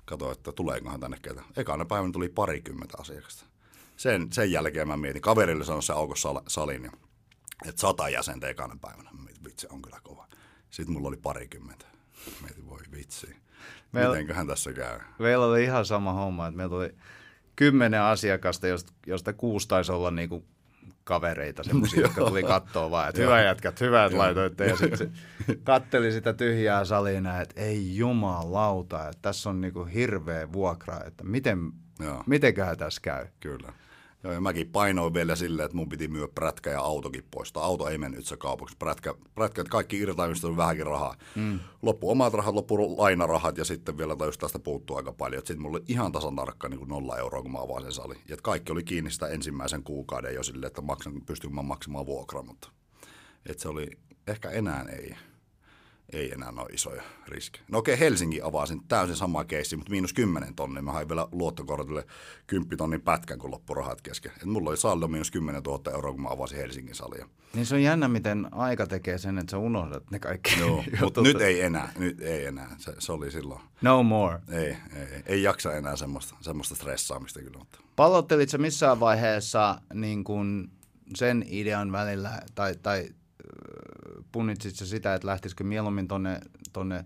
katsoin, 0.07 0.31
että 0.31 0.51
tuleekohan 0.51 0.99
tänne 0.99 1.17
ketä. 1.21 1.43
Ekana 1.57 1.85
päivänä 1.85 2.11
tuli 2.11 2.29
parikymmentä 2.29 2.97
asiakasta. 3.01 3.45
Sen, 3.97 4.27
sen 4.33 4.51
jälkeen 4.51 4.87
mä 4.87 4.97
mietin, 4.97 5.21
kaverille 5.21 5.65
sanoin 5.65 5.83
se 5.83 5.93
auko 5.93 6.15
sal, 6.15 6.41
salin, 6.47 6.83
ja, 6.83 6.91
että 7.65 7.81
sata 7.81 8.09
jäsentä 8.09 8.47
ekana 8.49 8.77
päivänä. 8.81 9.09
Mietin, 9.23 9.43
vitsi, 9.43 9.67
on 9.69 9.81
kyllä 9.81 9.99
kova. 10.03 10.27
Sitten 10.69 10.93
mulla 10.93 11.07
oli 11.07 11.17
parikymmentä. 11.17 11.85
Mietin, 12.41 12.69
voi 12.69 12.79
vitsi. 12.91 13.35
Meillä- 13.91 14.09
Mitenköhän 14.13 14.47
tässä 14.47 14.73
käy? 14.73 14.99
Meillä 15.19 15.45
oli 15.45 15.63
ihan 15.63 15.85
sama 15.85 16.13
homma, 16.13 16.47
että 16.47 16.57
meillä 16.57 16.75
oli 16.75 16.95
kymmenen 17.55 18.01
asiakasta, 18.01 18.67
josta, 18.67 18.93
josta 19.07 19.33
kuusi 19.33 19.67
taisi 19.67 19.91
olla 19.91 20.11
niinku 20.11 20.45
kavereita, 21.07 21.63
semmoisia, 21.63 22.01
jotka 22.07 22.25
tuli 22.25 22.43
katsoa 22.43 22.91
vaan, 22.91 23.09
että 23.09 23.21
hyvä 23.21 23.41
jätkät, 23.41 23.81
hyvä, 23.81 24.05
että 24.05 24.17
laitoitte. 24.17 24.65
Ja 24.65 24.75
sitten 24.75 25.11
katteli 25.63 26.11
sitä 26.11 26.33
tyhjää 26.33 26.85
salia 26.85 27.21
näin, 27.21 27.41
että 27.41 27.61
ei 27.61 27.97
jumalauta, 27.97 29.09
että 29.09 29.21
tässä 29.21 29.49
on 29.49 29.61
niinku 29.61 29.83
hirveä 29.83 30.51
vuokra, 30.51 30.99
että 31.07 31.23
miten, 31.23 31.71
mitenköhän 32.25 32.77
tässä 32.77 33.01
käy. 33.01 33.27
Kyllä. 33.39 33.73
Joo, 34.23 34.33
ja 34.33 34.41
mäkin 34.41 34.69
painoin 34.69 35.13
vielä 35.13 35.35
silleen, 35.35 35.65
että 35.65 35.77
mun 35.77 35.89
piti 35.89 36.07
myydä 36.07 36.27
prätkä 36.27 36.69
ja 36.69 36.81
autokin 36.81 37.23
poistaa. 37.31 37.63
Auto 37.63 37.87
ei 37.87 37.97
mennyt 37.97 38.19
itse 38.19 38.37
kaupaksi. 38.37 38.75
Prätkä, 38.79 39.13
prätkä 39.35 39.61
että 39.61 39.71
kaikki 39.71 39.97
irtaimista 39.97 40.47
oli 40.47 40.57
vähänkin 40.57 40.85
rahaa. 40.85 41.15
Mm. 41.35 41.59
Loppu 41.81 42.11
omat 42.11 42.33
rahat, 42.33 42.55
loppu 42.55 42.97
lainarahat 42.97 43.57
ja 43.57 43.65
sitten 43.65 43.97
vielä 43.97 44.15
just 44.25 44.39
tästä 44.39 44.59
puuttuu 44.59 44.95
aika 44.97 45.11
paljon. 45.11 45.41
Sitten 45.41 45.61
mulla 45.61 45.77
oli 45.77 45.85
ihan 45.87 46.11
tasan 46.11 46.35
tarkka 46.35 46.69
niin 46.69 46.77
kuin 46.77 46.89
nolla 46.89 47.17
euroa, 47.17 47.41
kun 47.41 47.51
mä 47.51 47.61
avasin 47.61 47.83
sen 47.83 47.91
salin. 47.91 48.17
Ja 48.29 48.37
kaikki 48.43 48.71
oli 48.71 48.83
kiinni 48.83 49.11
sitä 49.11 49.27
ensimmäisen 49.27 49.83
kuukauden 49.83 50.35
jo 50.35 50.43
silleen, 50.43 50.67
että 50.67 50.81
maksan, 50.81 51.21
pystyn 51.25 51.55
mä 51.55 51.61
maksamaan 51.61 52.05
vuokraa, 52.05 52.43
mutta 52.43 52.69
että 53.45 53.61
se 53.61 53.69
oli, 53.69 53.87
ehkä 54.27 54.49
enää 54.49 54.85
ei. 54.89 55.15
Ei 56.13 56.31
enää 56.31 56.49
ole 56.57 56.69
isoja 56.73 57.03
riskejä. 57.27 57.65
No 57.71 57.77
okei, 57.77 57.99
Helsinki 57.99 58.41
avasin 58.41 58.81
täysin 58.87 59.15
sama 59.15 59.45
keissi, 59.45 59.75
mutta 59.75 59.91
miinus 59.91 60.13
10 60.13 60.55
tonnia. 60.55 60.81
Mä 60.81 60.91
hain 60.91 61.09
vielä 61.09 61.27
luottokortille 61.31 62.05
10 62.47 62.77
tonnin 62.77 63.01
pätkän, 63.01 63.39
kun 63.39 63.51
loppurahat 63.51 64.01
kesken. 64.01 64.31
Et 64.37 64.45
mulla 64.45 64.69
oli 64.69 64.77
saldo 64.77 65.07
miinus 65.07 65.31
10 65.31 65.63
000 65.63 65.91
euroa, 65.91 66.11
kun 66.11 66.21
mä 66.21 66.29
avasin 66.29 66.57
Helsingin 66.57 66.95
salia. 66.95 67.27
Niin 67.53 67.65
se 67.65 67.75
on 67.75 67.83
jännä, 67.83 68.07
miten 68.07 68.47
aika 68.51 68.87
tekee 68.87 69.17
sen, 69.17 69.37
että 69.37 69.51
sä 69.51 69.57
unohdat 69.57 70.11
ne 70.11 70.19
kaikki 70.19 70.59
Joo, 70.59 70.83
mutta 71.01 71.21
nyt 71.21 71.41
ei 71.41 71.61
enää. 71.61 71.91
Nyt 71.97 72.21
ei 72.21 72.45
enää. 72.45 72.75
Se, 72.77 72.93
se 72.99 73.11
oli 73.11 73.31
silloin. 73.31 73.61
No 73.81 74.03
more. 74.03 74.39
Ei, 74.51 74.65
ei, 74.65 74.77
ei, 74.95 75.23
ei 75.25 75.43
jaksa 75.43 75.73
enää 75.73 75.95
semmoista, 75.95 76.35
semmoista 76.41 76.75
stressaamista 76.75 77.39
kyllä. 77.39 77.57
Mutta. 77.57 77.79
Palottelit 77.95 78.49
sä 78.49 78.57
missään 78.57 78.99
vaiheessa 78.99 79.81
niin 79.93 80.23
kun 80.23 80.71
sen 81.15 81.45
idean 81.47 81.91
välillä, 81.91 82.41
tai, 82.55 82.75
tai 82.83 83.09
punnitsit 84.37 84.75
sä 84.75 84.85
sitä, 84.85 85.15
että 85.15 85.27
lähtisikö 85.27 85.63
mieluummin 85.63 86.07
tonne, 86.07 86.39
tonne 86.73 87.05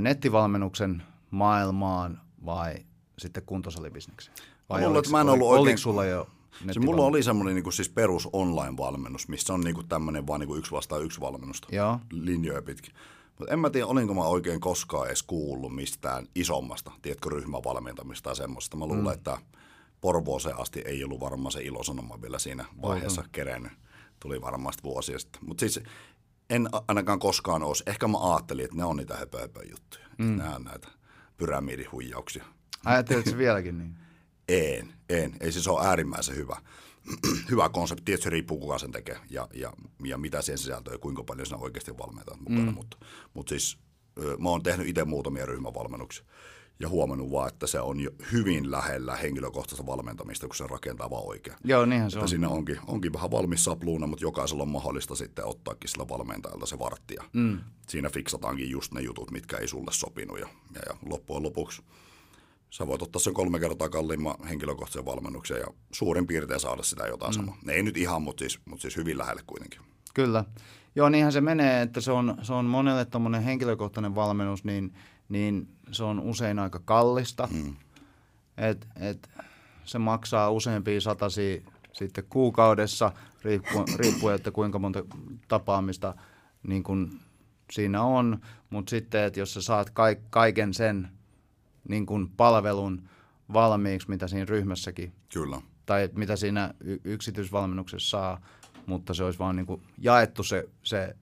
nettivalmennuksen 0.00 1.02
maailmaan 1.30 2.20
vai 2.44 2.74
sitten 3.18 3.42
kuntosalibisnekseen? 3.46 4.36
Vai 4.68 4.80
Mulla, 4.80 4.98
oliko, 4.98 5.10
mä 5.10 5.20
en 5.20 5.28
ollut 5.28 5.48
oliko, 5.48 5.60
oikein... 5.60 5.78
sulla 5.78 6.04
jo 6.04 6.28
Se 6.72 6.80
mulla 6.80 7.04
oli 7.04 7.22
semmoinen 7.22 7.54
niin 7.54 7.72
siis 7.72 7.88
perus 7.88 8.28
online-valmennus, 8.32 9.28
missä 9.28 9.54
on 9.54 9.60
niin 9.60 9.74
kuin 9.74 9.88
tämmöinen 9.88 10.26
vaan 10.26 10.40
niin 10.40 10.48
kuin 10.48 10.58
yksi 10.58 10.70
vastaan 10.70 11.04
yksi 11.04 11.20
valmennusta. 11.20 11.68
Joo. 11.72 12.00
Linjoja 12.12 12.62
pitkin. 12.62 12.94
Mutta 13.38 13.52
en 13.52 13.58
mä 13.58 13.70
tiedä, 13.70 13.86
olinko 13.86 14.14
mä 14.14 14.24
oikein 14.24 14.60
koskaan 14.60 15.06
edes 15.06 15.22
kuullut 15.22 15.74
mistään 15.74 16.26
isommasta, 16.34 16.92
tiedätkö, 17.02 17.30
ryhmävalmentamista 17.30 18.24
tai 18.24 18.36
semmoista. 18.36 18.76
Mä 18.76 18.86
luulen, 18.86 19.04
mm. 19.04 19.12
että 19.12 19.38
Porvooseen 20.00 20.60
asti 20.60 20.82
ei 20.84 21.04
ollut 21.04 21.20
varmaan 21.20 21.52
se 21.52 21.62
ilosanoma 21.62 22.22
vielä 22.22 22.38
siinä 22.38 22.64
vaiheessa 22.82 23.20
mm-hmm. 23.20 23.32
kerennyt. 23.32 23.72
Tuli 24.20 24.40
varmasti 24.40 24.82
vuosia 24.82 25.18
sitten. 25.18 25.44
Mutta 25.44 25.60
siis 25.60 25.80
en 26.50 26.68
ainakaan 26.88 27.18
koskaan 27.18 27.62
olisi. 27.62 27.82
Ehkä 27.86 28.08
mä 28.08 28.32
ajattelin, 28.32 28.64
että 28.64 28.76
ne 28.76 28.84
on 28.84 28.96
niitä 28.96 29.16
höpö, 29.16 29.40
höpö 29.40 29.60
juttuja. 29.70 30.04
Mm. 30.18 30.36
Nämä 30.36 30.54
on 30.54 30.64
näitä 30.64 30.88
pyramidihuijauksia. 31.36 32.44
Ajattelit 32.84 33.38
vieläkin 33.38 33.78
niin? 33.78 33.94
En, 34.48 34.92
en. 35.08 35.36
Ei 35.40 35.52
siis 35.52 35.68
ole 35.68 35.86
äärimmäisen 35.86 36.36
hyvä. 36.36 36.56
hyvä 37.50 37.68
konsepti. 37.68 38.02
Tietysti 38.04 38.24
se 38.24 38.30
riippuu 38.30 38.58
kuka 38.58 38.78
sen 38.78 38.92
tekee 38.92 39.18
ja, 39.30 39.48
ja, 39.54 39.72
ja 40.04 40.18
mitä 40.18 40.42
siihen 40.42 40.58
sisältöä 40.58 40.94
ja 40.94 40.98
kuinka 40.98 41.24
paljon 41.24 41.46
siinä 41.46 41.62
oikeasti 41.62 41.98
valmentaa 41.98 42.36
mukana. 42.36 42.70
Mm. 42.70 42.74
Mutta, 42.74 42.96
mutta 43.34 43.50
siis 43.50 43.78
mä 44.38 44.48
oon 44.48 44.62
tehnyt 44.62 44.86
itse 44.86 45.04
muutamia 45.04 45.46
ryhmävalmennuksia 45.46 46.24
ja 46.82 46.88
huomannut 46.88 47.30
vaan, 47.30 47.48
että 47.48 47.66
se 47.66 47.80
on 47.80 48.00
jo 48.00 48.10
hyvin 48.32 48.70
lähellä 48.70 49.16
henkilökohtaista 49.16 49.86
valmentamista, 49.86 50.46
kun 50.46 50.56
se 50.56 50.66
rakentaa 50.66 51.10
vaan 51.10 51.26
oikein. 51.26 51.56
Joo, 51.64 51.86
niinhän 51.86 52.10
se 52.10 52.16
että 52.16 52.24
on. 52.24 52.28
Siinä 52.28 52.48
onkin, 52.48 52.78
onkin 52.86 53.12
vähän 53.12 53.30
valmis 53.30 53.64
sapluuna, 53.64 54.06
mutta 54.06 54.24
jokaisella 54.24 54.62
on 54.62 54.68
mahdollista 54.68 55.14
sitten 55.14 55.44
ottaakin 55.44 55.90
sillä 55.90 56.08
valmentajalta 56.08 56.66
se 56.66 56.78
varttia. 56.78 57.24
Mm. 57.32 57.58
Siinä 57.88 58.10
fiksataankin 58.10 58.70
just 58.70 58.92
ne 58.92 59.00
jutut, 59.00 59.30
mitkä 59.30 59.56
ei 59.56 59.68
sulle 59.68 59.92
sopinut. 59.92 60.40
Ja, 60.40 60.48
ja, 60.74 60.80
ja 60.88 60.96
loppujen 61.06 61.42
lopuksi 61.42 61.82
sä 62.70 62.86
voit 62.86 63.02
ottaa 63.02 63.20
sen 63.20 63.34
kolme 63.34 63.60
kertaa 63.60 63.88
kalliimman 63.88 64.44
henkilökohtaisen 64.48 65.04
valmennuksen 65.04 65.58
ja 65.60 65.66
suurin 65.92 66.26
piirtein 66.26 66.60
saada 66.60 66.82
sitä 66.82 67.06
jotain 67.06 67.32
mm. 67.32 67.36
samaa. 67.36 67.58
Ne 67.64 67.72
ei 67.72 67.82
nyt 67.82 67.96
ihan, 67.96 68.22
mutta 68.22 68.40
siis, 68.40 68.58
mutta 68.64 68.82
siis 68.82 68.96
hyvin 68.96 69.18
lähelle 69.18 69.42
kuitenkin. 69.46 69.80
Kyllä. 70.14 70.44
Joo, 70.94 71.08
niinhän 71.08 71.32
se 71.32 71.40
menee, 71.40 71.82
että 71.82 72.00
se 72.00 72.12
on, 72.12 72.38
se 72.42 72.52
on 72.52 72.64
monelle 72.64 73.04
tuommoinen 73.04 73.42
henkilökohtainen 73.42 74.14
valmennus, 74.14 74.64
niin, 74.64 74.94
niin 75.28 75.68
se 75.92 76.04
on 76.04 76.20
usein 76.20 76.58
aika 76.58 76.80
kallista. 76.84 77.48
Mm. 77.52 77.76
Et, 78.56 78.88
et, 79.00 79.30
se 79.84 79.98
maksaa 79.98 80.50
useampia 80.50 81.00
satasi 81.00 81.64
sitten 81.92 82.24
kuukaudessa, 82.28 83.12
riippuen, 83.42 83.86
riippuen 83.96 84.34
että 84.34 84.50
kuinka 84.50 84.78
monta 84.78 85.04
tapaamista 85.48 86.14
niin 86.62 86.82
kun 86.82 87.20
siinä 87.72 88.02
on. 88.02 88.40
Mutta 88.70 88.90
sitten, 88.90 89.24
että 89.24 89.40
jos 89.40 89.54
sä 89.54 89.62
saat 89.62 89.92
kaiken 90.30 90.74
sen 90.74 91.08
niin 91.88 92.06
kun 92.06 92.30
palvelun 92.36 93.08
valmiiksi, 93.52 94.08
mitä 94.08 94.28
siinä 94.28 94.44
ryhmässäkin. 94.44 95.12
Kyllä. 95.32 95.60
Tai 95.86 96.08
mitä 96.16 96.36
siinä 96.36 96.74
y- 96.80 97.00
yksityisvalmennuksessa 97.04 98.10
saa, 98.10 98.40
mutta 98.86 99.14
se 99.14 99.24
olisi 99.24 99.38
vaan 99.38 99.56
niin 99.56 99.82
jaettu 99.98 100.42
se, 100.42 100.68
se 100.82 101.16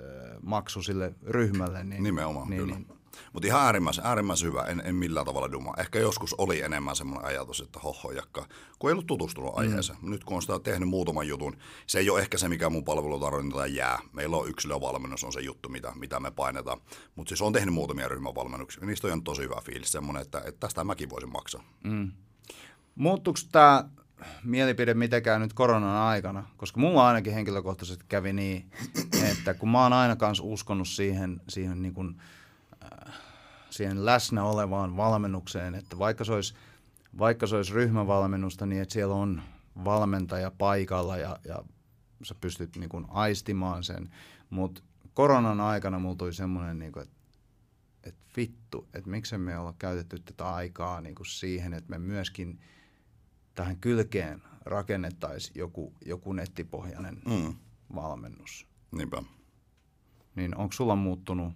ö, 0.00 0.38
maksu 0.42 0.82
sille 0.82 1.14
ryhmälle. 1.26 1.84
Niin, 1.84 2.02
Nimenomaan, 2.02 2.50
niin, 2.50 2.62
kyllä. 2.62 2.74
Niin, 2.74 2.86
mutta 3.32 3.46
ihan 3.46 3.62
äärimmäisen, 3.62 4.06
äärimmäisen 4.06 4.48
hyvä, 4.48 4.62
en, 4.62 4.82
en 4.84 4.94
millään 4.94 5.26
tavalla 5.26 5.52
duma. 5.52 5.74
Ehkä 5.78 5.98
joskus 5.98 6.34
oli 6.38 6.62
enemmän 6.62 6.96
semmoinen 6.96 7.26
ajatus, 7.26 7.60
että 7.60 7.80
hoho 7.80 8.12
jakka, 8.12 8.46
kun 8.78 8.90
ei 8.90 8.92
ollut 8.92 9.06
tutustunut 9.06 9.54
mm. 9.54 9.58
aiheeseen. 9.58 9.98
Mm. 10.02 10.10
Nyt 10.10 10.24
kun 10.24 10.36
on 10.36 10.42
sitä 10.42 10.58
tehnyt 10.58 10.88
muutaman 10.88 11.28
jutun, 11.28 11.56
se 11.86 11.98
ei 11.98 12.10
ole 12.10 12.20
ehkä 12.20 12.38
se, 12.38 12.48
mikä 12.48 12.70
mun 12.70 12.84
palvelutarjonta 12.84 13.66
jää. 13.66 13.98
Meillä 14.12 14.36
on 14.36 14.48
yksilövalmennus, 14.48 15.24
on 15.24 15.32
se 15.32 15.40
juttu, 15.40 15.68
mitä, 15.68 15.92
mitä 15.94 16.20
me 16.20 16.30
painetaan. 16.30 16.80
Mutta 17.16 17.28
siis 17.28 17.42
on 17.42 17.52
tehnyt 17.52 17.74
muutamia 17.74 18.08
ryhmävalmennuksia. 18.08 18.86
Niistä 18.86 19.08
on 19.08 19.22
tosi 19.22 19.42
hyvä 19.42 19.60
fiilis, 19.64 19.92
semmoinen, 19.92 20.22
että, 20.22 20.38
että 20.38 20.60
tästä 20.60 20.84
mäkin 20.84 21.10
voisin 21.10 21.32
maksaa. 21.32 21.64
Mm. 21.84 22.12
Muuttuuko 22.94 23.38
tämä 23.52 23.84
mielipide 24.44 24.94
mitenkään 24.94 25.40
nyt 25.40 25.52
koronan 25.52 25.96
aikana, 25.96 26.46
koska 26.56 26.80
mulla 26.80 27.06
ainakin 27.06 27.32
henkilökohtaisesti 27.32 28.04
kävi 28.08 28.32
niin, 28.32 28.70
että 29.30 29.54
kun 29.54 29.68
mä 29.68 29.82
oon 29.82 29.92
aina 29.92 30.16
kanssa 30.16 30.44
uskonut 30.44 30.88
siihen, 30.88 31.40
siihen, 31.48 31.82
niin 31.82 31.94
kuin, 31.94 32.16
siihen 33.70 34.06
läsnä 34.06 34.44
olevaan 34.44 34.96
valmennukseen, 34.96 35.74
että 35.74 35.98
vaikka 35.98 36.24
se, 36.24 36.32
olisi, 36.32 36.54
vaikka 37.18 37.46
se 37.46 37.56
olisi 37.56 37.74
ryhmävalmennusta, 37.74 38.66
niin 38.66 38.82
että 38.82 38.92
siellä 38.92 39.14
on 39.14 39.42
valmentaja 39.84 40.50
paikalla 40.58 41.16
ja, 41.16 41.38
ja 41.44 41.62
sä 42.22 42.34
pystyt 42.34 42.76
niin 42.76 42.88
kuin 42.88 43.06
aistimaan 43.08 43.84
sen, 43.84 44.10
mutta 44.50 44.82
koronan 45.14 45.60
aikana 45.60 45.98
mulla 45.98 46.16
tuli 46.16 46.32
semmoinen, 46.32 46.78
niin 46.78 46.98
että 46.98 47.14
että 48.04 48.24
vittu, 48.36 48.88
että 48.94 49.10
miksi 49.10 49.38
me 49.38 49.58
olla 49.58 49.74
käytetty 49.78 50.18
tätä 50.18 50.54
aikaa 50.54 51.00
niin 51.00 51.14
kuin 51.14 51.26
siihen, 51.26 51.74
että 51.74 51.90
me 51.90 51.98
myöskin– 51.98 52.58
tähän 53.54 53.76
kylkeen 53.76 54.42
rakennettaisiin 54.64 55.58
joku, 55.58 55.94
joku 56.04 56.32
nettipohjainen 56.32 57.22
mm. 57.26 57.54
valmennus. 57.94 58.66
Niinpä. 58.90 59.22
Niin 60.36 60.56
onko 60.56 60.72
sulla 60.72 60.96
muuttunut 60.96 61.52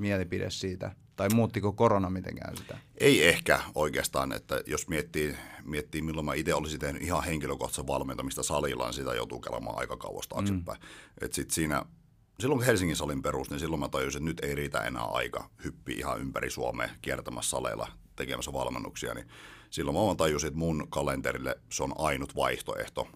mielipide 0.00 0.50
siitä, 0.50 0.92
tai 1.16 1.28
muuttiko 1.34 1.72
korona 1.72 2.10
mitenkään 2.10 2.56
sitä? 2.56 2.78
Ei 2.98 3.28
ehkä 3.28 3.60
oikeastaan, 3.74 4.32
että 4.32 4.62
jos 4.66 4.88
miettii, 4.88 5.36
miettii 5.64 6.02
milloin 6.02 6.24
mä 6.24 6.34
itse 6.34 6.54
olisin 6.54 6.80
tehnyt 6.80 7.02
ihan 7.02 7.24
henkilökohtaisen 7.24 7.86
valmentamista 7.86 8.42
salilla, 8.42 8.84
niin 8.84 8.94
sitä 8.94 9.14
joutuu 9.14 9.40
kelaamaan 9.40 9.78
aika 9.78 9.96
kauas 9.96 10.28
taaksepäin. 10.28 10.78
Mm. 10.78 10.86
Et 11.20 11.32
sit 11.32 11.50
siinä, 11.50 11.84
silloin 12.40 12.58
kun 12.58 12.66
Helsingin 12.66 12.96
salin 12.96 13.22
perus, 13.22 13.50
niin 13.50 13.60
silloin 13.60 13.80
mä 13.80 13.88
tajusin, 13.88 14.18
että 14.18 14.30
nyt 14.30 14.40
ei 14.40 14.54
riitä 14.54 14.80
enää 14.80 15.04
aika 15.04 15.50
hyppi 15.64 15.92
ihan 15.92 16.20
ympäri 16.20 16.50
Suomea 16.50 16.88
kiertämässä 17.02 17.50
saleilla 17.50 17.88
tekemässä 18.16 18.52
valmennuksia, 18.52 19.14
niin 19.14 19.28
silloin 19.70 20.08
mä 20.08 20.14
tajusin, 20.14 20.48
että 20.48 20.58
mun 20.58 20.86
kalenterille 20.90 21.56
se 21.72 21.82
on 21.82 21.92
ainut 21.98 22.36
vaihtoehto, 22.36 23.08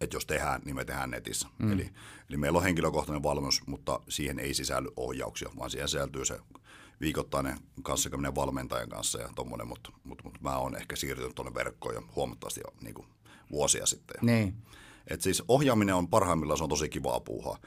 että 0.00 0.16
jos 0.16 0.26
tehdään, 0.26 0.62
niin 0.64 0.76
me 0.76 0.84
tehdään 0.84 1.10
netissä. 1.10 1.48
Mm. 1.58 1.72
Eli, 1.72 1.90
eli 2.28 2.36
meillä 2.36 2.56
on 2.56 2.62
henkilökohtainen 2.62 3.22
valmennus, 3.22 3.66
mutta 3.66 4.00
siihen 4.08 4.38
ei 4.38 4.54
sisälly 4.54 4.88
ohjauksia, 4.96 5.50
vaan 5.58 5.70
siihen 5.70 5.88
sisältyy 5.88 6.24
se 6.24 6.38
viikoittainen 7.00 7.58
kanssakäyminen 7.82 8.34
valmentajan 8.34 8.88
kanssa 8.88 9.20
ja 9.20 9.28
tommonen, 9.34 9.68
mutta, 9.68 9.90
mutta, 10.04 10.24
mutta 10.24 10.40
mä 10.42 10.58
oon 10.58 10.76
ehkä 10.76 10.96
siirtynyt 10.96 11.34
tuonne 11.34 11.54
verkkoon 11.54 11.94
jo 11.94 12.02
huomattavasti 12.16 12.60
jo 12.60 12.74
niin 12.80 12.94
kuin 12.94 13.06
vuosia 13.50 13.86
sitten. 13.86 14.16
Niin. 14.22 14.54
Et 15.08 15.22
siis 15.22 15.42
ohjaaminen 15.48 15.94
on 15.94 16.08
parhaimmillaan, 16.08 16.58
se 16.58 16.64
on 16.64 16.70
tosi 16.70 16.88
kivaa 16.88 17.20
puuhaa, 17.20 17.58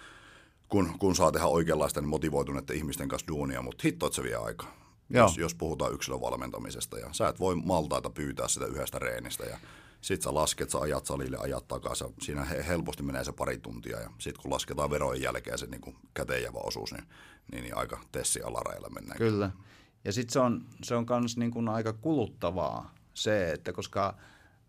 kun, 0.70 1.00
kun 1.00 1.16
saa 1.16 1.32
tehdä 1.32 1.46
oikeanlaista 1.46 2.02
niin 2.02 2.10
motivoituneiden 2.10 2.76
ihmisten 2.76 3.08
kanssa 3.08 3.28
duunia, 3.28 3.62
mutta 3.62 3.82
hitto, 3.86 4.06
että 4.06 4.16
se 4.16 4.24
vie 4.24 4.36
aikaa 4.36 4.80
jos, 5.10 5.38
jos 5.38 5.56
puhutaan 5.56 5.94
yksilövalmentamisesta. 5.94 7.00
Ja 7.00 7.10
sä 7.12 7.28
et 7.28 7.40
voi 7.40 7.56
maltaita 7.56 8.10
pyytää 8.10 8.48
sitä 8.48 8.66
yhdestä 8.66 9.00
reenistä. 9.00 9.44
Ja 9.44 9.58
sit 10.02 10.22
sä 10.22 10.34
lasket, 10.34 10.70
sä 10.70 10.80
ajat 10.80 11.06
salille, 11.06 11.38
ajat 11.38 11.68
takaisin. 11.68 12.08
Siinä 12.22 12.46
helposti 12.46 13.04
menee 13.04 13.24
se 13.24 13.32
pari 13.32 13.58
tuntia. 13.58 14.00
Ja 14.00 14.10
sit 14.18 14.38
kun 14.38 14.52
lasketaan 14.52 14.90
verojen 14.90 15.22
jälkeen 15.22 15.58
se 15.58 15.66
niin 15.66 15.96
käteenjävä 16.14 16.58
osuus, 16.58 16.94
niin, 16.94 17.04
niin, 17.52 17.64
niin 17.64 17.78
aika 17.78 18.00
tessi 18.12 18.42
alareilla 18.42 18.90
mennään. 18.90 19.18
Kyllä. 19.18 19.52
Ja 20.06 20.14
sitten 20.14 20.34
se 20.34 20.40
on, 20.40 20.66
se 20.84 20.96
on 20.96 21.06
kans 21.06 21.38
niin 21.38 21.52
kuin 21.52 21.70
aika 21.70 21.94
kuluttavaa 21.94 22.94
se, 23.14 23.52
että 23.52 23.74
koska 23.74 24.18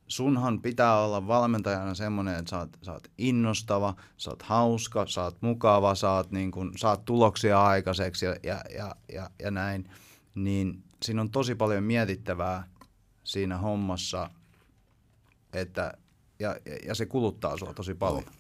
sunhan 0.08 0.62
pitää 0.62 1.00
olla 1.00 1.26
valmentajana 1.26 1.94
semmoinen, 1.94 2.38
että 2.38 2.50
sä 2.50 2.58
oot, 2.58 2.78
sä 2.82 2.92
oot 2.92 3.08
innostava, 3.18 3.94
sä 4.16 4.30
oot 4.30 4.42
hauska, 4.42 5.06
sä 5.06 5.22
oot 5.22 5.36
mukava, 5.40 5.94
sä 5.94 6.10
oot, 6.10 6.30
niin 6.30 6.50
kuin, 6.50 6.78
saat 6.78 7.04
tuloksia 7.04 7.64
aikaiseksi 7.64 8.26
ja, 8.26 8.36
ja, 8.42 8.60
ja, 8.76 8.96
ja, 9.12 9.30
ja 9.38 9.50
näin 9.50 9.90
niin 10.34 10.82
siinä 11.02 11.20
on 11.20 11.30
tosi 11.30 11.54
paljon 11.54 11.84
mietittävää 11.84 12.68
siinä 13.24 13.58
hommassa, 13.58 14.30
että, 15.52 15.94
ja, 16.38 16.56
ja 16.86 16.94
se 16.94 17.06
kuluttaa 17.06 17.56
sua 17.56 17.74
tosi 17.74 17.94
paljon. 17.94 18.24
No. 18.24 18.32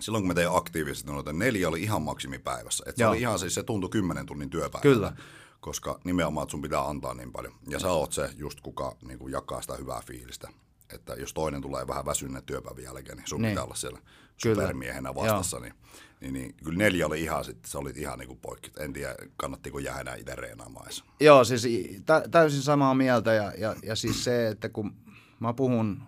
Silloin 0.00 0.22
kun 0.22 0.28
me 0.28 0.34
tein 0.34 0.48
aktiivisesti 0.52 1.10
noita, 1.12 1.32
neljä 1.32 1.68
oli 1.68 1.82
ihan 1.82 2.02
maksimipäivässä. 2.02 2.84
Et 2.86 2.96
se 2.96 3.06
oli 3.06 3.20
ihan 3.20 3.38
siis, 3.38 3.54
se 3.54 3.62
tuntui 3.62 3.90
kymmenen 3.90 4.26
tunnin 4.26 4.50
työpäivä. 4.50 4.82
Kyllä. 4.82 5.16
Koska 5.60 6.00
nimenomaan, 6.04 6.42
että 6.42 6.50
sun 6.50 6.62
pitää 6.62 6.88
antaa 6.88 7.14
niin 7.14 7.32
paljon. 7.32 7.54
Ja 7.68 7.78
sä 7.78 7.88
oot 7.92 8.12
se 8.12 8.30
just 8.36 8.60
kuka 8.60 8.96
niin 9.06 9.18
kuin 9.18 9.32
jakaa 9.32 9.60
sitä 9.62 9.74
hyvää 9.76 10.00
fiilistä. 10.06 10.48
että 10.94 11.14
jos 11.14 11.34
toinen 11.34 11.62
tulee 11.62 11.86
vähän 11.86 12.04
väsyneen 12.06 12.44
työpäivän 12.44 12.82
jälkeen, 12.84 13.18
niin 13.18 13.28
sun 13.28 13.42
Niin. 13.42 13.50
pitää 13.52 13.64
olla 13.64 13.74
siellä 13.74 13.98
supermiehenä 14.36 15.14
vastassa. 15.14 15.60
Niin, 15.60 15.74
niin, 16.20 16.32
niin, 16.32 16.54
kyllä 16.64 16.78
neljä 16.78 17.06
oli 17.06 17.22
ihan 17.22 17.44
sitten, 17.44 17.70
se 17.70 17.78
oli 17.78 17.92
ihan 17.96 18.18
niin 18.18 18.26
kuin 18.28 18.38
poikki. 18.40 18.70
En 18.78 18.92
tiedä, 18.92 19.14
kannattiko 19.36 19.78
jäädä 19.78 20.00
enää 20.00 20.14
itse 20.14 20.34
reenaamaan. 20.34 20.86
Joo, 21.20 21.44
siis 21.44 21.66
tä- 22.06 22.24
täysin 22.30 22.62
samaa 22.62 22.94
mieltä 22.94 23.32
ja, 23.32 23.52
ja, 23.58 23.76
ja 23.82 23.96
siis 23.96 24.24
se, 24.24 24.48
että 24.48 24.68
kun 24.68 24.94
mä 25.40 25.52
puhun, 25.52 26.02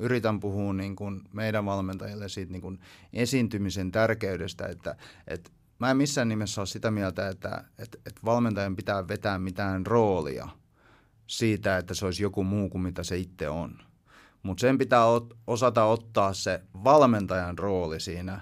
yritän 0.00 0.40
puhua 0.40 0.72
niin 0.72 0.96
kuin 0.96 1.22
meidän 1.32 1.64
valmentajille 1.64 2.28
siitä 2.28 2.52
niin 2.52 2.62
kuin 2.62 2.80
esiintymisen 3.12 3.92
tärkeydestä, 3.92 4.66
että, 4.66 4.96
että 5.26 5.50
mä 5.78 5.90
en 5.90 5.96
missään 5.96 6.28
nimessä 6.28 6.60
ole 6.60 6.66
sitä 6.66 6.90
mieltä, 6.90 7.28
että, 7.28 7.64
että, 7.78 7.98
että 8.06 8.20
valmentajan 8.24 8.76
pitää 8.76 9.08
vetää 9.08 9.38
mitään 9.38 9.86
roolia 9.86 10.48
siitä, 11.26 11.78
että 11.78 11.94
se 11.94 12.04
olisi 12.04 12.22
joku 12.22 12.44
muu 12.44 12.68
kuin 12.68 12.82
mitä 12.82 13.02
se 13.02 13.16
itse 13.16 13.48
on. 13.48 13.78
Mutta 14.42 14.60
sen 14.60 14.78
pitää 14.78 15.06
ot, 15.06 15.38
osata 15.46 15.84
ottaa 15.84 16.34
se 16.34 16.62
valmentajan 16.84 17.58
rooli 17.58 18.00
siinä, 18.00 18.40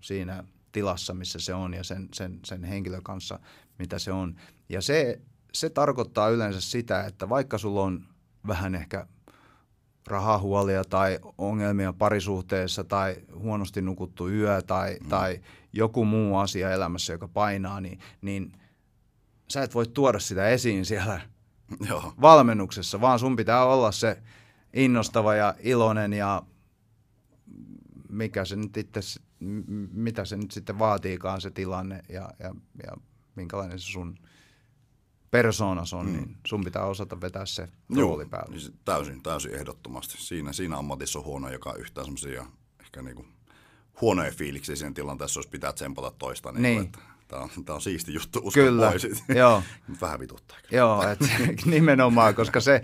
siinä 0.00 0.44
tilassa, 0.72 1.14
missä 1.14 1.38
se 1.38 1.54
on 1.54 1.74
ja 1.74 1.84
sen, 1.84 2.08
sen, 2.14 2.40
sen 2.44 2.64
henkilön 2.64 3.02
kanssa, 3.02 3.38
mitä 3.78 3.98
se 3.98 4.12
on. 4.12 4.36
Ja 4.68 4.82
se, 4.82 5.20
se 5.52 5.70
tarkoittaa 5.70 6.28
yleensä 6.28 6.60
sitä, 6.60 7.04
että 7.04 7.28
vaikka 7.28 7.58
sulla 7.58 7.82
on 7.82 8.06
vähän 8.46 8.74
ehkä 8.74 9.06
rahahuolia 10.06 10.84
tai 10.84 11.18
ongelmia 11.38 11.92
parisuhteessa 11.92 12.84
tai 12.84 13.16
huonosti 13.34 13.82
nukuttu 13.82 14.28
yö 14.28 14.62
tai, 14.62 14.96
mm. 15.02 15.08
tai 15.08 15.40
joku 15.72 16.04
muu 16.04 16.36
asia 16.36 16.70
elämässä, 16.70 17.12
joka 17.12 17.28
painaa, 17.28 17.80
niin, 17.80 17.98
niin 18.20 18.52
sä 19.48 19.62
et 19.62 19.74
voi 19.74 19.86
tuoda 19.86 20.18
sitä 20.18 20.48
esiin 20.48 20.84
siellä 20.84 21.20
Joo, 21.88 22.14
valmennuksessa, 22.20 23.00
vaan 23.00 23.18
sun 23.18 23.36
pitää 23.36 23.64
olla 23.64 23.92
se 23.92 24.22
innostava 24.72 25.34
ja 25.34 25.54
iloinen 25.60 26.12
ja 26.12 26.42
mikä 28.08 28.44
se 28.44 28.56
nyt 28.56 28.76
itse, 28.76 29.00
mitä 29.92 30.24
se 30.24 30.36
nyt 30.36 30.50
sitten 30.50 30.78
vaatiikaan 30.78 31.40
se 31.40 31.50
tilanne 31.50 32.02
ja, 32.08 32.30
ja, 32.38 32.54
ja 32.86 32.92
minkälainen 33.34 33.78
se 33.78 33.92
sun 33.92 34.18
persoonas 35.32 35.92
on, 35.92 36.06
mm. 36.06 36.12
niin 36.12 36.36
sun 36.46 36.64
pitää 36.64 36.84
osata 36.84 37.20
vetää 37.20 37.46
se 37.46 37.68
rooli 37.96 38.26
päälle. 38.26 38.56
niin 38.56 38.78
täysin, 38.84 39.22
täysin 39.22 39.54
ehdottomasti. 39.54 40.14
Siinä, 40.18 40.52
siinä 40.52 40.76
ammatissa 40.76 41.18
on 41.18 41.24
huono, 41.24 41.52
joka 41.52 41.74
yhtään 41.74 42.04
semmoisia 42.04 42.46
ehkä 42.80 43.02
niinku 43.02 43.26
huonoja 44.00 44.32
fiiliksiä 44.32 44.76
siinä 44.76 44.92
tilanteessa, 44.94 45.38
jos 45.38 45.46
pitää 45.46 45.72
tsempata 45.72 46.10
toista. 46.18 46.52
Niin. 46.52 46.62
Niin. 46.62 46.82
Että 46.82 46.98
Tämä 47.28 47.42
on, 47.42 47.64
tää 47.64 47.74
on 47.74 47.80
siisti 47.80 48.14
juttu, 48.14 48.38
uskon 48.42 48.64
Kyllä, 48.64 48.90
pois. 48.90 49.06
joo. 49.42 49.62
Vähän 50.00 50.20
vituttaa. 50.20 50.56
kyllä. 50.62 50.80
Joo, 50.80 51.02
et, 51.08 51.18
nimenomaan, 51.64 52.34
koska 52.34 52.60
se, 52.60 52.82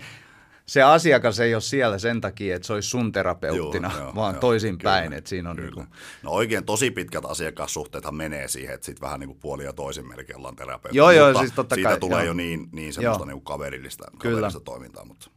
se 0.69 0.81
asiakas 0.83 1.39
ei 1.39 1.55
ole 1.55 1.61
siellä 1.61 1.97
sen 1.97 2.21
takia, 2.21 2.55
että 2.55 2.65
se 2.65 2.73
olisi 2.73 2.89
sun 2.89 3.11
terapeuttina, 3.11 3.91
Joo, 3.93 4.03
joo, 4.03 4.15
vaan 4.15 4.33
joo, 4.33 4.41
toisinpäin. 4.41 5.03
kyllä, 5.03 5.17
Että 5.17 5.29
siinä 5.29 5.49
on 5.49 5.55
Kyllä. 5.55 5.69
niinku, 5.75 5.95
No 6.23 6.31
oikein 6.31 6.65
tosi 6.65 6.91
pitkät 6.91 7.25
asiakassuhteethan 7.25 8.15
menee 8.15 8.47
siihen, 8.47 8.75
että 8.75 8.85
sitten 8.85 9.01
vähän 9.01 9.19
niin 9.19 9.27
kuin 9.27 9.39
puoli 9.39 9.63
ja 9.63 9.73
toisin 9.73 10.07
melkein 10.07 10.37
ollaan 10.37 10.55
terapeutti. 10.55 10.97
Joo, 10.97 11.11
joo, 11.11 11.39
siis 11.39 11.51
totta 11.51 11.75
siitä 11.75 11.89
kai, 11.89 11.99
tulee 11.99 12.17
joo. 12.19 12.27
jo 12.27 12.33
niin, 12.33 12.69
niin 12.71 12.93
semmoista 12.93 13.21
Joo. 13.21 13.25
niin 13.25 13.35
kuin 13.35 13.43
kaverillista, 13.43 14.03
Kyllä. 14.03 14.17
kaverillista 14.35 14.59
toimintaa. 14.59 15.05
Mutta 15.05 15.29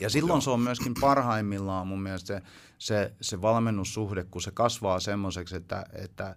Ja 0.00 0.10
silloin 0.10 0.42
se 0.42 0.50
on 0.50 0.60
myöskin 0.60 0.94
parhaimmillaan 1.00 1.86
mun 1.86 2.02
mielestä 2.02 2.26
se, 2.26 2.42
se, 2.78 3.12
se 3.20 3.42
valmennussuhde, 3.42 4.24
kun 4.24 4.42
se 4.42 4.50
kasvaa 4.50 5.00
semmoiseksi, 5.00 5.56
että, 5.56 5.86
että, 5.92 6.36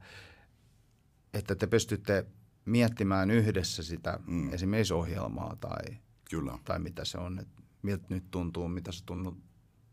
että 1.34 1.56
te 1.56 1.68
pystytte 1.68 2.26
miettimään 2.66 3.32
yhdessä 3.32 3.84
sitä 3.84 4.20
mm. 4.28 4.54
esimerkiksi 4.54 4.94
ohjelmaa 4.94 5.56
tai, 5.60 5.98
kyllä. 6.30 6.58
tai 6.64 6.80
mitä 6.80 7.06
se 7.06 7.18
on, 7.18 7.40
että 7.40 7.61
miltä 7.82 8.06
nyt 8.10 8.24
tuntuu, 8.32 8.68
mitä 8.68 8.92
sä, 8.92 9.04
tunnut, 9.06 9.38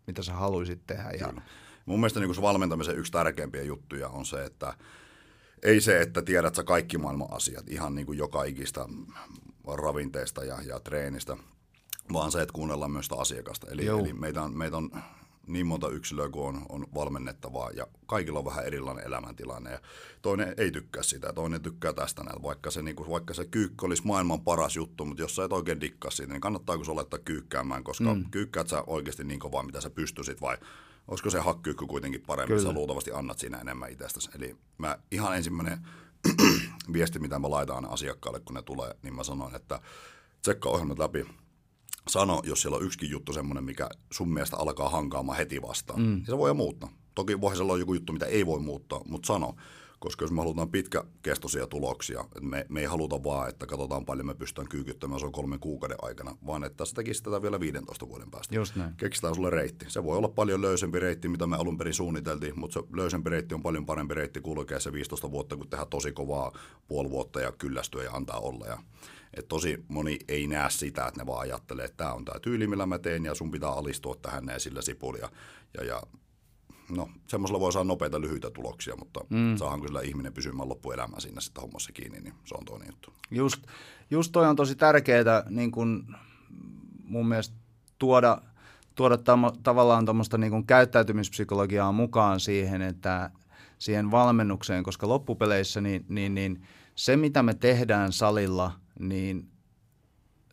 mitä 0.07 0.23
sä 0.23 0.33
haluaisit 0.33 0.87
tehdä. 0.87 1.11
Ja, 1.11 1.29
Kyllä. 1.29 1.43
Mun 1.87 2.01
mielestä 2.01 2.21
niin 2.21 2.35
se 2.35 2.43
valmentamisen 2.43 2.99
yksi 2.99 3.13
tärkeimpiä 3.13 3.63
juttuja 3.63 4.09
on 4.09 4.27
se, 4.27 4.45
että 4.45 4.75
ei 5.63 5.81
se, 5.81 6.01
että 6.01 6.23
tiedät 6.23 6.55
sä 6.55 6.65
kaikki 6.65 6.99
maailman 6.99 7.33
asiat, 7.33 7.69
ihan 7.69 7.95
niin 7.95 8.07
kuin 8.07 8.19
joka 8.19 8.45
ikistä 8.45 8.87
ravinteesta 9.77 10.45
ja, 10.45 10.63
ja 10.63 10.81
treenistä, 10.81 11.37
vaan 12.13 12.33
se, 12.33 12.43
että 12.43 12.53
kuunnellaan 12.53 12.91
myös 12.91 13.07
sitä 13.07 13.17
asiakasta. 13.21 13.67
Eli, 13.71 13.87
eli 13.87 14.13
meitä, 14.13 14.43
on, 14.43 14.57
meitä 14.57 14.77
on 14.77 14.91
niin 15.49 15.67
monta 15.67 15.89
yksilöä 15.89 16.29
kuin 16.29 16.47
on, 16.47 16.67
on 16.69 16.87
valmennettavaa 16.95 17.71
ja 17.71 17.87
kaikilla 18.07 18.39
on 18.39 18.45
vähän 18.45 18.67
erilainen 18.67 19.07
elämäntilanne 19.07 19.71
ja 19.71 19.81
toinen 20.23 20.55
ei 20.57 20.71
tykkää 20.71 21.03
sitä, 21.03 21.33
toinen 21.33 21.63
tykkää 21.63 21.93
tästä 21.93 22.25
näin. 22.25 22.43
Vaikka 22.43 22.71
se, 22.71 22.83
niin 22.83 22.97
kuin, 22.97 23.11
vaikka 23.11 23.35
se 23.35 23.45
kyykkä 23.45 23.87
olisi 23.87 24.07
maailman 24.07 24.41
paras 24.41 24.77
juttu, 24.77 25.05
mutta 25.05 25.23
jos 25.23 25.37
sä 25.37 25.45
et 25.45 25.53
oikein 25.53 25.81
dikkaa 25.81 26.11
siitä, 26.11 26.33
niin 26.33 26.41
kannattaako 26.41 26.85
se 26.85 26.93
laittaa 26.93 27.21
kyykkäämään, 27.25 27.85
koska 27.85 28.15
mm. 28.15 28.31
kyykkäät 28.31 28.69
sä 28.69 28.83
oikeasti 28.87 29.25
niin 29.25 29.41
kovaa, 29.41 29.63
mitä 29.63 29.81
sä 29.81 29.91
pystyisit 29.91 30.41
vai 30.41 30.57
olisiko 31.09 31.31
se 31.31 31.39
hakkyykky 31.39 31.87
kuitenkin 31.87 32.23
parempi, 32.27 32.55
Kyllä. 32.55 32.63
sä 32.63 32.73
luultavasti 32.73 33.13
annat 33.13 33.39
siinä 33.39 33.59
enemmän 33.59 33.93
itsestäsi. 33.93 34.31
Eli 34.35 34.57
mä 34.79 34.99
ihan 35.11 35.37
ensimmäinen 35.37 35.79
viesti, 36.93 37.19
mitä 37.19 37.39
mä 37.39 37.51
laitan 37.51 37.91
asiakkaalle, 37.91 38.41
kun 38.41 38.55
ne 38.55 38.63
tulee, 38.63 38.95
niin 39.03 39.15
mä 39.15 39.25
sanon, 39.25 39.55
että 39.55 39.81
tsekkaa 40.43 40.73
ohjelmat 40.73 40.99
läpi, 40.99 41.27
sano, 42.09 42.43
jos 42.45 42.63
siellä 42.63 42.77
on 42.77 42.85
yksikin 42.85 43.11
juttu 43.11 43.33
semmoinen, 43.33 43.65
mikä 43.65 43.89
sun 44.13 44.29
mielestä 44.29 44.57
alkaa 44.57 44.89
hankaamaan 44.89 45.39
heti 45.39 45.63
vastaan. 45.63 46.01
Mm. 46.01 46.19
Ja 46.19 46.27
se 46.27 46.39
voi 46.39 46.51
jo 46.51 46.55
muuttaa. 46.55 46.91
Toki 47.15 47.41
voi 47.41 47.57
siellä 47.57 47.73
olla 47.73 47.83
joku 47.83 47.95
juttu, 47.95 48.13
mitä 48.13 48.27
ei 48.27 48.47
voi 48.47 48.61
muuttaa, 48.61 49.01
mutta 49.07 49.27
sano. 49.27 49.55
Koska 49.99 50.25
jos 50.25 50.33
me 50.33 50.41
halutaan 50.41 50.71
pitkäkestoisia 50.71 51.67
tuloksia, 51.67 52.21
että 52.21 52.41
me, 52.41 52.67
me 52.69 52.81
ei 52.81 52.87
haluta 52.87 53.25
vaan, 53.25 53.49
että 53.49 53.67
katsotaan 53.67 54.05
paljon 54.05 54.27
me 54.27 54.35
pystytään 54.35 54.69
kyykyttämään 54.69 55.21
se 55.21 55.27
on 55.27 55.33
kolmen 55.33 55.61
kuukauden 55.61 55.97
aikana, 56.03 56.37
vaan 56.47 56.65
että 56.65 56.85
sä 56.85 56.95
tekisit 56.95 57.25
tätä 57.25 57.43
vielä 57.43 57.61
15 57.61 58.09
vuoden 58.09 58.31
päästä. 58.31 58.55
Just 58.55 58.77
näin. 58.77 58.95
Keksitään 58.97 59.35
sulle 59.35 59.51
reitti. 59.51 59.85
Se 59.89 60.05
voi 60.05 60.17
olla 60.17 60.29
paljon 60.29 60.63
löysempi 60.63 60.99
reitti, 60.99 61.29
mitä 61.29 61.47
me 61.47 61.57
alun 61.57 61.79
perin 61.79 61.95
suunniteltiin, 61.95 62.59
mutta 62.59 62.81
se 62.81 62.87
löysempi 62.93 63.31
reitti 63.31 63.55
on 63.55 63.63
paljon 63.63 63.87
parempi 63.87 64.15
reitti 64.15 64.41
kulkea 64.41 64.81
se 64.81 64.93
15 64.93 65.31
vuotta, 65.31 65.57
kun 65.57 65.69
tehdä 65.69 65.87
tosi 65.87 66.13
kovaa 66.13 66.53
puoli 66.89 67.11
vuotta 67.11 67.41
ja 67.41 67.53
kyllästyä 67.53 68.05
ja 68.05 68.13
antaa 68.13 68.41
olla. 68.41 68.67
Ja, 68.67 68.79
et 69.35 69.49
tosi 69.49 69.85
moni 69.89 70.19
ei 70.29 70.47
näe 70.47 70.71
sitä, 70.71 71.07
että 71.07 71.21
ne 71.21 71.27
vaan 71.27 71.41
ajattelee, 71.41 71.85
että 71.85 71.97
tämä 71.97 72.13
on 72.13 72.25
tämä 72.25 72.41
tyyli, 72.41 72.67
millä 72.67 72.87
mä 72.87 72.99
teen 72.99 73.25
ja 73.25 73.35
sun 73.35 73.51
pitää 73.51 73.71
alistua 73.71 74.17
tähän 74.23 74.45
näin 74.45 74.61
sillä 74.61 74.83
sipulia. 74.83 75.29
Ja, 75.79 75.85
ja 75.85 76.03
no, 76.91 77.09
semmoisella 77.27 77.61
voi 77.61 77.73
saada 77.73 77.85
nopeita 77.85 78.21
lyhyitä 78.21 78.51
tuloksia, 78.51 78.97
mutta 78.97 79.21
mm. 79.31 79.57
saahan 79.57 79.81
kyllä 79.81 80.01
ihminen 80.01 80.33
pysymään 80.33 80.69
loppuelämään 80.69 81.21
siinä 81.21 81.41
sitten 81.41 81.63
hommassa 81.63 81.93
kiinni, 81.93 82.21
niin 82.21 82.35
se 82.45 82.55
on 82.55 82.65
toinen 82.65 82.89
juttu. 82.89 83.13
Just, 83.31 83.63
just 84.11 84.33
toi 84.33 84.47
on 84.47 84.57
tosi 84.57 84.75
tärkeää 84.75 85.43
niin 85.51 85.71
kun 85.71 86.15
mun 87.05 87.29
mielestä 87.29 87.57
tuoda, 87.99 88.43
tuoda 88.95 89.17
tam- 89.17 89.59
tavallaan 89.63 90.05
tuommoista 90.05 90.39
niin 90.39 90.67
käyttäytymispsykologiaa 90.67 91.93
mukaan 91.93 92.41
siihen, 92.41 92.83
että 92.83 93.31
siihen 93.79 94.11
valmennukseen, 94.11 94.85
koska 94.85 95.09
loppupeleissä 95.09 95.81
niin, 95.81 96.05
niin, 96.09 96.35
niin 96.35 96.63
se, 96.95 97.17
mitä 97.17 97.43
me 97.43 97.55
tehdään 97.55 98.13
salilla, 98.13 98.73
niin 98.99 99.51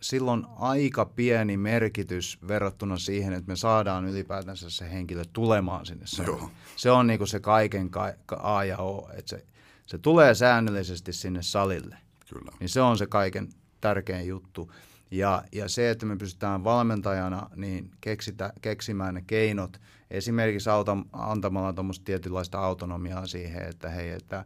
silloin 0.02 0.46
aika 0.56 1.06
pieni 1.06 1.58
merkitys 1.58 2.40
verrattuna 2.48 2.98
siihen, 2.98 3.34
että 3.34 3.52
me 3.52 3.56
saadaan 3.56 4.06
ylipäätänsä 4.06 4.70
se 4.70 4.92
henkilö 4.92 5.24
tulemaan 5.34 5.86
sinne 5.86 6.08
salille. 6.08 6.38
Joo. 6.38 6.52
Se 6.76 6.92
on 6.92 7.08
niin 7.08 7.18
kuin 7.18 7.28
se 7.28 7.40
kaiken 7.40 7.90
ka- 7.90 8.14
ka- 8.26 8.58
A 8.58 8.64
ja 8.64 8.78
O, 8.78 9.10
että 9.14 9.30
se, 9.30 9.46
se 9.86 9.98
tulee 9.98 10.36
säännöllisesti 10.36 11.14
sinne 11.14 11.42
salille 11.42 11.98
Kyllä. 12.30 12.52
niin 12.60 12.70
se 12.70 12.82
on 12.82 12.98
se 12.98 13.08
kaiken 13.08 13.50
tärkein 13.82 14.28
juttu. 14.28 14.72
Ja, 15.12 15.44
ja 15.52 15.70
se, 15.70 15.90
että 15.90 16.06
me 16.06 16.16
pystytään 16.16 16.64
valmentajana 16.64 17.50
niin 17.56 17.92
keksitä, 18.02 18.54
keksimään 18.62 19.14
ne 19.14 19.24
keinot, 19.28 19.82
esimerkiksi 20.12 20.70
auta, 20.70 20.98
antamalla 21.14 21.74
tuommoista 21.74 22.06
tietynlaista 22.06 22.60
autonomiaa 22.60 23.28
siihen, 23.28 23.70
että 23.70 23.90
hei, 23.90 24.10
että 24.10 24.46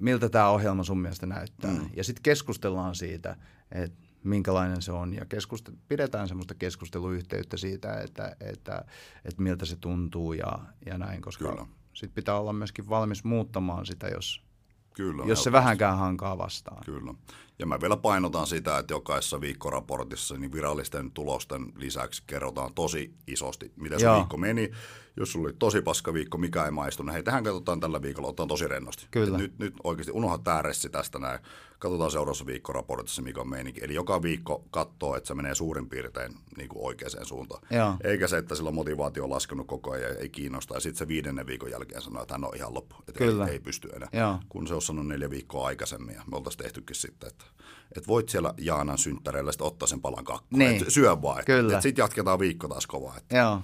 miltä 0.00 0.28
tämä 0.28 0.48
ohjelma 0.48 0.84
sun 0.84 1.00
mielestä 1.00 1.26
näyttää. 1.26 1.70
Mm. 1.70 1.90
Ja 1.96 2.04
sitten 2.04 2.22
keskustellaan 2.22 2.94
siitä, 2.94 3.36
että 3.72 3.98
minkälainen 4.24 4.82
se 4.82 4.92
on, 4.92 5.14
ja 5.14 5.24
keskust- 5.24 5.76
pidetään 5.88 6.28
semmoista 6.28 6.54
keskusteluyhteyttä 6.54 7.56
siitä, 7.56 8.00
että, 8.00 8.36
että, 8.40 8.84
että 9.24 9.42
miltä 9.42 9.64
se 9.64 9.76
tuntuu 9.76 10.32
ja, 10.32 10.58
ja 10.86 10.98
näin, 10.98 11.22
koska 11.22 11.66
sitten 11.92 12.14
pitää 12.14 12.38
olla 12.38 12.52
myöskin 12.52 12.88
valmis 12.88 13.24
muuttamaan 13.24 13.86
sitä, 13.86 14.08
jos, 14.08 14.42
Kyllä. 14.94 15.24
jos 15.26 15.44
se 15.44 15.52
vähänkään 15.52 15.98
hankaa 15.98 16.38
vastaan. 16.38 16.84
Kyllä. 16.84 17.14
Ja 17.60 17.66
mä 17.66 17.80
vielä 17.80 17.96
painotan 17.96 18.46
sitä, 18.46 18.78
että 18.78 18.94
jokaisessa 18.94 19.40
viikkoraportissa 19.40 20.36
niin 20.38 20.52
virallisten 20.52 21.10
tulosten 21.10 21.72
lisäksi 21.76 22.22
kerrotaan 22.26 22.74
tosi 22.74 23.14
isosti, 23.26 23.72
miten 23.76 24.00
se 24.00 24.06
Joo. 24.06 24.16
viikko 24.16 24.36
meni. 24.36 24.70
Jos 25.16 25.32
sulla 25.32 25.46
oli 25.46 25.56
tosi 25.58 25.82
paska 25.82 26.14
viikko, 26.14 26.38
mikä 26.38 26.64
ei 26.64 26.70
maistunut, 26.70 27.06
niin 27.06 27.12
hei, 27.14 27.22
tähän 27.22 27.44
katsotaan 27.44 27.80
tällä 27.80 28.02
viikolla, 28.02 28.28
otetaan 28.28 28.48
tosi 28.48 28.68
rennosti. 28.68 29.06
Kyllä. 29.10 29.36
Et 29.36 29.42
Nyt, 29.42 29.58
nyt 29.58 29.74
oikeasti 29.84 30.12
unohda 30.12 30.38
tämä 30.38 30.62
ressi 30.62 30.88
tästä 30.88 31.18
näin. 31.18 31.40
Katsotaan 31.78 32.10
seuraavassa 32.10 32.46
viikkoraportissa, 32.46 33.22
mikä 33.22 33.40
on 33.40 33.50
meininki. 33.50 33.80
Eli 33.84 33.94
joka 33.94 34.22
viikko 34.22 34.64
katsoo, 34.70 35.16
että 35.16 35.28
se 35.28 35.34
menee 35.34 35.54
suurin 35.54 35.88
piirtein 35.88 36.34
niin 36.56 36.68
kuin 36.68 36.86
oikeaan 36.86 37.26
suuntaan. 37.26 37.62
Joo. 37.70 37.94
Eikä 38.04 38.28
se, 38.28 38.38
että 38.38 38.54
sillä 38.54 38.70
motivaatio 38.70 39.24
on 39.24 39.30
laskenut 39.30 39.66
koko 39.66 39.90
ajan 39.90 40.10
ja 40.10 40.18
ei 40.18 40.28
kiinnosta. 40.28 40.74
Ja 40.74 40.80
sitten 40.80 40.98
se 40.98 41.08
viidennen 41.08 41.46
viikon 41.46 41.70
jälkeen 41.70 42.02
sanoo, 42.02 42.22
että 42.22 42.34
hän 42.34 42.44
on 42.44 42.56
ihan 42.56 42.74
loppu. 42.74 42.94
Että 43.08 43.18
Kyllä. 43.18 43.46
ei, 43.46 43.52
ei 43.52 43.60
pysty 43.60 43.88
enää 43.88 44.08
Joo. 44.12 44.38
kun 44.48 44.66
se 44.66 44.74
on 44.74 44.82
sanonut 44.82 45.08
neljä 45.08 45.30
viikkoa 45.30 45.66
aikaisemmin 45.66 46.14
ja 46.14 46.22
me 46.30 46.36
oltaisiin 46.36 46.62
tehtykin 46.62 46.96
sitten, 46.96 47.28
että, 47.28 47.44
että 47.96 48.08
voit 48.08 48.28
siellä 48.28 48.54
Jaanan 48.58 48.98
synttäreillä 48.98 49.52
sitten 49.52 49.66
ottaa 49.66 49.86
sen 49.86 50.00
palan 50.00 50.24
kakkua. 50.24 50.58
Niin. 50.58 50.82
Et 50.82 50.92
syö 50.92 51.22
vaan. 51.22 51.44
Kyllä. 51.44 51.80
Sitten 51.80 52.02
jatketaan 52.02 52.38
viikko 52.38 52.68
taas 52.68 52.86
kovaa. 52.86 53.16
Että 53.16 53.60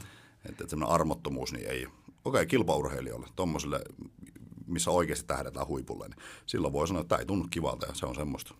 että, 0.48 0.64
että 0.64 0.70
semmoinen 0.70 0.94
armottomuus 0.94 1.52
niin 1.52 1.68
ei, 1.68 1.86
okei, 1.86 1.96
okay, 2.24 2.46
kilpaurheilijoille, 2.46 3.26
tuommoiselle, 3.36 3.80
missä 4.66 4.90
oikeasti 4.90 5.26
tähdetään 5.26 5.66
huipulle, 5.66 6.08
niin 6.08 6.16
silloin 6.46 6.72
voi 6.72 6.88
sanoa, 6.88 7.00
että 7.00 7.08
tämä 7.08 7.18
ei 7.18 7.26
tunnu 7.26 7.46
kivalta 7.50 7.86
ja 7.86 7.94
se 7.94 8.06
on 8.06 8.14
semmoista. 8.14 8.54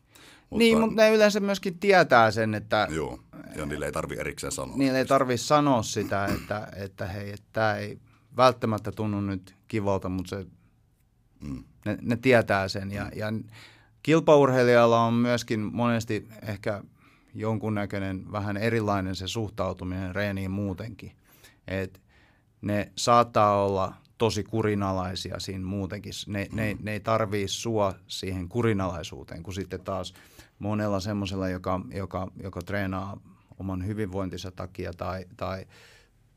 Mutta, 0.51 0.59
niin, 0.59 0.81
mutta 0.81 1.03
ne 1.03 1.15
yleensä 1.15 1.41
myöskin 1.41 1.79
tietää 1.79 2.31
sen, 2.31 2.55
että 2.55 2.89
Joo, 2.91 3.21
ja 3.57 3.67
niille 3.67 3.87
ei 3.87 3.93
tarvi 3.93 4.17
erikseen 4.19 4.53
sanoa. 4.53 4.77
niille 4.77 4.99
ei 4.99 5.07
tarvitse 5.07 5.47
sanoa 5.47 5.83
sitä, 5.83 6.27
että, 6.27 6.69
että 6.77 7.07
hei, 7.07 7.31
että 7.31 7.47
tämä 7.53 7.75
ei 7.75 7.99
välttämättä 8.37 8.93
tunnu 8.93 9.21
nyt 9.21 9.55
kivalta, 9.69 10.09
mutta 10.09 10.29
se, 10.29 10.47
mm. 11.41 11.65
ne, 11.85 11.99
ne 12.03 12.17
tietää 12.17 12.69
sen. 12.69 12.93
Ja, 12.93 13.11
ja 13.15 13.27
kilpaurheilijalla 14.07 15.01
on 15.01 15.15
myöskin 15.15 15.61
monesti 15.61 16.29
ehkä 16.43 16.83
jonkunnäköinen 17.35 18.33
vähän 18.33 18.57
erilainen 18.57 19.15
se 19.15 19.29
suhtautuminen 19.29 20.15
reeniin 20.15 20.51
muutenkin. 20.51 21.13
Et 21.67 22.01
ne 22.63 22.93
saattaa 22.97 23.65
olla 23.65 23.95
tosi 24.19 24.45
kurinalaisia 24.45 25.41
siinä 25.41 25.65
muutenkin. 25.65 26.13
Ne, 26.27 26.49
ne, 26.53 26.77
ne 26.83 26.93
ei 26.93 27.01
tarvii 27.01 27.49
sua 27.49 27.95
siihen 28.07 28.49
kurinalaisuuteen, 28.49 29.43
kun 29.43 29.55
sitten 29.55 29.81
taas 29.81 30.15
monella 30.59 31.01
semmoisella, 31.01 31.49
joka, 31.49 31.81
joka, 31.95 32.29
joka 32.43 32.63
treenaa 32.63 33.21
oman 33.59 33.87
hyvinvointinsa 33.87 34.51
takia 34.51 34.93
tai, 34.93 35.25
tai, 35.37 35.67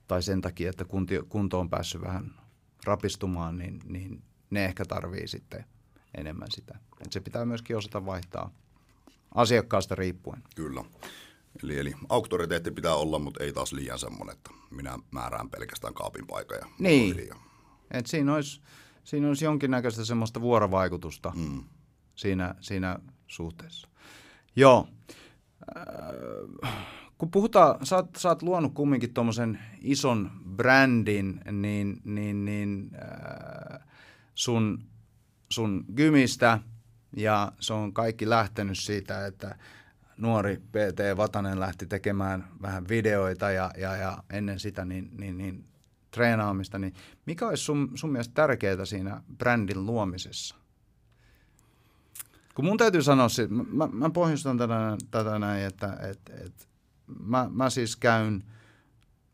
tai 0.07 0.23
sen 0.23 0.41
takia, 0.41 0.69
että 0.69 0.85
kunti, 0.85 1.19
kunto 1.29 1.59
on 1.59 1.69
päässyt 1.69 2.01
vähän 2.01 2.31
rapistumaan, 2.85 3.57
niin, 3.57 3.79
niin 3.85 4.23
ne 4.49 4.65
ehkä 4.65 4.85
tarvii 4.85 5.27
sitten 5.27 5.65
enemmän 6.17 6.51
sitä. 6.51 6.79
Et 7.05 7.13
se 7.13 7.19
pitää 7.19 7.45
myöskin 7.45 7.77
osata 7.77 8.05
vaihtaa 8.05 8.51
asiakkaasta 9.35 9.95
riippuen. 9.95 10.43
Kyllä. 10.55 10.83
Eli, 11.63 11.79
eli 11.79 11.93
auktoriteetti 12.09 12.71
pitää 12.71 12.95
olla, 12.95 13.19
mutta 13.19 13.43
ei 13.43 13.53
taas 13.53 13.73
liian 13.73 13.99
semmoinen, 13.99 14.35
että 14.35 14.49
minä 14.71 14.99
määrään 15.11 15.49
pelkästään 15.49 15.93
kaapin 15.93 16.27
paikan. 16.27 16.57
Ja 16.57 16.65
niin. 16.79 17.29
Et 17.91 18.05
siinä, 18.05 18.35
olisi, 18.35 18.61
siinä 19.03 19.27
olisi 19.27 19.45
jonkinnäköistä 19.45 20.05
semmoista 20.05 20.41
vuorovaikutusta 20.41 21.31
mm. 21.35 21.63
siinä, 22.15 22.55
siinä 22.61 22.99
suhteessa. 23.27 23.87
Joo. 24.55 24.87
Äh, 25.77 26.73
kun 27.17 27.31
puhutaan, 27.31 27.85
sä 27.85 27.95
oot, 27.95 28.09
sä 28.17 28.29
oot 28.29 28.41
luonut 28.41 28.73
kumminkin 28.73 29.13
tuommoisen 29.13 29.59
ison 29.81 30.31
brändin, 30.55 31.41
niin, 31.51 32.01
niin, 32.03 32.45
niin 32.45 32.91
äh, 32.95 33.87
sun, 34.35 34.88
sun 35.51 35.85
gymistä, 35.95 36.59
ja 37.17 37.51
se 37.59 37.73
on 37.73 37.93
kaikki 37.93 38.29
lähtenyt 38.29 38.79
siitä, 38.79 39.25
että 39.25 39.57
nuori 40.17 40.57
PT 40.57 41.17
Vatanen 41.17 41.59
lähti 41.59 41.85
tekemään 41.85 42.47
vähän 42.61 42.87
videoita 42.89 43.51
ja, 43.51 43.71
ja, 43.77 43.95
ja 43.95 44.23
ennen 44.29 44.59
sitä 44.59 44.85
niin, 44.85 45.09
niin, 45.17 45.37
niin 45.37 45.65
treenaamista, 46.11 46.79
niin 46.79 46.93
mikä 47.25 47.47
olisi 47.47 47.63
sun, 47.63 47.91
sun 47.95 48.11
mielestä 48.11 48.33
tärkeää 48.33 48.85
siinä 48.85 49.21
brändin 49.37 49.85
luomisessa? 49.85 50.55
Kun 52.55 52.65
mun 52.65 52.77
täytyy 52.77 53.01
sanoa, 53.01 53.27
mä, 53.49 53.87
mä 53.91 54.09
pohjustan 54.09 54.57
tätä, 54.57 54.97
tätä 55.11 55.39
näin, 55.39 55.65
että 55.65 55.97
et, 56.09 56.31
et, 56.45 56.69
mä, 57.19 57.49
mä 57.51 57.69
siis 57.69 57.95
käyn 57.95 58.43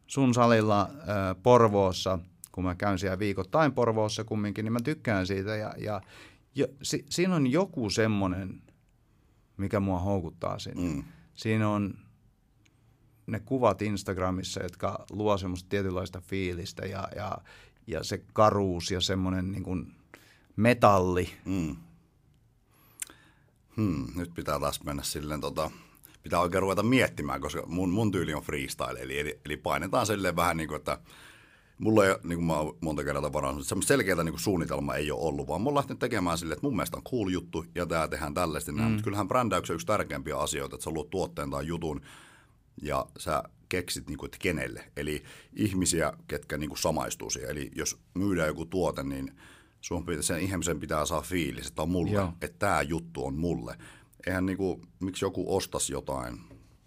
sun 0.08 0.34
salilla 0.34 0.82
äh, 0.82 1.36
Porvoossa, 1.44 2.20
kun 2.56 2.64
mä 2.64 2.76
käyn 2.76 3.00
siellä 3.00 3.20
viikoittain 3.20 3.74
Porvoossa 3.74 4.24
kumminkin, 4.24 4.66
niin 4.66 4.74
mä 4.74 4.80
tykkään 4.84 5.28
siitä 5.28 5.56
ja, 5.56 5.74
ja, 5.78 6.02
ja 6.56 6.68
si, 6.82 7.06
siinä 7.10 7.36
on 7.36 7.48
joku 7.48 7.90
semmoinen, 7.90 8.62
mikä 9.58 9.80
mua 9.80 10.00
houkuttaa 10.00 10.60
sinne. 10.60 10.94
Mm. 10.94 11.04
Siinä 11.36 11.70
on 11.70 11.94
ne 13.28 13.40
kuvat 13.40 13.82
Instagramissa, 13.82 14.64
jotka 14.64 15.06
luo 15.10 15.38
semmoista 15.38 15.70
tietynlaista 15.70 16.22
fiilistä 16.22 16.86
ja, 16.86 17.08
ja, 17.16 17.38
ja 17.88 18.04
se 18.04 18.24
karuus 18.34 18.92
ja 18.92 19.02
semmoinen 19.02 19.52
niin 19.52 19.64
kuin 19.64 19.96
metalli. 20.56 21.30
Mm. 21.46 21.76
Hmm, 23.78 24.08
nyt 24.16 24.34
pitää 24.34 24.60
taas 24.60 24.84
mennä 24.84 25.04
silleen, 25.04 25.42
tota, 25.42 25.72
pitää 26.24 26.40
oikein 26.40 26.62
ruveta 26.62 26.84
miettimään, 26.84 27.42
koska 27.42 27.64
mun, 27.68 27.90
mun 27.90 28.12
tyyli 28.12 28.34
on 28.34 28.44
freestyle, 28.44 29.00
eli, 29.00 29.20
eli, 29.20 29.40
eli 29.46 29.58
painetaan 29.58 30.06
silleen 30.06 30.36
vähän 30.36 30.58
niin 30.58 30.68
kuin, 30.68 30.78
että 30.78 30.98
mulla 31.78 32.06
ei, 32.06 32.16
niin 32.24 32.38
kuin 32.38 32.46
mä 32.46 32.60
oon 32.60 32.78
monta 32.82 33.04
kertaa 33.04 33.34
varannut, 33.34 33.68
semmoista 33.68 33.88
selkeää 33.88 34.24
niin 34.24 34.40
suunnitelmaa 34.40 34.96
ei 34.96 35.12
ole 35.12 35.22
ollut, 35.22 35.48
vaan 35.48 35.62
mä 35.62 35.66
oon 35.66 35.76
lähtenyt 35.76 36.00
tekemään 36.00 36.38
silleen, 36.38 36.58
että 36.58 36.68
mun 36.68 36.76
mielestä 36.76 36.98
on 36.98 37.04
cool 37.04 37.30
juttu 37.30 37.66
ja 37.76 37.86
tää 37.86 38.08
tehdään 38.08 38.34
tällaista. 38.34 38.72
Mm. 38.72 38.82
Mutta 38.82 39.04
kyllähän 39.04 39.28
brändäyksen 39.28 39.74
yksi 39.74 39.88
tärkeimpiä 39.88 40.38
asioita, 40.38 40.76
että 40.76 40.84
sä 40.84 40.90
luot 40.90 41.10
tuotteen 41.10 41.52
tai 41.52 41.68
jutun 41.68 42.02
ja 42.82 43.06
sä 43.18 43.44
keksit, 43.70 44.08
niin 44.08 44.18
kuin, 44.18 44.28
että 44.28 44.38
kenelle. 44.42 44.92
Eli 44.98 45.24
ihmisiä, 45.54 46.14
ketkä 46.28 46.58
niin 46.58 46.70
kuin 46.70 46.78
samaistuu 46.78 47.30
siihen. 47.30 47.52
Eli 47.52 47.72
jos 47.76 48.00
myydään 48.14 48.48
joku 48.48 48.66
tuote, 48.66 49.04
niin 49.04 49.32
sun 49.82 50.06
pitää, 50.06 50.22
sen 50.22 50.40
ihmisen 50.40 50.80
pitää 50.80 51.06
saa 51.06 51.22
fiilis, 51.22 51.68
että 51.68 51.82
on 51.82 51.90
mulle, 51.90 52.12
Joo. 52.12 52.34
että 52.42 52.60
tämä 52.60 52.82
juttu 52.82 53.26
on 53.26 53.36
mulle. 53.36 53.78
Eihän 54.28 54.46
niin 54.46 54.58
kuin, 54.58 54.82
miksi 55.00 55.26
joku 55.26 55.56
ostaisi 55.56 55.94
jotain 55.94 56.40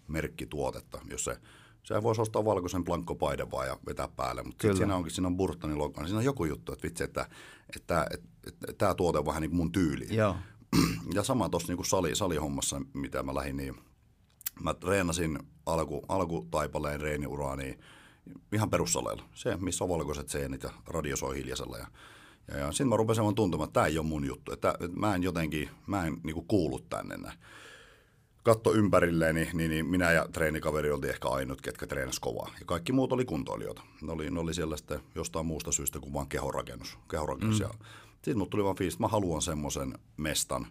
merkkituotetta, 0.07 1.01
jos 1.09 1.23
se 1.23 1.37
se 1.83 2.03
voisi 2.03 2.21
ostaa 2.21 2.45
valkoisen 2.45 2.83
blankkopaiden 2.83 3.51
vaan 3.51 3.67
ja 3.67 3.77
vetää 3.85 4.07
päälle, 4.07 4.43
mutta 4.43 4.61
sitten 4.61 4.77
siinä 4.77 4.95
onkin, 4.95 5.11
siinä 5.11 5.27
on 5.27 5.37
Burtonin 5.37 5.77
logo, 5.77 5.99
niin 6.01 6.07
siinä 6.07 6.19
on 6.19 6.25
joku 6.25 6.45
juttu, 6.45 6.73
että 6.73 6.83
vitsi, 6.83 7.03
että, 7.03 7.21
että, 7.75 8.01
että, 8.01 8.17
että, 8.47 8.49
että 8.67 8.73
tämä 8.77 8.95
tuote 8.95 9.19
on 9.19 9.25
vähän 9.25 9.41
niin 9.41 9.49
kuin 9.49 9.57
mun 9.57 9.71
tyyli. 9.71 10.07
Joo. 10.15 10.35
Ja 11.13 11.23
sama 11.23 11.49
tuossa 11.49 11.73
niin 11.73 11.85
sali, 11.85 12.15
salihommassa, 12.15 12.81
mitä 12.93 13.23
mä 13.23 13.35
lähdin, 13.35 13.57
niin 13.57 13.75
mä 14.63 14.73
treenasin 14.73 15.39
alku, 15.65 16.05
alkutaipaleen 16.07 17.01
reeniuraa 17.01 17.55
niin 17.55 17.79
ihan 18.53 18.69
perussaleilla. 18.69 19.23
Se, 19.33 19.57
missä 19.57 19.83
on 19.83 19.89
valkoiset 19.89 20.29
seenit 20.29 20.63
ja 20.63 20.69
radio 20.87 21.15
soi 21.15 21.37
hiljaisella. 21.37 21.77
Ja, 21.77 21.87
ja, 22.51 22.57
ja 22.57 22.71
sitten 22.71 22.87
mä 22.87 22.97
rupesin 22.97 23.23
vaan 23.23 23.35
tuntumaan, 23.35 23.67
että 23.67 23.73
tämä 23.73 23.85
ei 23.85 23.97
ole 23.97 24.07
mun 24.07 24.25
juttu. 24.25 24.51
Että, 24.51 24.69
että 24.69 24.99
mä 24.99 25.15
en 25.15 25.23
jotenkin, 25.23 25.69
mä 25.87 26.05
en 26.05 26.17
niin 26.23 26.45
kuulu 26.47 26.79
tänne 26.79 27.17
näin 27.17 27.37
katto 28.43 28.73
ympärilleen, 28.73 29.35
niin, 29.35 29.49
niin, 29.53 29.71
niin 29.71 29.85
minä 29.85 30.11
ja 30.11 30.27
treenikaveri 30.33 30.91
oltiin 30.91 31.13
ehkä 31.13 31.27
ainut, 31.27 31.61
ketkä 31.61 31.87
treenasi 31.87 32.21
kovaa. 32.21 32.51
Ja 32.59 32.65
kaikki 32.65 32.91
muut 32.91 33.13
oli 33.13 33.25
kuntoilijoita. 33.25 33.81
Ne 34.01 34.11
oli, 34.11 34.31
ne 34.31 34.39
oli 34.39 34.53
siellä 34.53 34.77
sitten 34.77 34.99
jostain 35.15 35.45
muusta 35.45 35.71
syystä 35.71 35.99
kuin 35.99 36.13
vaan 36.13 36.27
kehorakennus. 36.27 36.97
kehorakennus. 37.09 37.59
Mm. 37.59 37.67
sitten 38.13 38.37
mut 38.37 38.49
tuli 38.49 38.63
vaan 38.63 38.75
fiilis, 38.75 38.93
että 38.93 39.03
mä 39.03 39.07
haluan 39.07 39.41
semmoisen 39.41 39.93
mestan, 40.17 40.67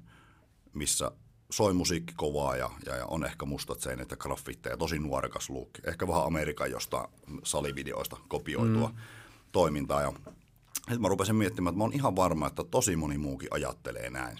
missä 0.74 1.10
soi 1.50 1.72
musiikki 1.72 2.14
kovaa 2.16 2.56
ja, 2.56 2.70
ja, 2.86 2.96
ja 2.96 3.06
on 3.06 3.24
ehkä 3.24 3.46
mustat 3.46 3.80
seinät 3.80 4.10
ja 4.10 4.16
graffitteja, 4.16 4.76
tosi 4.76 4.98
nuorekas 4.98 5.50
look. 5.50 5.70
Ehkä 5.86 6.08
vähän 6.08 6.24
Amerikan 6.24 6.70
jostain 6.70 7.08
salivideoista 7.42 8.16
kopioitua 8.28 8.88
mm. 8.88 8.94
toimintaa. 9.52 10.02
Ja 10.02 10.12
sitten 10.76 11.00
mä 11.00 11.08
rupesin 11.08 11.36
miettimään, 11.36 11.72
että 11.72 11.78
mä 11.78 11.84
oon 11.84 11.92
ihan 11.92 12.16
varma, 12.16 12.46
että 12.46 12.64
tosi 12.70 12.96
moni 12.96 13.18
muukin 13.18 13.48
ajattelee 13.50 14.10
näin. 14.10 14.38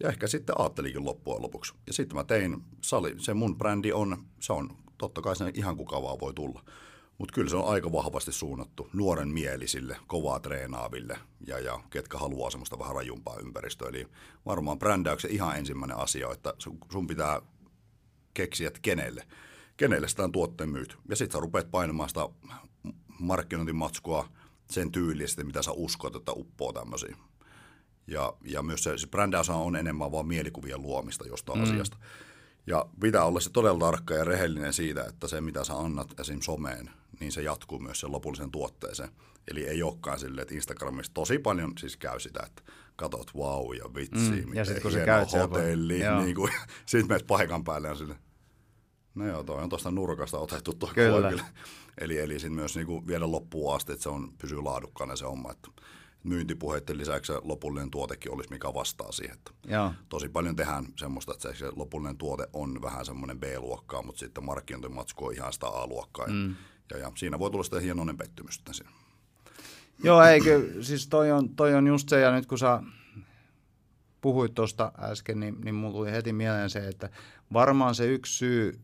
Ja 0.00 0.08
ehkä 0.08 0.26
sitten 0.26 0.60
ajattelikin 0.60 1.04
loppujen 1.04 1.42
lopuksi. 1.42 1.74
Ja 1.86 1.92
sitten 1.92 2.16
mä 2.16 2.24
tein, 2.24 2.62
sali, 2.80 3.14
se 3.18 3.34
mun 3.34 3.58
brändi 3.58 3.92
on, 3.92 4.24
se 4.40 4.52
on 4.52 4.76
totta 4.98 5.22
kai 5.22 5.36
se 5.36 5.50
ihan 5.54 5.76
kuka 5.76 6.02
vaan 6.02 6.20
voi 6.20 6.34
tulla. 6.34 6.64
Mutta 7.18 7.32
kyllä 7.32 7.50
se 7.50 7.56
on 7.56 7.68
aika 7.68 7.92
vahvasti 7.92 8.32
suunnattu 8.32 8.88
nuoren 8.92 9.28
mielisille, 9.28 9.96
kovaa 10.06 10.40
treenaaville 10.40 11.18
ja, 11.46 11.58
ja 11.58 11.80
ketkä 11.90 12.18
haluaa 12.18 12.50
semmoista 12.50 12.78
vähän 12.78 12.94
rajumpaa 12.94 13.38
ympäristöä. 13.38 13.88
Eli 13.88 14.06
varmaan 14.46 14.78
brändäyksen 14.78 15.30
ihan 15.30 15.58
ensimmäinen 15.58 15.96
asia, 15.96 16.32
että 16.32 16.54
sun 16.92 17.06
pitää 17.06 17.42
keksiä, 18.34 18.68
että 18.68 18.80
kenelle, 18.82 19.26
kenelle 19.76 20.08
sitä 20.08 20.28
tuotteen 20.32 20.70
myyt. 20.70 20.98
Ja 21.08 21.16
sitten 21.16 21.32
sä 21.38 21.40
rupeat 21.40 21.70
painamaan 21.70 22.08
sitä 22.08 22.28
markkinointimatskua 23.18 24.28
sen 24.70 24.92
tyylistä, 24.92 25.44
mitä 25.44 25.62
sä 25.62 25.72
uskot, 25.72 26.16
että 26.16 26.32
uppoo 26.32 26.72
tämmöisiin. 26.72 27.16
Ja, 28.10 28.32
ja 28.44 28.62
myös 28.62 28.84
se, 28.84 28.98
se 28.98 29.06
brändäys 29.06 29.50
on 29.50 29.76
enemmän 29.76 30.12
vaan 30.12 30.26
mielikuvien 30.26 30.82
luomista 30.82 31.28
jostain 31.28 31.58
mm. 31.58 31.64
asiasta. 31.64 31.96
Ja 32.66 32.86
pitää 33.00 33.24
olla 33.24 33.40
se 33.40 33.50
todella 33.50 33.86
tarkka 33.86 34.14
ja 34.14 34.24
rehellinen 34.24 34.72
siitä, 34.72 35.04
että 35.04 35.28
se 35.28 35.40
mitä 35.40 35.64
sä 35.64 35.78
annat 35.78 36.20
esim. 36.20 36.40
someen, 36.40 36.90
niin 37.20 37.32
se 37.32 37.42
jatkuu 37.42 37.78
myös 37.78 38.00
sen 38.00 38.12
lopullisen 38.12 38.50
tuotteeseen. 38.50 39.08
Eli 39.50 39.68
ei 39.68 39.82
olekaan 39.82 40.18
silleen, 40.18 40.42
että 40.42 40.54
Instagramissa 40.54 41.14
tosi 41.14 41.38
paljon 41.38 41.72
siis 41.78 41.96
käy 41.96 42.20
sitä, 42.20 42.40
että 42.46 42.62
katot 42.96 43.34
wow 43.34 43.74
ja 43.74 43.94
vitsi, 43.94 44.46
mm, 44.46 44.54
ja 44.54 44.64
sit, 44.64 44.82
kun 44.82 44.92
se 44.92 45.04
käy 45.04 45.26
hotelli, 45.32 46.00
niin 46.24 46.34
kuin, 46.34 46.52
sit 46.86 47.08
menet 47.08 47.26
paikan 47.26 47.64
päälle 47.64 47.88
ja 47.88 47.94
sille, 47.94 48.16
no 49.14 49.26
joo, 49.26 49.44
toi 49.44 49.62
on 49.62 49.68
tuosta 49.68 49.90
nurkasta 49.90 50.38
otettu 50.38 50.74
tuo 50.74 50.90
kyllä. 50.94 51.44
Eli, 51.98 52.18
eli 52.18 52.32
sitten 52.32 52.52
myös 52.52 52.76
niin 52.76 52.86
kuin 52.86 53.06
viedä 53.06 53.30
loppuun 53.30 53.74
asti, 53.74 53.92
että 53.92 54.02
se 54.02 54.08
on, 54.08 54.32
pysyy 54.38 54.62
laadukkaana 54.62 55.16
se 55.16 55.24
homma. 55.24 55.52
Että 55.52 55.68
myyntipuheiden 56.24 56.98
lisäksi 56.98 57.32
lopullinen 57.42 57.90
tuotekin 57.90 58.32
olisi, 58.32 58.50
mikä 58.50 58.74
vastaa 58.74 59.12
siihen. 59.12 59.36
Joo. 59.66 59.92
Tosi 60.08 60.28
paljon 60.28 60.56
tehdään 60.56 60.86
semmoista, 60.96 61.32
että 61.32 61.54
se 61.54 61.70
lopullinen 61.76 62.16
tuote 62.16 62.46
on 62.52 62.82
vähän 62.82 63.04
semmoinen 63.04 63.40
B-luokkaa, 63.40 64.02
mutta 64.02 64.18
sitten 64.18 64.44
markkinointimatsku 64.44 65.26
on 65.26 65.34
ihan 65.34 65.52
sitä 65.52 65.66
A-luokkaa. 65.66 66.26
Mm. 66.26 66.54
Ja, 66.90 66.98
ja, 66.98 67.12
siinä 67.16 67.38
voi 67.38 67.50
tulla 67.50 67.64
sitten 67.64 67.82
hienoinen 67.82 68.16
pettymys 68.16 68.62
siinä. 68.72 68.90
Joo, 70.04 70.22
eikö, 70.22 70.72
siis 70.80 71.08
toi 71.08 71.32
on, 71.32 71.48
toi 71.48 71.74
on 71.74 71.86
just 71.86 72.08
se, 72.08 72.20
ja 72.20 72.32
nyt 72.32 72.46
kun 72.46 72.58
sä 72.58 72.82
puhuit 74.20 74.54
tuosta 74.54 74.92
äsken, 74.98 75.40
niin, 75.40 75.60
niin 75.60 75.74
mulla 75.74 75.92
tuli 75.94 76.12
heti 76.12 76.32
mieleen 76.32 76.70
se, 76.70 76.88
että 76.88 77.10
varmaan 77.52 77.94
se 77.94 78.06
yksi 78.06 78.38
syy, 78.38 78.80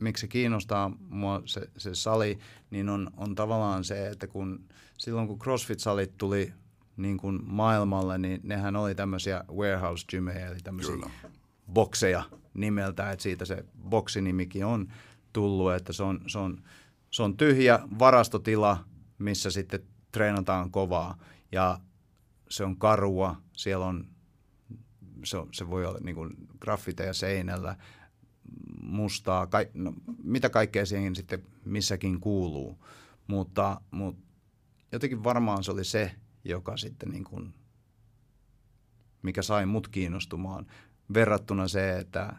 miksi 0.00 0.20
se 0.20 0.28
kiinnostaa 0.28 0.92
mua 1.08 1.42
se, 1.44 1.70
se 1.76 1.94
sali, 1.94 2.38
niin 2.70 2.88
on, 2.88 3.10
on 3.16 3.34
tavallaan 3.34 3.84
se, 3.84 4.08
että 4.08 4.26
kun 4.26 4.64
silloin 4.98 5.28
kun 5.28 5.38
CrossFit-salit 5.38 6.12
tuli 6.18 6.52
niin 6.96 7.16
kuin 7.16 7.40
maailmalle, 7.44 8.18
niin 8.18 8.40
nehän 8.42 8.76
oli 8.76 8.94
tämmöisiä 8.94 9.44
warehouse 9.52 10.06
gymejä, 10.08 10.46
eli 10.46 10.58
tämmöisiä 10.64 10.94
Kyllä. 10.94 11.10
bokseja 11.72 12.22
nimeltä, 12.54 13.10
että 13.10 13.22
siitä 13.22 13.44
se 13.44 13.64
boksinimikin 13.88 14.64
on 14.64 14.92
tullut, 15.32 15.72
että 15.72 15.92
se 15.92 16.02
on, 16.02 16.20
se 16.26 16.38
on, 16.38 16.62
se 17.10 17.22
on 17.22 17.36
tyhjä 17.36 17.78
varastotila, 17.98 18.84
missä 19.18 19.50
sitten 19.50 19.80
treenataan 20.12 20.70
kovaa 20.70 21.18
ja 21.52 21.80
se 22.48 22.64
on 22.64 22.76
karua, 22.76 23.36
siellä 23.56 23.86
on, 23.86 24.06
se, 25.24 25.38
se 25.52 25.70
voi 25.70 25.86
olla 25.86 25.98
niin 26.02 26.14
kuin 26.14 26.36
graffiteja 26.60 27.14
seinällä, 27.14 27.76
mustaa, 28.82 29.46
ka, 29.46 29.58
no, 29.74 29.94
mitä 30.22 30.50
kaikkea 30.50 30.86
siihen 30.86 31.16
sitten 31.16 31.42
missäkin 31.64 32.20
kuuluu, 32.20 32.84
mutta, 33.26 33.80
mutta 33.90 34.22
jotenkin 34.92 35.24
varmaan 35.24 35.64
se 35.64 35.70
oli 35.70 35.84
se, 35.84 36.14
joka 36.44 36.76
sitten 36.76 37.08
niin 37.08 37.24
kuin, 37.24 37.54
mikä 39.22 39.42
sai 39.42 39.66
mut 39.66 39.88
kiinnostumaan 39.88 40.66
verrattuna 41.14 41.68
se, 41.68 41.98
että, 41.98 42.36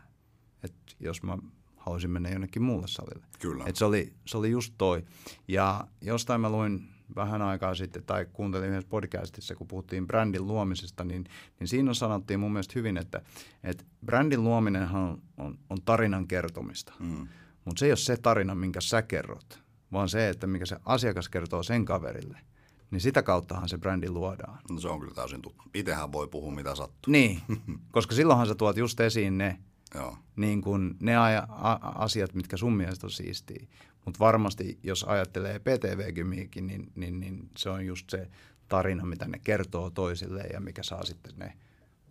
että 0.63 0.95
jos 0.99 1.23
mä 1.23 1.37
haluaisin 1.77 2.09
mennä 2.09 2.29
jonnekin 2.29 2.61
muulle 2.61 2.87
salille. 2.87 3.25
Kyllä. 3.39 3.63
Että 3.67 3.79
se, 3.79 3.85
oli, 3.85 4.13
se 4.25 4.37
oli 4.37 4.51
just 4.51 4.73
toi. 4.77 5.05
Ja 5.47 5.87
jostain 6.01 6.41
mä 6.41 6.49
luin 6.49 6.90
vähän 7.15 7.41
aikaa 7.41 7.75
sitten, 7.75 8.03
tai 8.03 8.25
kuuntelin 8.33 8.69
yhdessä 8.69 8.89
podcastissa, 8.89 9.55
kun 9.55 9.67
puhuttiin 9.67 10.07
brändin 10.07 10.47
luomisesta, 10.47 11.03
niin, 11.03 11.23
niin 11.59 11.67
siinä 11.67 11.93
sanottiin 11.93 12.39
mun 12.39 12.53
mielestä 12.53 12.73
hyvin, 12.75 12.97
että, 12.97 13.21
että 13.63 13.83
brändin 14.05 14.43
luominenhan 14.43 15.01
on, 15.01 15.21
on, 15.37 15.57
on 15.69 15.77
tarinan 15.85 16.27
kertomista. 16.27 16.93
Mm. 16.99 17.27
Mutta 17.65 17.79
se 17.79 17.85
ei 17.85 17.91
ole 17.91 17.97
se 17.97 18.17
tarina, 18.17 18.55
minkä 18.55 18.81
sä 18.81 19.01
kerrot, 19.01 19.59
vaan 19.91 20.09
se, 20.09 20.29
että 20.29 20.47
mikä 20.47 20.65
se 20.65 20.77
asiakas 20.85 21.29
kertoo 21.29 21.63
sen 21.63 21.85
kaverille– 21.85 22.37
niin 22.91 23.01
sitä 23.01 23.23
kauttahan 23.23 23.69
se 23.69 23.77
brändi 23.77 24.09
luodaan. 24.09 24.59
No 24.69 24.79
se 24.79 24.87
on 24.87 24.99
kyllä 24.99 25.13
täysin 25.13 25.41
tuttu. 25.41 25.63
Itsehän 25.73 26.11
voi 26.11 26.27
puhua 26.27 26.51
mitä 26.51 26.75
sattuu. 26.75 27.11
Niin, 27.11 27.41
koska 27.91 28.15
silloinhan 28.15 28.47
sä 28.47 28.55
tuot 28.55 28.77
just 28.77 28.99
esiin 28.99 29.37
ne, 29.37 29.59
Joo. 29.95 30.17
Niin 30.35 30.61
kuin 30.61 30.95
ne 31.01 31.15
a- 31.17 31.47
a- 31.49 31.79
asiat, 31.95 32.33
mitkä 32.33 32.57
sun 32.57 32.73
mielestä 32.73 33.07
on 33.07 33.11
siistiä. 33.11 33.67
Mutta 34.05 34.19
varmasti, 34.19 34.79
jos 34.83 35.03
ajattelee 35.03 35.59
PTV-gymiikin, 35.59 36.67
niin, 36.67 36.91
niin, 36.95 37.19
niin 37.19 37.49
se 37.57 37.69
on 37.69 37.85
just 37.85 38.09
se 38.09 38.27
tarina, 38.67 39.05
mitä 39.05 39.27
ne 39.27 39.39
kertoo 39.39 39.89
toisille 39.89 40.41
ja 40.53 40.59
mikä 40.59 40.83
saa 40.83 41.03
sitten 41.03 41.33
ne, 41.37 41.45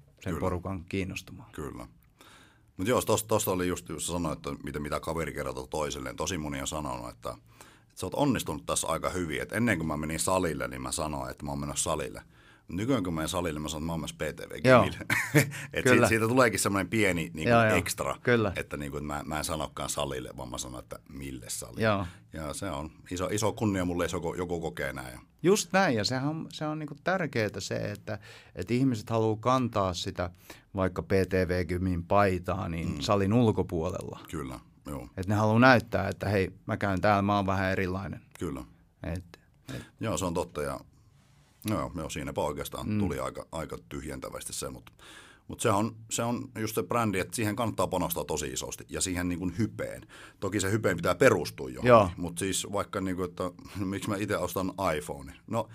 sen 0.05 0.31
kyllä. 0.31 0.41
porukan 0.41 0.85
kiinnostumaan. 0.85 1.53
Kyllä. 1.53 1.87
Mutta 2.77 2.91
joo, 2.91 3.03
tuosta 3.03 3.51
oli 3.51 3.69
just, 3.69 3.89
jos 3.89 4.07
sanoit, 4.07 4.39
että 4.47 4.65
mitä, 4.65 4.81
mitä 4.81 5.01
kaveri 5.01 5.33
kertoo 5.33 5.67
toisilleen. 5.67 6.17
Tosi 6.17 6.39
moni 6.39 6.61
on 6.61 6.67
sanonut, 6.67 7.09
että– 7.09 7.35
sä 8.01 8.07
oot 8.07 8.15
onnistunut 8.15 8.67
tässä 8.67 8.87
aika 8.87 9.11
hyvin. 9.11 9.43
Et 9.43 9.53
ennen 9.53 9.79
kuin 9.79 9.87
mä 9.87 9.97
menin 9.97 10.21
salille, 10.21 10.69
niin 10.69 10.83
mä 10.83 10.93
sanoin, 10.93 11.31
että 11.31 11.45
mä 11.45 11.51
oon 11.51 11.61
menossa 11.61 11.91
salille. 11.91 12.23
Nykyään 12.71 13.05
kun 13.05 13.15
menen 13.15 13.29
salille, 13.29 13.61
mä 13.61 13.69
sanon, 13.69 13.83
että 13.83 13.87
mä 13.87 13.93
oon 13.93 14.01
myös 14.01 14.13
ptv 14.13 14.51
Et 15.73 15.89
siitä, 15.89 16.09
siitä, 16.09 16.29
tuleekin 16.29 16.61
semmoinen 16.61 16.91
pieni 16.91 17.21
niin 17.21 17.33
kuin 17.33 17.49
joo, 17.49 17.63
ekstra, 17.63 18.17
Kyllä. 18.23 18.53
että, 18.57 18.77
niin 18.77 18.93
kuin, 18.93 19.05
mä, 19.05 19.23
mä 19.25 19.39
en 19.39 19.45
sanokaan 19.45 19.89
salille, 19.89 20.31
vaan 20.37 20.49
mä 20.49 20.59
sanon, 20.59 20.79
että 20.81 20.99
mille 21.09 21.47
salille. 21.49 21.83
Joo. 21.83 22.07
Ja 22.33 22.55
se 22.55 22.71
on 22.71 22.91
iso, 23.11 23.27
iso 23.27 23.53
kunnia 23.53 23.85
mulle, 23.85 24.05
jos 24.05 24.13
joku, 24.13 24.35
joku 24.35 24.61
kokee 24.61 24.93
näin. 24.93 25.21
Just 25.43 25.73
näin, 25.73 25.97
ja 25.97 26.05
sehän 26.05 26.29
on, 26.29 26.47
se 26.53 26.67
on 26.67 26.79
niin 26.79 26.89
tärkeää 27.05 27.51
se, 27.59 27.75
että, 27.75 28.19
että 28.55 28.75
ihmiset 28.75 29.11
haluaa 29.11 29.37
kantaa 29.41 29.95
sitä 29.95 30.31
vaikka 30.75 31.03
PTV-gymin 31.03 32.05
paitaa 32.05 32.69
niin 32.69 32.89
mm. 32.89 33.01
salin 33.01 33.33
ulkopuolella. 33.33 34.21
Kyllä. 34.31 34.61
Joo. 34.87 35.03
Että 35.17 35.29
ne 35.29 35.35
haluaa 35.35 35.59
näyttää, 35.59 36.09
että 36.09 36.29
hei, 36.29 36.53
mä 36.67 36.77
käyn 36.77 37.01
täällä, 37.01 37.23
mä 37.23 37.37
oon 37.37 37.47
vähän 37.47 37.73
erilainen. 37.73 38.21
Kyllä. 38.39 38.65
Et, 39.03 39.41
et. 39.75 39.83
Joo, 40.01 40.19
se 40.19 40.25
on 40.25 40.35
totta 40.35 40.63
ja 40.63 40.81
joo, 41.69 41.93
joo 41.97 42.11
siinäpä 42.11 42.41
oikeastaan 42.41 42.89
mm. 42.89 42.99
tuli 42.99 43.19
aika, 43.19 43.47
aika 43.53 43.79
tyhjentävästi 43.89 44.53
se, 44.53 44.71
mutta 44.71 44.93
mutta 45.49 45.63
se 45.63 45.71
on, 45.71 45.97
se 46.11 46.23
on 46.23 46.49
just 46.59 46.75
se 46.75 46.83
brändi, 46.83 47.19
että 47.19 47.37
siihen 47.37 47.57
kannattaa 47.57 47.87
panostaa 47.87 48.25
tosi 48.25 48.47
isosti 48.47 48.85
ja 48.89 49.01
siihen 49.01 49.29
niin 49.29 49.39
kuin 49.39 49.59
hypeen. 49.59 50.03
Toki 50.41 50.61
se 50.61 50.71
hypeen 50.71 50.97
pitää 50.97 51.15
perustua 51.15 51.71
johonkin, 51.71 52.15
mutta 52.17 52.41
siis 52.41 52.67
vaikka, 52.73 53.01
niin 53.01 53.17
kuin, 53.17 53.29
että 53.29 53.51
miksi 53.85 54.09
mä 54.09 54.17
itse 54.17 54.39
ostan 54.39 54.73
iPhone. 54.97 55.33
No 55.47 55.69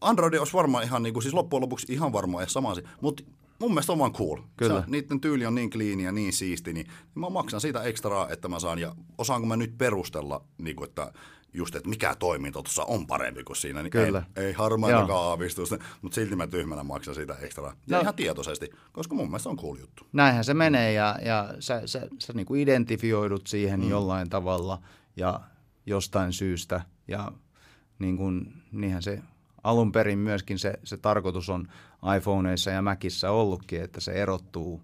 Android 0.00 0.34
olisi 0.34 0.52
varmaan 0.52 0.84
ihan, 0.84 1.02
niin 1.02 1.12
kuin, 1.12 1.22
siis 1.22 1.34
loppujen 1.34 1.62
lopuksi 1.62 1.92
ihan 1.92 2.12
varmaan 2.12 2.50
sama 2.50 2.70
asia, 2.70 2.88
mutta 3.00 3.22
mun 3.58 3.70
mielestä 3.70 3.92
on 3.92 3.98
vaan 3.98 4.12
cool. 4.12 4.38
Kyllä. 4.56 4.80
Se, 4.80 4.90
niiden 4.90 5.20
tyyli 5.20 5.46
on 5.46 5.54
niin 5.54 5.70
clean 5.70 6.00
ja 6.00 6.12
niin 6.12 6.32
siisti, 6.32 6.72
niin, 6.72 6.86
niin 6.86 7.20
mä 7.20 7.30
maksan 7.30 7.60
siitä 7.60 7.82
ekstraa, 7.82 8.28
että 8.28 8.48
mä 8.48 8.58
saan, 8.58 8.78
ja 8.78 8.94
osaanko 9.18 9.46
mä 9.46 9.56
nyt 9.56 9.78
perustella, 9.78 10.44
niin 10.58 10.76
kuin, 10.76 10.88
että 10.88 11.12
just, 11.54 11.74
että 11.74 11.88
mikä 11.88 12.14
toiminto 12.18 12.62
tuossa 12.62 12.84
on 12.84 13.06
parempi 13.06 13.44
kuin 13.44 13.56
siinä, 13.56 13.82
niin 13.82 13.90
Kyllä. 13.90 14.22
ei, 14.36 14.44
ei 14.44 14.52
harmaitakaan 14.52 15.24
aavistusta, 15.24 15.78
mutta 16.02 16.14
silti 16.14 16.36
mä 16.36 16.46
tyhmänä 16.46 16.82
maksan 16.82 17.14
sitä 17.14 17.34
ekstraa. 17.34 17.74
Ja 17.86 17.96
no. 17.96 18.02
ihan 18.02 18.14
tietoisesti, 18.14 18.70
koska 18.92 19.14
mun 19.14 19.26
mielestä 19.26 19.48
on 19.48 19.56
cool 19.56 19.76
juttu. 19.76 20.06
Näinhän 20.12 20.44
se 20.44 20.54
menee 20.54 20.92
ja, 20.92 21.18
ja 21.24 21.54
sä, 21.58 21.82
sä, 21.86 22.08
sä 22.18 22.32
niin 22.32 22.46
kuin 22.46 22.60
identifioidut 22.60 23.46
siihen 23.46 23.80
mm. 23.80 23.88
jollain 23.88 24.30
tavalla 24.30 24.82
ja 25.16 25.40
jostain 25.86 26.32
syystä 26.32 26.80
ja 27.08 27.32
niin 27.98 28.16
kuin, 28.16 28.52
niinhän 28.72 29.02
se 29.02 29.22
alun 29.62 29.92
perin 29.92 30.18
myöskin 30.18 30.58
se, 30.58 30.74
se 30.84 30.96
tarkoitus 30.96 31.48
on 31.48 31.68
iPhoneissa 32.16 32.70
ja 32.70 32.82
Macissa 32.82 33.30
ollutkin, 33.30 33.82
että 33.82 34.00
se 34.00 34.12
erottuu 34.12 34.82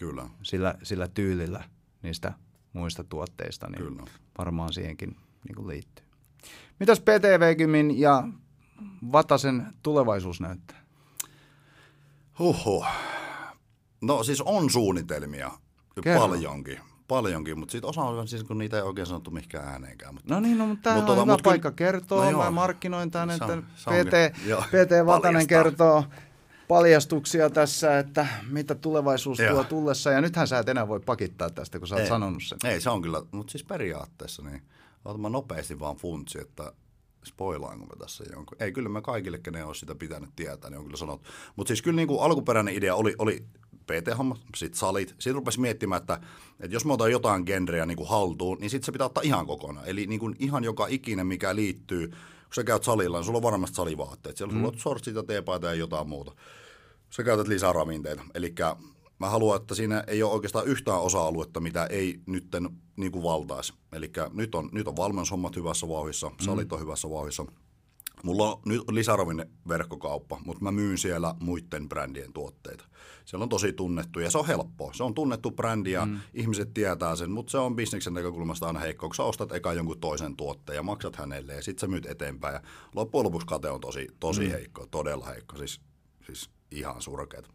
Kyllä. 0.00 0.28
Sillä, 0.42 0.74
sillä 0.82 1.08
tyylillä 1.08 1.64
niistä 2.02 2.32
muista 2.72 3.04
tuotteista, 3.04 3.68
niin 3.70 3.82
Kyllä. 3.82 4.02
varmaan 4.38 4.72
siihenkin 4.72 5.16
niin 5.48 5.56
kuin 5.56 5.68
liittyy. 5.68 6.04
Mitäs 6.80 7.00
PTV-kymin 7.00 8.00
ja 8.00 8.28
Vatasen 9.12 9.66
tulevaisuus 9.82 10.40
näyttää? 10.40 10.80
Huhhuh. 12.38 12.86
No 14.00 14.22
siis 14.22 14.40
on 14.40 14.70
suunnitelmia 14.70 15.50
Kerro. 16.02 16.20
paljonkin 16.20 16.80
paljonkin, 17.08 17.58
mutta 17.58 17.72
sitten 17.72 17.88
osa 17.88 18.02
on 18.02 18.28
siis, 18.28 18.44
kun 18.44 18.58
niitä 18.58 18.76
ei 18.76 18.82
oikein 18.82 19.06
sanottu 19.06 19.30
mihinkään 19.30 19.68
ääneenkään. 19.68 20.14
Mutta, 20.14 20.34
no 20.34 20.40
niin, 20.40 20.58
no, 20.58 20.66
mutta 20.66 20.82
tämä 20.82 20.96
on 20.96 21.06
tota, 21.06 21.20
hyvä 21.20 21.32
mut 21.32 21.42
paikka 21.42 21.70
kertoa. 21.70 22.30
No 22.30 22.38
mä 22.38 22.50
markkinoin 22.50 23.10
tämän, 23.10 23.30
että 23.30 23.56
PT, 23.62 24.36
PT 24.68 25.06
Vatanen 25.06 25.46
kertoo 25.46 26.04
paljastuksia 26.68 27.50
tässä, 27.50 27.98
että 27.98 28.26
mitä 28.50 28.74
tulevaisuus 28.74 29.38
joo. 29.38 29.54
tuo 29.54 29.64
tullessa. 29.64 30.10
Ja 30.10 30.20
nythän 30.20 30.48
sä 30.48 30.58
et 30.58 30.68
enää 30.68 30.88
voi 30.88 31.00
pakittaa 31.00 31.50
tästä, 31.50 31.78
kun 31.78 31.88
sä 31.88 31.94
oot 31.94 32.02
ei, 32.02 32.08
sanonut 32.08 32.42
sen. 32.42 32.58
Ei, 32.64 32.80
se 32.80 32.90
on 32.90 33.02
kyllä, 33.02 33.22
mutta 33.32 33.50
siis 33.50 33.64
periaatteessa 33.64 34.42
niin 34.42 34.62
mä 35.18 35.28
nopeasti 35.28 35.78
vaan 35.78 35.96
funtsi, 35.96 36.40
että 36.40 36.72
spoilaanko 37.24 37.86
mä 37.86 37.92
tässä 37.98 38.24
jonkun. 38.32 38.56
Ei, 38.60 38.72
kyllä 38.72 38.88
mä 38.88 39.00
kaikille, 39.00 39.38
kenen 39.38 39.66
olisi 39.66 39.80
sitä 39.80 39.94
pitänyt 39.94 40.30
tietää, 40.36 40.70
niin 40.70 40.78
on 40.78 40.84
kyllä 40.84 40.96
sanottu. 40.96 41.30
Mutta 41.56 41.68
siis 41.68 41.82
kyllä 41.82 41.96
niin 41.96 42.08
kuin 42.08 42.22
alkuperäinen 42.22 42.74
idea 42.74 42.94
oli, 42.94 43.14
oli 43.18 43.44
PT-homma, 43.86 44.36
sitten 44.56 44.78
salit. 44.78 45.08
Sitten 45.08 45.34
rupesi 45.34 45.60
miettimään, 45.60 46.00
että, 46.00 46.20
että 46.60 46.76
jos 46.76 46.84
me 46.84 46.92
otan 46.92 47.12
jotain 47.12 47.42
genreä 47.46 47.86
niin 47.86 47.96
kuin 47.96 48.08
haltuun, 48.08 48.58
niin 48.60 48.70
sitten 48.70 48.86
se 48.86 48.92
pitää 48.92 49.06
ottaa 49.06 49.22
ihan 49.22 49.46
kokonaan. 49.46 49.88
Eli 49.88 50.06
niin 50.06 50.20
kuin 50.20 50.36
ihan 50.38 50.64
joka 50.64 50.86
ikinen, 50.86 51.26
mikä 51.26 51.54
liittyy, 51.54 52.08
kun 52.08 52.54
sä 52.54 52.64
käyt 52.64 52.84
salilla, 52.84 53.18
niin 53.18 53.24
sulla 53.24 53.36
on 53.36 53.42
varmasti 53.42 53.76
salivaatteet. 53.76 54.36
Siellä 54.36 54.52
mm. 54.52 54.58
sulla 54.58 54.68
on 54.68 54.78
sortsit 54.78 55.14
ja 55.14 55.22
teepaita 55.22 55.66
ja 55.66 55.74
jotain 55.74 56.08
muuta. 56.08 56.32
Sä 57.10 57.22
käytät 57.22 57.48
lisää 57.48 57.72
ravinteita. 57.72 58.22
Eli 58.34 58.54
mä 59.20 59.28
haluan, 59.28 59.60
että 59.60 59.74
siinä 59.74 60.04
ei 60.06 60.22
ole 60.22 60.32
oikeastaan 60.32 60.66
yhtään 60.66 61.00
osa-aluetta, 61.00 61.60
mitä 61.60 61.86
ei 61.86 62.20
nytten 62.26 62.68
niin 62.96 63.12
kuin 63.12 63.22
valtaisi. 63.22 63.72
Eli 63.92 64.12
nyt 64.32 64.54
on, 64.54 64.68
nyt 64.72 64.88
on 64.88 64.96
valmennushommat 64.96 65.56
hyvässä 65.56 65.88
vauhissa, 65.88 66.30
salit 66.40 66.72
on 66.72 66.80
hyvässä 66.80 67.10
vauhissa– 67.10 67.44
Mulla 68.22 68.52
on 68.52 68.60
nyt 68.66 68.82
lisäravinen 68.90 69.50
verkkokauppa, 69.68 70.40
mutta 70.44 70.64
mä 70.64 70.72
myyn 70.72 70.98
siellä 70.98 71.34
muiden 71.40 71.88
brändien 71.88 72.32
tuotteita. 72.32 72.84
Siellä 73.24 73.42
on 73.42 73.48
tosi 73.48 73.72
tunnettu 73.72 74.20
ja 74.20 74.30
se 74.30 74.38
on 74.38 74.46
helppoa. 74.46 74.92
Se 74.92 75.02
on 75.02 75.14
tunnettu 75.14 75.50
brändi 75.50 75.92
ja 75.92 76.06
mm. 76.06 76.20
ihmiset 76.34 76.74
tietää 76.74 77.16
sen, 77.16 77.30
mutta 77.30 77.50
se 77.50 77.58
on 77.58 77.76
bisneksen 77.76 78.14
näkökulmasta 78.14 78.66
aina 78.66 78.80
heikko, 78.80 79.06
kun 79.06 79.14
sä 79.14 79.22
ostat 79.22 79.52
eka 79.52 79.72
jonkun 79.72 80.00
toisen 80.00 80.36
tuotteen 80.36 80.76
ja 80.76 80.82
maksat 80.82 81.16
hänelle 81.16 81.54
ja 81.54 81.62
sitten 81.62 81.80
sä 81.80 81.86
myyt 81.86 82.06
eteenpäin. 82.06 82.54
Ja 82.54 82.62
loppujen 82.94 83.24
lopuksi 83.24 83.46
kate 83.46 83.70
on 83.70 83.80
tosi, 83.80 84.06
tosi 84.20 84.44
mm. 84.44 84.50
heikko, 84.50 84.86
todella 84.86 85.26
heikko, 85.26 85.56
siis, 85.56 85.80
siis 86.26 86.50
ihan 86.70 87.02
surkeet. 87.02 87.48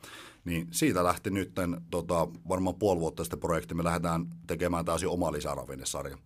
Niin 0.45 0.67
siitä 0.71 1.03
lähti 1.03 1.29
nyt 1.29 1.51
tota, 1.91 2.27
varmaan 2.49 2.75
puoli 2.75 2.99
vuotta 2.99 3.23
sitten 3.23 3.39
projekti. 3.39 3.73
Me 3.73 3.83
lähdetään 3.83 4.25
tekemään 4.47 4.85
täysin 4.85 5.09
oma 5.09 5.31
lisäravinnesarja. 5.31 6.17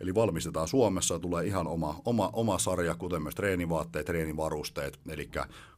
Eli 0.00 0.14
valmistetaan 0.14 0.68
Suomessa, 0.68 1.18
tulee 1.18 1.46
ihan 1.46 1.66
oma, 1.66 2.00
oma, 2.04 2.30
oma 2.32 2.58
sarja, 2.58 2.94
kuten 2.94 3.22
myös 3.22 3.34
treenivaatteet, 3.34 4.06
treenivarusteet. 4.06 5.00
Eli 5.08 5.30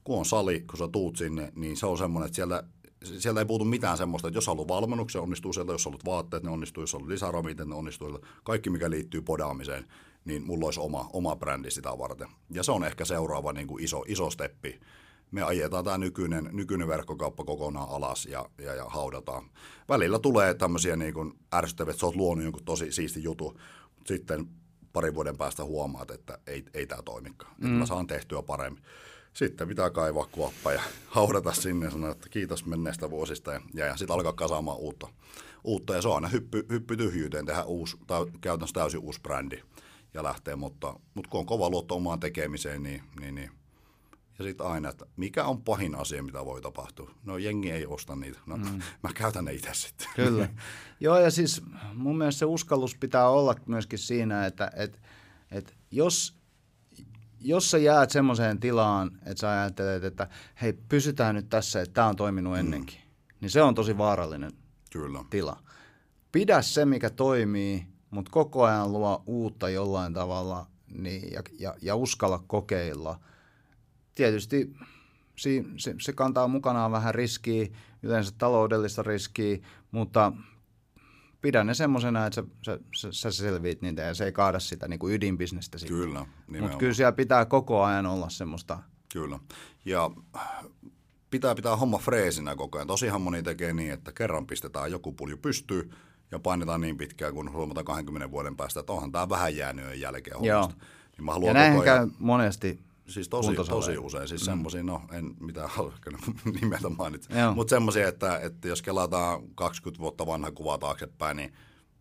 kun 0.05 0.19
on 0.19 0.25
sali, 0.25 0.61
kun 0.61 0.79
sä 0.79 0.89
tuut 0.89 1.17
sinne, 1.17 1.53
niin 1.55 1.77
se 1.77 1.87
on 1.87 1.99
semmoinen, 1.99 2.27
että 2.27 2.37
siellä 2.37 2.63
sieltä 3.05 3.41
ei 3.41 3.47
puutu 3.47 3.65
mitään 3.65 3.99
semmoista, 3.99 4.29
että 4.29 4.37
jos 4.37 4.47
haluat 4.47 4.69
valmennuksen, 4.69 5.23
onnistuu 5.23 5.53
sieltä, 5.53 5.73
jos 5.73 5.85
haluat 5.85 6.05
vaatteet, 6.05 6.43
ne 6.43 6.51
onnistuu, 6.51 6.83
jos 6.83 6.93
haluat 6.93 7.09
lisäravinteet, 7.09 7.69
ne 7.69 7.75
onnistuu, 7.75 8.19
kaikki 8.45 8.71
mikä 8.71 8.91
liittyy 8.91 9.23
podaamiseen, 9.23 9.85
niin 10.25 10.47
mulla 10.47 10.65
olisi 10.65 10.81
oma, 10.81 11.11
oma 11.13 11.37
brändi 11.37 11.71
sitä 11.71 11.99
varten. 11.99 12.29
Ja 12.51 12.63
se 12.63 12.73
on 12.73 12.85
ehkä 12.85 13.05
seuraava 13.05 13.53
niin 13.53 13.67
kuin 13.67 13.85
iso, 13.85 14.05
iso 14.09 14.31
steppi, 14.31 14.81
me 15.31 15.43
ajetaan 15.43 15.85
tämä 15.85 15.99
nykyinen, 15.99 16.49
nykyinen 16.53 16.89
verkkokauppa 16.89 17.45
kokonaan 17.45 17.89
alas 17.89 18.27
ja, 18.27 18.51
ja, 18.59 18.75
ja 18.75 18.85
haudataan. 18.85 19.51
Välillä 19.89 20.19
tulee 20.19 20.55
tämmöisiä 20.55 20.97
niin 20.97 21.15
kuin 21.15 21.39
ärsyttäviä, 21.55 21.91
että 21.91 22.01
sä 22.01 22.07
oot 22.07 22.17
luonut 22.17 22.45
jonkun 22.45 22.65
tosi 22.65 22.93
siisti 22.93 23.23
jutu, 23.23 23.61
mutta 23.97 24.09
sitten 24.09 24.49
parin 24.93 25.15
vuoden 25.15 25.37
päästä 25.37 25.65
huomaat, 25.65 26.11
että 26.11 26.39
ei, 26.47 26.65
ei 26.75 26.87
tämä 26.87 27.03
toimikaan. 27.03 27.55
Mm. 27.59 27.67
Että 27.67 27.79
mä 27.79 27.87
saan 27.87 28.07
tehtyä 28.07 28.43
paremmin. 28.43 28.83
Sitten 29.33 29.69
pitää 29.69 29.91
kaivaa 29.91 30.27
kuoppa 30.33 30.73
ja 30.73 30.83
haudata 31.07 31.53
sinne 31.53 31.87
ja 31.87 31.91
sanoa, 31.91 32.11
että 32.11 32.29
kiitos 32.29 32.67
menneestä 32.67 33.11
vuosista 33.11 33.53
ja, 33.53 33.61
ja, 33.75 33.87
ja 33.87 33.97
sitten 33.97 34.15
alkaa 34.15 34.33
kasaamaan 34.33 34.79
uutta, 34.79 35.09
uutta. 35.65 35.95
Ja 35.95 36.03
se 36.03 36.09
on 36.09 36.15
aina 36.15 36.29
hyppy, 36.29 36.67
hyppy 36.71 36.97
tyhjyyteen, 36.97 37.47
tehdä 37.47 37.65
uusi, 37.65 37.97
tai 38.07 38.27
käytännössä 38.41 38.75
täysin 38.75 39.01
uusi 39.01 39.21
brändi 39.21 39.63
ja 40.15 40.23
lähtee, 40.23 40.57
mutta, 40.57 41.01
mutta 41.15 41.31
kun 41.31 41.41
on 41.41 41.47
kova 41.47 41.71
luotto 41.71 41.95
omaan 41.95 42.21
tekemiseen, 42.21 42.83
niin, 42.83 43.03
niin, 43.21 43.35
niin 43.35 43.51
ja 44.39 44.45
sitten 44.45 44.67
aina, 44.67 44.89
että 44.89 45.07
mikä 45.17 45.45
on 45.45 45.63
pahin 45.63 45.95
asia, 45.95 46.23
mitä 46.23 46.45
voi 46.45 46.61
tapahtua? 46.61 47.11
No 47.25 47.37
jengi 47.37 47.71
ei 47.71 47.87
osta 47.87 48.17
niitä. 48.17 48.39
No, 48.47 48.57
mm. 48.57 48.65
mä 49.03 49.11
käytän 49.15 49.45
ne 49.45 49.53
itse 49.53 49.71
sitten. 49.75 50.07
Kyllä. 50.17 50.49
Joo, 51.01 51.19
ja 51.19 51.31
siis 51.31 51.63
mun 51.95 52.19
mielestä 52.19 52.39
se 52.39 52.45
uskallus 52.45 52.97
pitää 52.97 53.29
olla 53.29 53.55
myöskin 53.67 53.99
siinä, 53.99 54.47
että, 54.47 54.71
että, 54.77 54.99
että 55.51 55.73
jos, 55.91 56.37
jos 57.41 57.71
sä 57.71 57.79
jäät 57.79 58.11
semmoiseen 58.11 58.61
tilaan, 58.61 59.11
että 59.15 59.41
sä 59.41 59.51
ajattelet, 59.51 60.05
että 60.05 60.29
hei, 60.63 60.73
pysytään 60.73 61.35
nyt 61.35 61.49
tässä, 61.49 61.83
että 61.83 61.95
tämä 61.95 62.07
on 62.07 62.17
toiminut 62.17 62.53
mm. 62.53 62.59
ennenkin, 62.59 62.99
mm. 62.99 63.35
niin 63.41 63.51
se 63.51 63.63
on 63.63 63.75
tosi 63.75 63.99
vaarallinen 63.99 64.53
Kyllä. 64.91 65.25
tila. 65.31 65.63
Pidä 66.33 66.63
se, 66.63 66.85
mikä 66.85 67.11
toimii, 67.11 67.87
mutta 68.11 68.31
koko 68.31 68.65
ajan 68.65 68.93
luo 68.93 69.23
uutta 69.27 69.69
jollain 69.69 70.15
tavalla 70.15 70.67
niin, 70.89 71.33
ja, 71.33 71.43
ja, 71.59 71.75
ja 71.83 71.97
uskalla 71.97 72.45
kokeilla– 72.47 73.21
tietysti 74.17 74.77
se, 75.37 75.65
se, 75.77 75.95
se 76.01 76.13
kantaa 76.13 76.49
mukanaan 76.49 76.93
vähän 76.93 77.15
riskiä, 77.15 77.67
yleensä 78.03 78.33
taloudellista 78.39 79.03
riskiä, 79.03 79.59
mutta 79.91 80.33
pidä 81.41 81.65
ne 81.65 81.75
semmoisena, 81.75 82.27
että 82.27 82.43
sä, 82.67 82.79
sä, 82.97 83.09
sä 83.13 83.31
selviit 83.31 83.83
niitä 83.83 84.03
ja 84.03 84.15
se 84.15 84.25
ei 84.25 84.33
kaada 84.33 84.61
sitä 84.61 84.89
niin 84.89 84.99
kuin 84.99 85.15
ydinbisnestä. 85.15 85.79
Sitten. 85.79 85.99
Kyllä. 85.99 86.27
Mutta 86.61 86.79
kyllä 86.79 86.95
siellä 86.95 87.13
pitää 87.13 87.45
koko 87.45 87.83
ajan 87.83 88.07
olla 88.07 88.29
semmoista. 88.29 88.79
Kyllä. 89.13 89.39
Ja 89.85 90.11
pitää 91.31 91.55
pitää 91.55 91.77
homma 91.77 91.99
freesinä 91.99 92.57
koko 92.57 92.79
ajan. 92.79 92.87
Tosihan 92.87 93.21
moni 93.21 93.43
tekee 93.43 93.73
niin, 93.73 93.93
että 93.93 94.13
kerran 94.13 94.47
pistetään 94.47 94.91
joku 94.91 95.13
pulju 95.13 95.37
pystyy 95.37 95.91
ja 96.31 96.39
painetaan 96.39 96.81
niin 96.81 96.97
pitkään, 96.97 97.35
kun 97.35 97.53
huomataan 97.53 97.87
20 97.87 98.31
vuoden 98.31 98.57
päästä, 98.57 98.81
että 98.81 98.93
onhan 98.93 99.13
tämä 99.13 99.29
vähän 99.29 99.57
jäänyt 99.57 99.97
jälkeen 99.97 100.37
hommasta. 100.37 100.75
Joo. 100.75 100.89
Niin 101.19 101.25
mä 101.25 101.33
ja 101.47 101.53
näinhän 101.55 101.85
käy 101.85 102.09
monesti 102.19 102.86
Siis 103.09 103.29
tosi, 103.29 103.55
tosi 103.55 103.99
usein, 103.99 104.29
siis 104.29 104.41
mm. 104.41 104.45
semmoisia, 104.45 104.83
no 104.83 105.03
en 105.13 105.35
mitään 105.41 105.69
halua 105.69 105.93
nimeltä 106.61 106.89
mainita, 106.89 107.29
mutta 107.55 107.71
semmoisia, 107.71 108.09
että, 108.09 108.39
että 108.39 108.69
jos 108.69 108.83
kelataan 108.83 109.43
20 109.55 110.01
vuotta 110.01 110.27
vanha 110.27 110.53
kuva 110.53 110.79
taaksepäin, 110.79 111.37
niin 111.37 111.53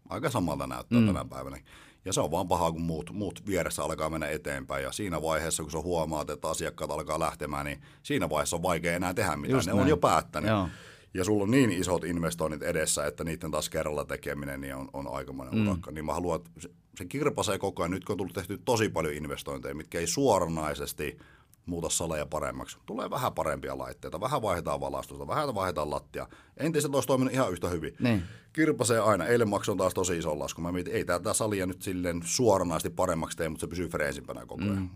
aika 0.09 0.29
samalta 0.29 0.67
näyttää 0.67 0.99
mm. 0.99 1.07
tänä 1.07 1.25
päivänä. 1.25 1.57
Ja 2.05 2.13
se 2.13 2.21
on 2.21 2.31
vaan 2.31 2.47
paha, 2.47 2.71
kun 2.71 2.81
muut, 2.81 3.11
muut 3.13 3.47
vieressä 3.47 3.83
alkaa 3.83 4.09
mennä 4.09 4.27
eteenpäin. 4.27 4.83
Ja 4.83 4.91
siinä 4.91 5.21
vaiheessa, 5.21 5.63
kun 5.63 5.71
sä 5.71 5.79
huomaat, 5.79 6.29
että 6.29 6.49
asiakkaat 6.49 6.91
alkaa 6.91 7.19
lähtemään, 7.19 7.65
niin 7.65 7.81
siinä 8.03 8.29
vaiheessa 8.29 8.55
on 8.55 8.63
vaikea 8.63 8.95
enää 8.95 9.13
tehdä 9.13 9.35
mitään. 9.35 9.57
Just 9.57 9.67
ne 9.67 9.73
näin. 9.73 9.83
on 9.83 9.89
jo 9.89 9.97
päättänyt. 9.97 10.49
Joo. 10.49 10.67
Ja 11.13 11.23
sulla 11.23 11.43
on 11.43 11.51
niin 11.51 11.71
isot 11.71 12.03
investoinnit 12.03 12.63
edessä, 12.63 13.05
että 13.05 13.23
niiden 13.23 13.51
taas 13.51 13.69
kerralla 13.69 14.05
tekeminen 14.05 14.61
niin 14.61 14.75
on, 14.75 14.89
on 14.93 15.07
aikamoinen 15.15 15.55
mm. 15.55 15.67
urakka. 15.67 15.91
Niin 15.91 16.05
mä 16.05 16.13
haluan, 16.13 16.39
että 16.39 16.69
se 16.97 17.05
kirpasee 17.05 17.57
koko 17.57 17.83
ajan. 17.83 17.91
Nyt 17.91 18.05
kun 18.05 18.13
on 18.13 18.17
tullut 18.17 18.33
tehty 18.33 18.57
tosi 18.65 18.89
paljon 18.89 19.13
investointeja, 19.13 19.75
mitkä 19.75 19.99
ei 19.99 20.07
suoranaisesti 20.07 21.17
muuta 21.65 21.89
saleja 21.89 22.25
paremmaksi. 22.25 22.77
Tulee 22.85 23.09
vähän 23.09 23.33
parempia 23.33 23.77
laitteita, 23.77 24.19
vähän 24.19 24.41
vaihdetaan 24.41 24.79
valastusta, 24.79 25.27
vähän 25.27 25.55
vaihdetaan 25.55 25.89
lattia. 25.89 26.27
Entiset 26.57 26.95
olisi 26.95 27.07
toiminut 27.07 27.33
ihan 27.33 27.51
yhtä 27.51 27.69
hyvin. 27.69 27.95
Niin. 27.99 28.23
Kirpasee 28.53 28.99
aina. 28.99 29.25
Eilen 29.25 29.49
maksoin 29.49 29.77
taas 29.77 29.93
tosi 29.93 30.17
ison 30.17 30.39
lasku. 30.39 30.61
Mä 30.61 30.71
mietin, 30.71 30.93
ei 30.93 31.05
tätä 31.05 31.33
salia 31.33 31.65
nyt 31.65 31.81
silleen 31.81 32.21
suoranaisesti 32.23 32.89
paremmaksi 32.89 33.37
tee, 33.37 33.49
mutta 33.49 33.61
se 33.61 33.67
pysyy 33.67 33.87
freesimpänä 33.87 34.45
koko 34.45 34.63
ajan. 34.63 34.77
Mm. 34.77 34.89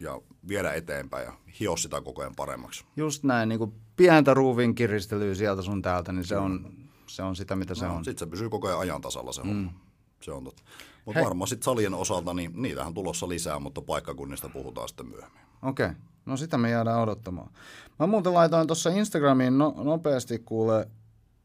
Ja 0.00 0.20
viedä 0.48 0.72
eteenpäin 0.72 1.24
ja 1.24 1.32
hio 1.60 1.76
sitä 1.76 2.00
koko 2.00 2.22
ajan 2.22 2.34
paremmaksi. 2.36 2.84
Just 2.96 3.24
näin, 3.24 3.48
niin 3.48 3.58
kuin 3.58 3.72
pientä 3.96 4.34
ruuvin 4.34 4.74
kiristelyä 4.74 5.34
sieltä 5.34 5.62
sun 5.62 5.82
täältä, 5.82 6.12
niin 6.12 6.24
se 6.24 6.36
on, 6.36 6.72
se 7.06 7.22
on 7.22 7.36
sitä, 7.36 7.56
mitä 7.56 7.74
se 7.74 7.86
no, 7.86 7.94
on. 7.94 8.04
Sitten 8.04 8.26
se 8.26 8.30
pysyy 8.30 8.50
koko 8.50 8.68
ajan 8.68 8.80
ajan 8.80 9.00
tasalla 9.00 9.32
se 9.32 9.42
mm. 9.42 9.70
Se 10.20 10.32
on 10.32 10.44
totta. 10.44 10.62
Mutta 11.04 11.24
varmaan 11.24 11.48
sitten 11.48 11.64
salien 11.64 11.94
osalta, 11.94 12.34
niin 12.34 12.50
niitähän 12.54 12.94
tulossa 12.94 13.28
lisää, 13.28 13.58
mutta 13.58 13.80
paikkakunnista 13.80 14.48
puhutaan 14.48 14.88
sitten 14.88 15.06
myöhemmin. 15.06 15.40
Okei, 15.62 15.86
okay. 15.86 15.96
no 16.26 16.36
sitä 16.36 16.58
me 16.58 16.70
jäädään 16.70 17.00
odottamaan. 17.00 17.50
Mä 17.98 18.06
muuten 18.06 18.34
laitoin 18.34 18.66
tuossa 18.66 18.90
Instagramiin 18.90 19.58
no, 19.58 19.74
nopeasti 19.76 20.38
kuule 20.38 20.88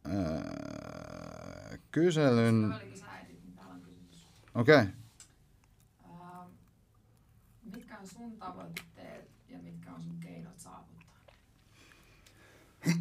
ää, 0.06 1.78
kyselyn. 1.92 2.74
Okei. 4.56 4.76
Okay. 4.76 4.88
mitkä 7.74 7.98
on 8.00 8.08
sun 8.08 8.38
tavoitteet 8.38 9.32
ja 9.50 9.58
mitkä 9.60 9.92
on 9.92 10.02
sun 10.02 10.20
keinot 10.20 10.60
saavuttaa? 10.60 11.18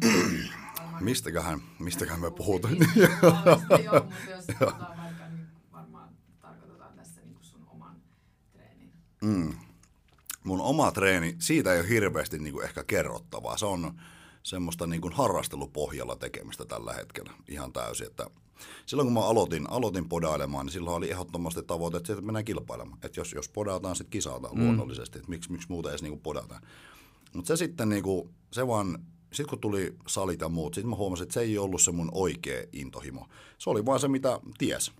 mistäköhän, 1.01 1.59
mistäköhän 1.79 2.21
me 2.21 2.31
puhutaan? 2.31 2.75
Joo, 3.85 4.03
mutta 4.03 4.31
jos 4.31 4.45
puhutaan 4.59 4.97
Mm. 9.27 9.53
Mun 10.43 10.61
oma 10.61 10.91
treeni, 10.91 11.35
siitä 11.39 11.73
ei 11.73 11.79
ole 11.79 11.89
hirveästi 11.89 12.39
niin 12.39 12.53
kuin 12.53 12.65
ehkä 12.65 12.83
kerrottavaa. 12.83 13.57
Se 13.57 13.65
on 13.65 14.01
semmoista 14.43 14.87
niin 14.87 15.01
kuin 15.01 15.13
harrastelupohjalla 15.13 16.15
tekemistä 16.15 16.65
tällä 16.65 16.93
hetkellä 16.93 17.33
ihan 17.47 17.73
täysin. 17.73 18.07
Että 18.07 18.29
silloin 18.85 19.05
kun 19.05 19.13
mä 19.13 19.25
aloitin, 19.25 19.69
aloitin 19.69 20.09
podailemaan, 20.09 20.65
niin 20.65 20.73
silloin 20.73 20.97
oli 20.97 21.11
ehdottomasti 21.11 21.63
tavoite, 21.63 21.97
että 21.97 22.21
mennään 22.21 22.45
kilpailemaan. 22.45 22.99
Että 23.03 23.19
jos, 23.19 23.33
jos 23.33 23.49
podataan, 23.49 23.95
sitten 23.95 24.11
kisataan 24.11 24.55
mm. 24.55 24.63
luonnollisesti. 24.63 25.17
Että 25.17 25.29
miksi, 25.29 25.51
miksi 25.51 25.67
muuten 25.69 25.89
edes 25.89 26.01
niin 26.01 26.11
kuin 26.11 26.21
podataan. 26.21 26.61
Mutta 27.33 27.47
se 27.47 27.55
sitten, 27.55 27.89
niin 27.89 28.03
kuin, 28.03 28.29
se 28.51 28.67
vaan, 28.67 28.99
sitten 29.33 29.49
kun 29.49 29.59
tuli 29.59 29.95
salit 30.07 30.41
ja 30.41 30.49
muut, 30.49 30.73
sitten 30.73 30.89
mä 30.89 30.95
huomasin, 30.95 31.23
että 31.23 31.33
se 31.33 31.41
ei 31.41 31.57
ollut 31.57 31.81
se 31.81 31.91
mun 31.91 32.09
oikea 32.13 32.63
intohimo. 32.73 33.27
Se 33.57 33.69
oli 33.69 33.85
vaan 33.85 33.99
se, 33.99 34.07
mitä 34.07 34.39
ties. 34.57 34.91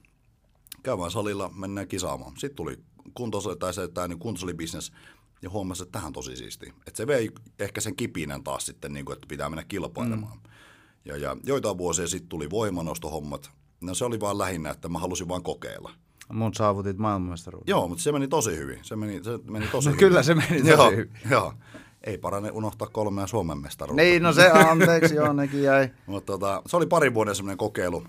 Käydään 0.84 1.12
salilla, 1.12 1.52
mennään 1.56 1.88
kisaamaan. 1.88 2.34
Sitten 2.38 2.56
tuli 2.56 2.78
kuntos, 3.14 3.50
tai 3.60 3.74
se, 3.74 3.88
tämä 3.88 4.08
niin 4.08 4.20
kuntosalibisnes, 4.20 4.92
ja 5.42 5.50
huomasi, 5.50 5.84
että 5.84 5.92
tähän 5.92 6.14
tosi 6.14 6.36
siisti. 6.36 6.74
Että 6.88 6.98
se 6.98 7.08
vei 7.08 7.32
ehkä 7.60 7.82
sen 7.82 7.96
kipinän 7.96 8.44
taas 8.44 8.66
sitten, 8.66 8.94
niin 8.94 9.06
kuin, 9.06 9.14
että 9.14 9.28
pitää 9.28 9.50
mennä 9.50 9.64
kilpailemaan. 9.64 10.38
Mm. 10.38 10.50
Ja, 11.06 11.18
ja 11.18 11.38
joitain 11.44 11.78
vuosia 11.78 12.08
sitten 12.08 12.30
tuli 12.30 12.50
voimanostohommat. 12.50 13.52
No 13.82 13.94
se 13.94 14.06
oli 14.06 14.20
vaan 14.20 14.38
lähinnä, 14.38 14.70
että 14.70 14.90
mä 14.90 15.00
halusin 15.00 15.28
vaan 15.28 15.44
kokeilla. 15.44 15.92
Mun 16.34 16.54
saavutit 16.54 16.98
maailmanmestaruuden. 16.98 17.68
Joo, 17.68 17.88
mutta 17.88 18.04
se 18.04 18.12
meni 18.12 18.28
tosi 18.28 18.58
hyvin. 18.58 18.80
Se 18.82 18.96
meni, 18.96 19.24
se 19.24 19.40
meni 19.52 19.68
tosi 19.68 19.90
no, 19.90 19.96
hyvin. 19.96 20.08
Kyllä 20.08 20.24
se 20.24 20.36
meni 20.36 20.58
tosi 20.58 20.70
joo, 20.70 20.92
hyvin. 20.92 21.12
Joo. 21.30 21.54
Ei 22.04 22.18
parane 22.18 22.52
unohtaa 22.52 22.88
kolmea 22.88 23.28
Suomen 23.28 23.58
mestaruutta. 23.58 24.04
Niin, 24.04 24.24
no 24.24 24.34
se 24.34 24.52
anteeksi, 24.52 25.16
joo, 25.16 25.34
nekin 25.34 25.64
jäi. 25.64 25.90
mutta 26.06 26.34
tota, 26.34 26.62
se 26.66 26.78
oli 26.78 26.86
pari 26.86 27.14
vuoden 27.14 27.36
semmoinen 27.36 27.58
kokeilu 27.58 28.04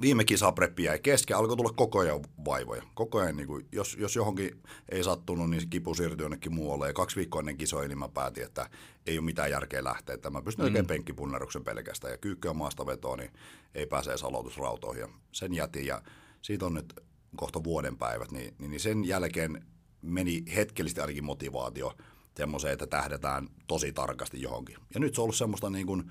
viime 0.00 0.24
kisapreppi 0.24 0.84
jäi 0.84 0.98
kesken, 0.98 1.36
alkoi 1.36 1.56
tulla 1.56 1.72
koko 1.76 1.98
ajan 1.98 2.20
vaivoja. 2.44 2.82
Koko 2.94 3.18
ajan, 3.18 3.36
niin 3.36 3.46
kuin, 3.46 3.66
jos, 3.72 3.96
jos 4.00 4.16
johonkin 4.16 4.62
ei 4.88 5.04
sattunut, 5.04 5.50
niin 5.50 5.60
se 5.60 5.66
kipu 5.66 5.94
siirtyi 5.94 6.24
jonnekin 6.24 6.54
muualle. 6.54 6.86
Ja 6.86 6.92
kaksi 6.92 7.16
viikkoa 7.16 7.40
ennen 7.40 7.56
kisoja, 7.56 7.88
niin 7.88 7.98
mä 7.98 8.08
päätin, 8.08 8.44
että 8.44 8.70
ei 9.06 9.18
ole 9.18 9.24
mitään 9.24 9.50
järkeä 9.50 9.84
lähteä. 9.84 10.14
Että 10.14 10.30
mä 10.30 10.42
pystyn 10.42 10.64
mm. 10.64 10.66
tekemään 10.66 10.86
penkkipunneruksen 10.86 11.64
pelkästään. 11.64 12.12
Ja 12.12 12.18
kyykkyä 12.18 12.52
maasta 12.52 12.86
vetoa, 12.86 13.16
niin 13.16 13.30
ei 13.74 13.86
pääse 13.86 14.10
edes 14.10 14.24
aloitusrautoihin. 14.24 15.00
Ja 15.00 15.08
sen 15.32 15.54
jätin 15.54 15.86
ja 15.86 16.02
siitä 16.42 16.66
on 16.66 16.74
nyt 16.74 17.00
kohta 17.36 17.64
vuoden 17.64 17.96
päivät. 17.96 18.30
Niin, 18.30 18.54
niin, 18.58 18.70
niin 18.70 18.80
sen 18.80 19.04
jälkeen 19.04 19.64
meni 20.02 20.42
hetkellisesti 20.56 21.00
ainakin 21.00 21.24
motivaatio 21.24 21.92
semmoiseen, 22.36 22.72
että 22.72 22.86
tähdetään 22.86 23.48
tosi 23.66 23.92
tarkasti 23.92 24.42
johonkin. 24.42 24.76
Ja 24.94 25.00
nyt 25.00 25.14
se 25.14 25.20
on 25.20 25.22
ollut 25.22 25.36
semmoista 25.36 25.70
niin 25.70 25.86
kuin, 25.86 26.10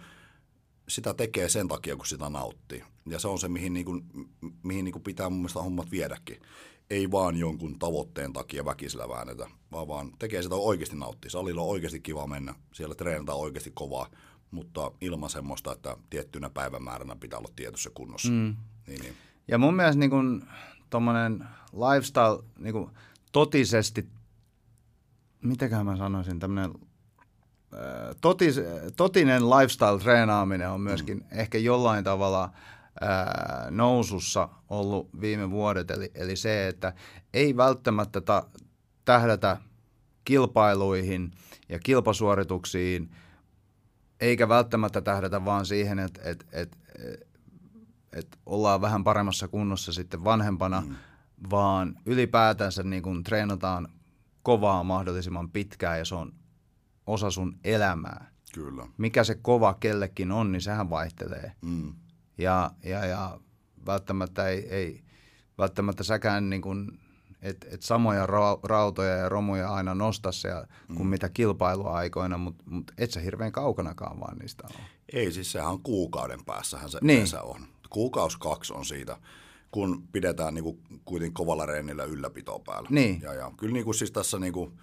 sitä 0.88 1.14
tekee 1.14 1.50
sen 1.50 1.68
takia, 1.68 1.96
kun 1.96 2.06
sitä 2.06 2.30
nauttii. 2.30 2.84
Ja 3.06 3.20
se 3.20 3.28
on 3.28 3.40
se, 3.40 3.48
mihin, 3.48 3.74
niin 3.74 3.86
kuin, 3.86 4.04
mihin 4.64 4.86
niin 4.86 4.94
kuin 4.94 5.04
pitää 5.04 5.30
mun 5.30 5.40
mielestä 5.40 5.62
hommat 5.62 5.92
viedäkin. 5.92 6.38
Ei 6.90 7.12
vaan 7.12 7.38
jonkun 7.38 7.80
tavoitteen 7.80 8.34
takia 8.34 8.66
väkisellä 8.66 9.10
väännetä, 9.10 9.48
vaan, 9.72 9.88
vaan 9.88 10.12
tekee 10.20 10.42
sitä 10.42 10.56
oikeasti 10.56 10.96
nauttii. 10.96 11.32
Salilla 11.32 11.62
on 11.62 11.70
oikeasti 11.70 12.00
kiva 12.00 12.28
mennä, 12.28 12.56
siellä 12.74 12.96
treenataan 12.96 13.38
oikeasti 13.38 13.72
kovaa, 13.74 14.10
mutta 14.52 14.92
ilman 15.02 15.30
semmoista, 15.30 15.72
että 15.72 15.98
tiettynä 16.10 16.50
päivämääränä 16.50 17.16
pitää 17.16 17.40
olla 17.40 17.54
tietyssä 17.56 17.90
kunnossa. 17.94 18.32
Mm. 18.32 18.56
Niin, 18.88 19.02
niin. 19.02 19.14
Ja 19.48 19.58
mun 19.58 19.76
mielestä 19.76 20.00
niin 20.00 20.10
kun, 20.10 20.48
tommonen 20.90 21.46
lifestyle 21.74 22.44
niin 22.60 22.74
kun, 22.74 22.92
totisesti, 23.32 24.08
mitäkään 25.42 25.86
mä 25.86 25.98
sanoisin, 25.98 26.40
tämmöinen 26.40 26.74
totis, 28.22 28.62
totinen 28.96 29.42
lifestyle-treenaaminen 29.42 30.70
on 30.70 30.82
myöskin 30.82 31.18
mm. 31.18 31.26
ehkä 31.32 31.58
jollain 31.58 32.04
tavalla 32.04 32.50
ää, 33.02 33.68
nousussa 33.70 34.50
ollut 34.70 35.10
viime 35.22 35.52
vuodet. 35.52 35.92
Eli, 35.92 36.12
eli 36.16 36.36
se, 36.36 36.68
että 36.68 36.94
ei 37.34 37.58
välttämättä 37.58 38.22
ta, 38.22 38.44
tähdätä 39.06 39.58
kilpailuihin 40.26 41.32
ja 41.70 41.80
kilpasuorituksiin, 41.80 43.12
eikä 44.20 44.50
välttämättä 44.50 45.02
tähdätä 45.02 45.46
vaan 45.46 45.66
siihen, 45.66 46.00
että 46.00 46.22
et, 46.24 46.46
et, 46.52 46.78
et, 46.96 47.28
et 48.14 48.40
ollaan 48.46 48.82
vähän 48.82 49.04
paremmassa 49.04 49.48
kunnossa 49.48 49.94
sitten 49.94 50.24
vanhempana, 50.24 50.82
mm. 50.82 50.96
vaan 51.50 51.96
ylipäätänsä 52.06 52.84
niin 52.84 53.04
kun 53.04 53.24
treenataan 53.24 53.88
kovaa 54.44 54.84
mahdollisimman 54.84 55.50
pitkään 55.50 55.98
ja 56.00 56.06
se 56.06 56.16
on 56.16 56.34
osa 57.08 57.32
sun 57.32 57.58
elämää. 57.64 58.32
Kyllä. 58.54 58.88
Mikä 58.98 59.24
se 59.24 59.36
kova 59.36 59.74
kellekin 59.74 60.32
on, 60.32 60.52
niin 60.52 60.62
sehän 60.62 60.90
vaihtelee. 60.90 61.52
Mm. 61.62 61.94
Ja, 62.38 62.72
ja, 62.84 63.06
ja 63.06 63.40
välttämättä 63.86 64.48
ei, 64.48 64.70
ei 64.70 65.04
välttämättä 65.58 66.04
säkään 66.04 66.50
niin 66.50 66.62
kuin, 66.62 67.00
et, 67.42 67.68
et 67.72 67.82
samoja 67.82 68.26
ra- 68.26 68.60
rautoja 68.64 69.16
ja 69.16 69.30
romuja 69.30 69.74
aina 69.74 69.96
nosta 69.96 70.32
se, 70.32 70.50
kuin 70.88 71.02
mm. 71.02 71.08
mitä 71.08 71.30
kilpailuaikoina, 71.30 72.38
mutta 72.38 72.64
mut 72.68 72.92
et 72.98 73.12
sä 73.12 73.20
hirveän 73.20 73.52
kaukanakaan 73.52 74.20
vaan 74.20 74.38
niistä 74.38 74.64
ole. 74.70 74.80
Ei, 75.14 75.32
siis 75.32 75.52
sehän 75.52 75.70
on 75.70 75.84
kuukauden 75.84 76.46
päässähän 76.46 76.90
se 76.90 76.98
Niin. 77.02 77.16
yleensä 77.16 77.42
on. 77.42 77.62
Kuukaus 77.90 78.38
kaksi 78.38 78.74
on 78.74 78.86
siitä, 78.86 79.18
kun 79.72 80.08
pidetään 80.12 80.54
niin 80.54 80.64
kuin, 80.64 80.80
kuitenkin 81.06 81.34
kovalla 81.34 81.66
reenillä 81.66 82.04
ylläpitoa 82.04 82.60
päällä. 82.66 82.90
Niin. 82.92 83.22
Ja, 83.22 83.34
ja 83.34 83.52
kyllä 83.58 83.74
niin 83.74 83.86
kuin, 83.86 83.96
siis 83.96 84.12
tässä 84.12 84.40
niin 84.40 84.54
kuin, 84.54 84.80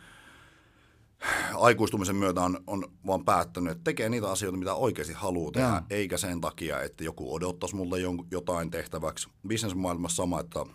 aikuistumisen 1.55 2.17
myötä 2.17 2.41
on, 2.41 2.61
on 2.67 2.85
vaan 3.07 3.25
päättänyt, 3.25 3.73
että 3.73 3.85
tekee 3.85 4.09
niitä 4.09 4.31
asioita, 4.31 4.59
mitä 4.59 4.75
oikeasti 4.75 5.13
haluaa 5.13 5.53
tehdä, 5.53 5.69
Joo. 5.69 5.81
eikä 5.91 6.17
sen 6.17 6.41
takia, 6.41 6.83
että 6.83 7.05
joku 7.05 7.35
odottaisi 7.35 7.77
mulle 7.77 7.97
jotain 8.31 8.71
tehtäväksi. 8.71 9.29
Businessmaailmassa 9.49 10.17
sama, 10.17 10.41
että 10.41 10.67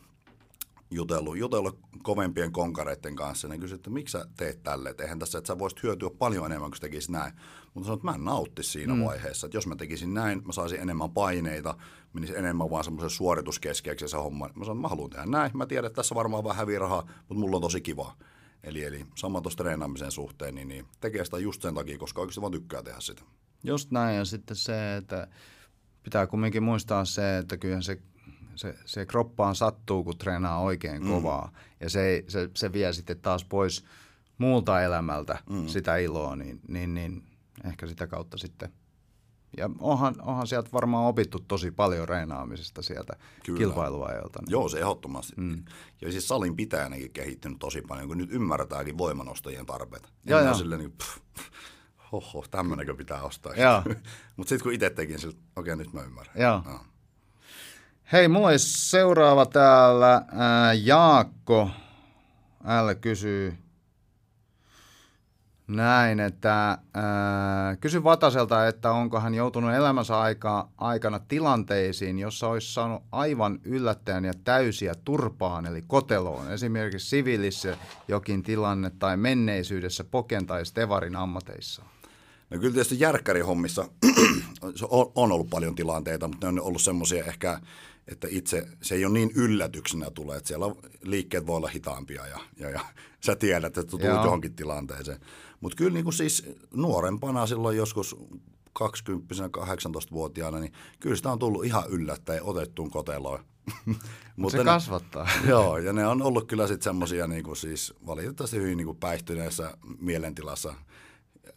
jutellut, 0.92 1.38
jutellut 1.38 1.80
kovempien 2.04 2.52
konkareiden 2.52 3.16
kanssa, 3.16 3.48
niin 3.48 3.62
kysyi, 3.62 3.76
että 3.76 3.90
miksi 3.90 4.12
sä 4.12 4.26
teet 4.38 4.64
tälle, 4.64 4.90
että 4.90 5.04
eihän 5.04 5.20
tässä, 5.20 5.38
että 5.38 5.48
sä 5.48 5.60
voisit 5.60 5.84
hyötyä 5.84 6.10
paljon 6.18 6.46
enemmän, 6.46 6.72
kun 6.72 6.80
tekisit 6.80 7.10
näin. 7.10 7.34
Mutta 7.74 7.86
sanoin, 7.86 7.98
että 7.98 8.08
mä 8.08 8.16
en 8.16 8.26
nauttisi 8.26 8.70
siinä 8.70 8.94
mm. 8.94 9.06
vaiheessa, 9.06 9.48
että 9.48 9.58
jos 9.58 9.68
mä 9.68 9.76
tekisin 9.76 10.14
näin, 10.14 10.42
mä 10.46 10.52
saisin 10.52 10.80
enemmän 10.80 11.12
paineita, 11.12 11.76
menisi 12.14 12.38
enemmän 12.38 12.70
vaan 12.70 12.84
semmoisen 12.84 13.10
suorituskeskeeksi 13.10 14.08
se 14.08 14.18
homma. 14.18 14.46
Mä 14.56 14.66
sanoin, 14.66 14.78
että 14.78 14.82
mä 14.82 14.88
haluan 14.88 15.10
tehdä 15.10 15.26
näin, 15.26 15.52
mä 15.54 15.66
tiedän, 15.66 15.88
että 15.88 15.96
tässä 15.96 16.16
varmaan 16.16 16.44
vähän 16.44 16.58
häviää 16.58 16.80
rahaa, 16.80 17.10
mutta 17.20 17.36
mulla 17.36 17.56
on 17.56 17.62
tosi 17.62 17.82
kiva. 17.82 18.16
Eli, 18.66 18.84
eli 18.84 19.06
sama 19.16 19.42
tuossa 19.42 19.58
treenaamisen 19.58 20.12
suhteen, 20.12 20.56
niin, 20.56 20.68
niin 20.68 20.86
tekee 21.00 21.26
sitä 21.26 21.38
just 21.38 21.62
sen 21.62 21.76
takia, 21.76 21.98
koska 21.98 22.22
oikeasti 22.22 22.42
vaan 22.42 22.52
tykkää 22.52 22.84
tehdä 22.84 23.00
sitä. 23.00 23.22
Just 23.64 23.92
näin, 23.92 24.18
ja 24.18 24.26
sitten 24.26 24.56
se, 24.56 24.96
että 24.96 25.28
pitää 26.04 26.28
kumminkin 26.28 26.64
muistaa 26.64 27.06
se, 27.06 27.38
että 27.38 27.58
kyllä 27.58 27.82
se, 27.82 28.02
se, 28.56 28.76
se 28.86 29.06
kroppaan 29.06 29.56
sattuu, 29.56 30.04
kun 30.04 30.18
treenaa 30.18 30.60
oikein 30.60 31.04
mm. 31.04 31.10
kovaa. 31.10 31.52
Ja 31.80 31.90
se, 31.90 32.24
se, 32.28 32.50
se 32.54 32.74
vie 32.74 32.94
sitten 32.94 33.20
taas 33.20 33.46
pois 33.46 33.86
muulta 34.38 34.82
elämältä 34.82 35.38
mm. 35.50 35.68
sitä 35.68 35.98
iloa, 35.98 36.36
niin, 36.36 36.62
niin, 36.68 36.94
niin 36.94 37.24
ehkä 37.66 37.88
sitä 37.88 38.08
kautta 38.08 38.38
sitten. 38.38 38.74
Ja 39.58 39.70
onhan, 39.80 40.16
onhan 40.22 40.48
sieltä 40.48 40.70
varmaan 40.74 41.06
opittu 41.06 41.40
tosi 41.40 41.72
paljon 41.72 42.10
reenaamisesta 42.10 42.82
sieltä 42.82 43.14
Kyllä. 43.46 43.58
kilpailuajalta. 43.58 44.40
Niin. 44.42 44.52
Joo, 44.52 44.70
se 44.70 44.80
ehdottomasti. 44.80 45.34
Mm. 45.38 45.64
Ja 46.02 46.12
siis 46.12 46.28
salin 46.28 46.56
pitäjänäkin 46.56 47.12
kehittynyt 47.12 47.60
tosi 47.60 47.82
paljon, 47.82 48.08
kun 48.08 48.18
nyt 48.18 48.32
ymmärretääkin 48.32 48.98
voimanostajien 48.98 49.66
tarpeet. 49.66 50.14
Joo, 50.26 50.42
joo. 50.42 50.54
silleen 50.54 50.80
niin, 50.80 50.92
pff, 50.92 51.18
hoho, 52.12 52.46
tämmönenkö 52.52 52.96
pitää 52.96 53.24
ostaa. 53.24 53.54
Joo. 53.56 53.84
Mutta 54.38 54.50
sitten 54.50 54.64
kun 54.64 54.74
itse 54.74 54.90
tekin, 54.90 55.16
okei 55.16 55.34
okay, 55.56 55.76
nyt 55.76 55.94
mä 55.94 56.02
ymmärrän. 56.02 56.36
Joo. 56.42 56.62
Joo. 56.66 56.80
Hei, 58.12 58.28
mulla 58.28 58.48
olisi 58.48 58.90
seuraava 58.90 59.46
täällä. 59.46 60.22
Ää, 60.32 60.74
Jaakko 60.74 61.70
L 62.64 62.96
kysyy 63.02 63.65
näin, 65.68 66.20
että 66.20 66.78
ää, 66.94 67.76
kysy 67.76 68.04
Vataselta, 68.04 68.68
että 68.68 68.92
onko 68.92 69.20
hän 69.20 69.34
joutunut 69.34 69.74
elämänsä 69.74 70.20
aika, 70.20 70.70
aikana 70.78 71.20
tilanteisiin, 71.20 72.20
jossa 72.20 72.48
olisi 72.48 72.74
saanut 72.74 73.04
aivan 73.12 73.60
yllättäen 73.64 74.26
ja 74.26 74.34
täysiä 74.44 74.94
turpaan, 75.06 75.66
eli 75.66 75.84
koteloon. 75.88 76.52
Esimerkiksi 76.52 77.10
siviilissä 77.10 77.78
jokin 78.08 78.44
tilanne 78.44 78.92
tai 79.00 79.18
menneisyydessä 79.18 80.04
poken 80.04 80.46
tai 80.46 80.66
stevarin 80.66 81.16
ammateissa. 81.16 81.84
No 82.50 82.60
kyllä 82.60 82.74
tietysti 82.74 83.00
järkkärihommissa 83.00 83.90
on, 85.16 85.32
ollut 85.32 85.50
paljon 85.50 85.76
tilanteita, 85.76 86.28
mutta 86.28 86.52
ne 86.52 86.60
on 86.62 86.68
ollut 86.68 86.82
semmoisia 86.82 87.26
ehkä, 87.26 87.60
että 88.08 88.28
itse 88.32 88.68
se 88.82 88.96
ei 88.96 89.06
ole 89.06 89.14
niin 89.14 89.32
yllätyksenä 89.36 90.12
tulee, 90.12 90.38
että 90.38 90.48
siellä 90.48 90.66
liikkeet 91.04 91.48
voi 91.48 91.58
olla 91.58 91.68
hitaampia 91.68 92.28
ja, 92.28 92.40
ja, 92.60 92.70
ja 92.70 92.80
sä 93.26 93.36
tiedät, 93.36 93.78
että 93.78 93.92
tulet 93.92 94.06
Joo. 94.06 94.24
johonkin 94.24 94.56
tilanteeseen. 94.56 95.20
Mutta 95.62 95.76
kyllä 95.76 95.94
niin 95.94 96.04
kuin 96.04 96.14
siis 96.14 96.46
nuorempana 96.74 97.48
silloin 97.48 97.78
joskus 97.78 98.16
20 98.74 99.36
18-vuotiaana, 99.48 100.60
niin 100.60 100.74
kyllä 101.00 101.16
sitä 101.16 101.32
on 101.32 101.40
tullut 101.40 101.66
ihan 101.66 101.84
yllättäen 101.90 102.44
otettuun 102.44 102.92
koteloon. 102.92 103.40
Mutta 104.36 104.52
se 104.52 104.58
ne- 104.58 104.64
kasvattaa. 104.64 105.30
Joo, 105.50 105.78
ja 105.78 105.94
ne 105.94 106.08
on 106.08 106.22
ollut 106.22 106.48
kyllä 106.48 106.68
sitten 106.68 106.84
semmoisia 106.84 107.28
niin 107.28 107.56
siis 107.56 107.94
valitettavasti 108.06 108.58
hyvin 108.58 108.78
niin 108.78 108.86
kuin 108.86 108.98
päihtyneessä 108.98 109.78
mielentilassa 110.00 110.74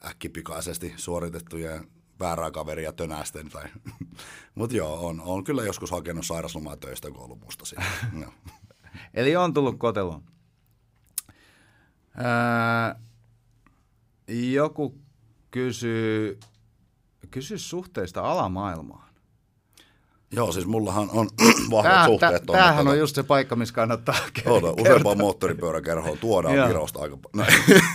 äkkipikaisesti 0.04 0.94
suoritettuja 0.96 1.84
väärää 2.20 2.50
kaveria 2.50 2.92
tönästen. 2.92 3.48
Tai. 3.48 3.64
Mutta 4.54 4.76
joo, 4.76 5.06
on, 5.06 5.20
on, 5.20 5.44
kyllä 5.44 5.62
joskus 5.62 5.90
hakenut 5.90 6.26
sairaslomaa 6.26 6.76
töistä, 6.76 7.10
kun 7.10 7.20
ollut 7.20 7.40
musta 7.40 7.64
siinä. 7.64 7.84
Joo. 8.22 8.32
Eli 9.14 9.36
on 9.36 9.54
tullut 9.54 9.78
koteloon. 9.78 10.22
Ää, 12.16 13.00
joku 14.52 14.98
kysyy, 15.50 16.40
kysyy 17.30 17.58
suhteista 17.58 18.22
alamaailmaan. 18.22 19.07
Joo, 20.32 20.52
siis 20.52 20.66
mullahan 20.66 21.10
on 21.12 21.28
vahvat 21.70 21.92
Tää, 21.92 22.06
suhteet. 22.06 22.42
tuonne 22.46 22.62
tämähän 22.62 22.88
on 22.88 22.98
just 22.98 23.14
se 23.14 23.22
paikka, 23.22 23.56
missä 23.56 23.74
kannattaa 23.74 24.14
Oota, 24.20 24.32
kertoa. 24.34 24.74
useampaan 24.80 25.18
moottoripyöräkerhoon 25.18 26.18
tuodaan. 26.18 26.68
Virosta 26.68 27.00
aika 27.00 27.16
paljon. 27.16 27.48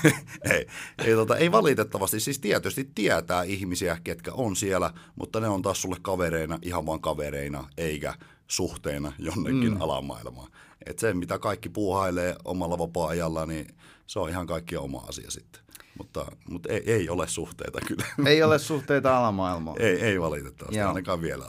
ei, 0.54 0.68
ei, 1.06 1.14
tota, 1.16 1.38
ei 1.38 1.52
valitettavasti, 1.52 2.20
siis 2.20 2.40
tietysti 2.40 2.90
tietää 2.96 3.44
ihmisiä, 3.44 3.98
ketkä 4.04 4.32
on 4.34 4.56
siellä, 4.56 4.94
mutta 5.16 5.40
ne 5.40 5.48
on 5.48 5.62
taas 5.62 5.82
sulle 5.82 5.98
kavereina, 6.02 6.60
ihan 6.62 6.86
vaan 6.86 7.02
kavereina, 7.02 7.70
eikä 7.78 8.14
suhteena 8.48 9.14
jonnekin 9.20 9.74
mm. 9.74 9.82
alamaailmaan. 9.82 10.52
Et 10.86 11.00
se, 11.00 11.14
mitä 11.14 11.40
kaikki 11.40 11.70
puuhailee 11.70 12.36
omalla 12.46 12.78
vapaa-ajalla, 12.78 13.46
niin 13.46 13.68
se 14.08 14.20
on 14.20 14.30
ihan 14.30 14.48
kaikki 14.48 14.78
oma 14.78 15.00
asia 15.10 15.32
sitten. 15.32 15.62
Mutta, 15.98 16.26
mutta 16.50 16.70
ei, 16.74 16.92
ei 16.94 17.10
ole 17.10 17.28
suhteita 17.28 17.80
kyllä. 17.88 18.06
Ei 18.26 18.44
ole 18.44 18.60
suhteita 18.70 19.18
alamaailmaan. 19.18 19.82
ei, 19.82 20.02
ei 20.02 20.22
valitettavasti, 20.22 20.78
Joo. 20.78 20.88
ainakaan 20.88 21.22
vielä. 21.22 21.46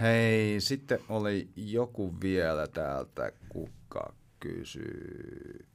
Hei, 0.00 0.60
sitten 0.60 0.98
oli 1.08 1.48
joku 1.56 2.14
vielä 2.20 2.66
täältä, 2.66 3.32
kuka 3.48 4.14
kysyy. 4.40 5.66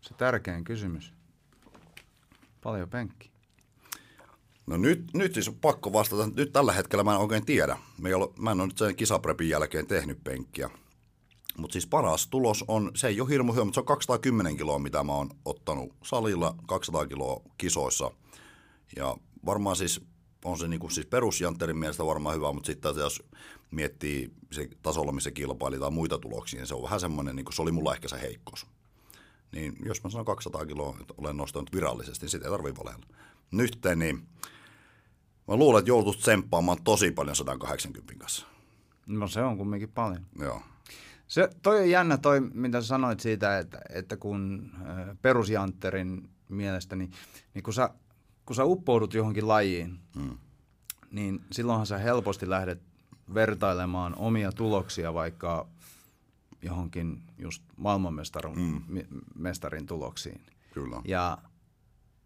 Se 0.00 0.14
tärkein 0.14 0.64
kysymys. 0.64 1.12
Paljon 2.62 2.88
penkki. 2.88 3.32
No 4.66 4.76
nyt, 4.76 5.14
nyt 5.14 5.34
siis 5.34 5.48
on 5.48 5.54
pakko 5.54 5.92
vastata. 5.92 6.28
Nyt 6.36 6.52
tällä 6.52 6.72
hetkellä 6.72 7.04
mä 7.04 7.12
en 7.14 7.20
oikein 7.20 7.46
tiedä. 7.46 7.78
Me 7.98 8.08
ei 8.08 8.14
ole, 8.14 8.28
mä 8.38 8.50
en 8.50 8.60
ole 8.60 8.66
nyt 8.66 8.78
sen 8.78 8.96
kisaprepin 8.96 9.48
jälkeen 9.48 9.86
tehnyt 9.86 10.24
penkkiä. 10.24 10.70
Mutta 11.56 11.72
siis 11.72 11.86
paras 11.86 12.26
tulos 12.26 12.64
on, 12.68 12.90
se 12.94 13.08
ei 13.08 13.20
ole 13.20 13.30
hirmu 13.30 13.52
hyvä, 13.52 13.64
mutta 13.64 13.74
se 13.74 13.80
on 13.80 13.86
210 13.86 14.56
kiloa, 14.56 14.78
mitä 14.78 15.04
mä 15.04 15.12
oon 15.12 15.30
ottanut 15.44 15.94
salilla, 16.02 16.54
200 16.66 17.06
kiloa 17.06 17.42
kisoissa. 17.58 18.10
Ja 18.96 19.16
varmaan 19.46 19.76
siis 19.76 20.00
on 20.44 20.58
se 20.58 20.68
niinku 20.68 20.88
siis 20.88 21.06
perusjantterin 21.06 21.78
mielestä 21.78 22.06
varmaan 22.06 22.36
hyvä, 22.36 22.52
mutta 22.52 22.66
sitten 22.66 22.96
jos 22.96 23.22
miettii 23.70 24.32
se 24.52 24.68
tasolla, 24.82 25.12
missä 25.12 25.30
kilpaili 25.30 25.78
tai 25.78 25.90
muita 25.90 26.18
tuloksia, 26.18 26.60
niin 26.60 26.66
se 26.66 26.74
on 26.74 26.82
vähän 26.82 27.00
semmoinen, 27.00 27.36
niin 27.36 27.46
se 27.52 27.62
oli 27.62 27.72
mulla 27.72 27.94
ehkä 27.94 28.08
se 28.08 28.20
heikkous. 28.20 28.66
Niin 29.52 29.76
jos 29.84 30.04
mä 30.04 30.10
sanon 30.10 30.24
200 30.26 30.66
kiloa, 30.66 30.96
että 31.00 31.14
olen 31.18 31.36
nostanut 31.36 31.72
virallisesti, 31.72 32.24
niin 32.24 32.30
sitä 32.30 32.44
ei 32.44 32.50
tarvitse 32.50 32.84
valella. 32.84 33.06
Nyt 33.50 33.78
niin 33.96 34.26
mä 35.48 35.56
luulen, 35.56 35.78
että 35.78 35.90
joutut 35.90 36.18
tsemppaamaan 36.18 36.82
tosi 36.84 37.10
paljon 37.10 37.36
180 37.36 38.14
kanssa. 38.18 38.46
No 39.06 39.28
se 39.28 39.42
on 39.42 39.58
kumminkin 39.58 39.88
paljon. 39.88 40.26
Joo. 40.38 40.62
Se, 41.26 41.48
toi 41.62 41.80
on 41.80 41.90
jännä 41.90 42.18
toi, 42.18 42.40
mitä 42.40 42.80
sä 42.80 42.86
sanoit 42.86 43.20
siitä, 43.20 43.58
että, 43.58 43.80
että 43.88 44.16
kun 44.16 44.70
perusjantterin 45.22 46.28
mielestä, 46.48 46.96
niin, 46.96 47.10
niin 47.54 47.62
kun, 47.62 47.74
sä, 47.74 47.90
kun 48.46 48.56
sä 48.56 48.64
uppoudut 48.64 49.14
johonkin 49.14 49.48
lajiin, 49.48 49.98
Mm. 50.16 50.38
niin 51.10 51.44
silloinhan 51.52 51.86
sä 51.86 51.98
helposti 51.98 52.50
lähdet 52.50 52.82
vertailemaan 53.34 54.14
omia 54.16 54.52
tuloksia 54.52 55.14
vaikka 55.14 55.68
johonkin 56.62 57.22
just 57.38 57.62
maailmanmestarin 57.76 58.58
mm. 58.58 58.82
mestarin 59.34 59.86
tuloksiin. 59.86 60.40
Kyllä. 60.74 61.02
Ja 61.04 61.38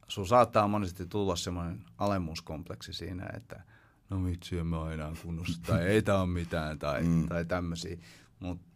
sun 0.08 0.26
saattaa 0.26 0.68
monesti 0.68 1.06
tulla 1.06 1.36
semmoinen 1.36 1.84
alemmuuskompleksi 1.98 2.92
siinä, 2.92 3.30
että 3.36 3.62
no 4.10 4.24
vitsi, 4.24 4.58
en 4.58 4.66
mä 4.66 4.92
enää 4.92 5.12
kunnossa, 5.22 5.62
tai 5.62 5.86
ei 5.86 6.02
tää 6.02 6.20
ole 6.20 6.26
mitään, 6.30 6.78
tai, 6.78 7.02
mm. 7.02 7.28
tai 7.28 7.44
tämmöisiä. 7.44 7.96
Mutta 8.40 8.66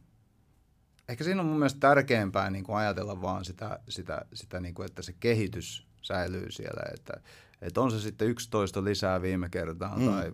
ehkä 1.09 1.25
siinä 1.25 1.41
on 1.41 1.47
mun 1.47 1.59
mielestä 1.59 1.81
tärkeämpää 1.81 2.51
niin 2.51 2.65
kuin 2.65 2.77
ajatella 2.77 3.23
vaan 3.23 3.45
sitä, 3.45 3.79
sitä, 3.89 4.25
sitä 4.35 4.61
niin 4.61 4.75
kuin, 4.75 4.87
että 4.87 5.03
se 5.03 5.13
kehitys 5.13 5.87
säilyy 6.03 6.51
siellä. 6.51 6.83
Että, 6.95 7.21
että 7.63 7.81
on 7.81 7.91
se 7.91 8.01
sitten 8.01 8.29
11 8.29 8.85
lisää 8.85 9.23
viime 9.23 9.49
kertaa 9.49 9.99
mm. 9.99 10.07
tai 10.07 10.33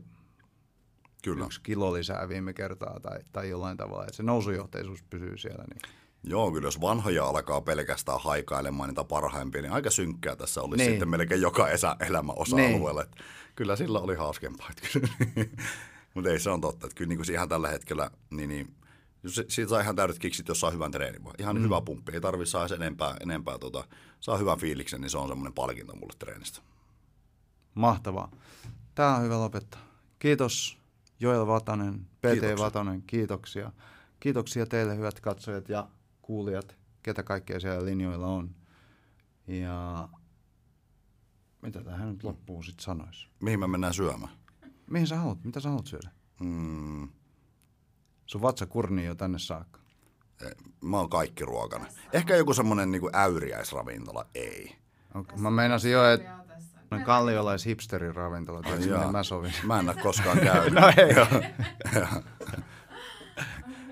Kyllä. 1.24 1.44
yksi 1.44 1.60
kilo 1.62 1.92
lisää 1.92 2.28
viime 2.28 2.52
kertaa 2.52 3.00
tai, 3.00 3.18
tai 3.32 3.48
jollain 3.48 3.76
tavalla, 3.76 4.04
että 4.04 4.16
se 4.16 4.22
nousujohteisuus 4.22 5.02
pysyy 5.02 5.38
siellä. 5.38 5.64
Niin. 5.74 5.96
Joo, 6.24 6.52
kyllä 6.52 6.66
jos 6.66 6.80
vanhoja 6.80 7.24
alkaa 7.24 7.60
pelkästään 7.60 8.20
haikailemaan 8.20 8.88
niitä 8.88 9.04
parhaimpia, 9.04 9.62
niin 9.62 9.72
aika 9.72 9.90
synkkää 9.90 10.36
tässä 10.36 10.62
olisi 10.62 10.76
Niin. 10.76 10.90
sitten 10.90 11.08
melkein 11.08 11.40
joka 11.40 11.68
esä, 11.68 11.96
elämä 12.08 12.32
osa-alueella. 12.32 13.02
Että 13.02 13.16
Kyllä 13.56 13.76
sillä 13.76 13.98
oli 13.98 14.14
hauskempaa. 14.14 14.70
Mutta 16.14 16.30
ei 16.30 16.40
se 16.40 16.50
on 16.50 16.60
totta, 16.60 16.86
että 16.86 16.94
kyllä 16.94 17.08
niin 17.08 17.18
kuin 17.18 17.32
ihan 17.32 17.48
tällä 17.48 17.68
hetkellä, 17.68 18.10
niin, 18.30 18.48
niin 18.48 18.74
siitä 19.48 19.70
saa 19.70 19.80
ihan 19.80 19.96
täydet 19.96 20.18
kiksit, 20.18 20.48
jos 20.48 20.60
saa 20.60 20.70
hyvän 20.70 20.90
treenin. 20.90 21.22
Ihan 21.38 21.56
mm. 21.56 21.62
hyvä 21.62 21.80
pumppi, 21.80 22.12
ei 22.12 22.20
tarvitse 22.20 22.50
saada 22.50 22.74
enempää, 22.74 23.16
enempää 23.20 23.58
tota, 23.58 23.84
saa 24.20 24.36
hyvän 24.36 24.58
fiiliksen, 24.58 25.00
niin 25.00 25.10
se 25.10 25.18
on 25.18 25.28
semmoinen 25.28 25.52
palkinto 25.52 25.96
mulle 25.96 26.14
treenistä. 26.18 26.60
Mahtavaa. 27.74 28.30
Tämä 28.94 29.16
on 29.16 29.22
hyvä 29.22 29.38
lopettaa. 29.38 29.80
Kiitos 30.18 30.78
Joel 31.20 31.46
Vatanen, 31.46 31.98
PT 31.98 32.20
Kiitoksia. 32.22 32.58
Vatanen, 32.58 33.02
kiitoksia. 33.02 33.72
Kiitoksia 34.20 34.66
teille 34.66 34.96
hyvät 34.96 35.20
katsojat 35.20 35.68
ja 35.68 35.88
kuulijat, 36.22 36.76
ketä 37.02 37.22
kaikkea 37.22 37.60
siellä 37.60 37.84
linjoilla 37.84 38.26
on. 38.26 38.54
Ja 39.46 40.08
mitä 41.62 41.84
tähän 41.84 42.08
nyt 42.08 42.24
loppuun 42.24 42.64
sitten 42.64 42.84
sanoisi? 42.84 43.28
Mihin 43.40 43.60
me 43.60 43.66
mennään 43.66 43.94
syömään? 43.94 44.32
Mihin 44.90 45.06
sä 45.06 45.16
haluat? 45.16 45.44
Mitä 45.44 45.60
sä 45.60 45.68
haluat 45.68 45.86
syödä? 45.86 46.10
Mm, 46.40 47.08
Sun 48.26 48.42
vatsa 48.42 48.66
kurnii 48.66 49.06
jo 49.06 49.14
tänne 49.14 49.38
saakka. 49.38 49.80
mä 50.80 50.96
oon 50.96 51.10
kaikki 51.10 51.44
ruokana. 51.44 51.86
Ehkä 52.12 52.36
joku 52.36 52.54
semmoinen 52.54 52.90
niin 52.90 53.16
äyriäisravintola, 53.16 54.26
ei. 54.34 54.76
Okay. 55.14 55.38
Mä 55.38 55.50
meinasin 55.50 55.92
jo, 55.92 56.10
että 56.12 56.26
Joo, 56.28 56.36
noin 56.90 57.04
kalliolais 57.04 57.66
hipsterin 57.66 58.14
ravintola, 58.14 58.60
Ai 58.64 58.72
että 58.74 58.86
jaa. 58.86 58.98
sinne 58.98 59.12
mä 59.12 59.22
sovin. 59.22 59.52
Mä 59.64 59.78
en 59.78 59.88
ole 59.88 59.96
koskaan 60.02 60.38
käynyt. 60.52 60.72
No 60.74 60.88
ei. 60.96 61.14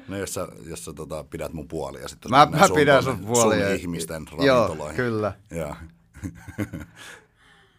No 0.09 0.17
jos 0.17 0.35
sä, 0.35 0.49
jos 0.67 0.85
sä 0.85 0.93
tota, 0.93 1.25
pidät 1.25 1.53
mun 1.53 1.69
puolia 1.69 2.03
ja 2.03 2.09
sitten 2.09 2.31
Mä, 2.31 2.47
mä 2.47 2.67
sun 2.67 2.77
pidän 2.77 3.03
sun 3.03 3.19
puolia. 3.27 3.67
Sun 3.67 3.77
ihmisten 3.77 4.27
Joo, 4.39 4.63
ravintoloihin. 4.63 4.97
kyllä. 4.97 5.33
Joo. 5.51 5.77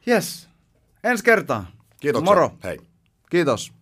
Yes. 0.07 0.49
Ensi 1.03 1.23
kertaan. 1.23 1.67
Kiitoksia. 1.99 2.25
Moro. 2.25 2.51
Hei. 2.63 2.79
Kiitos. 3.29 3.73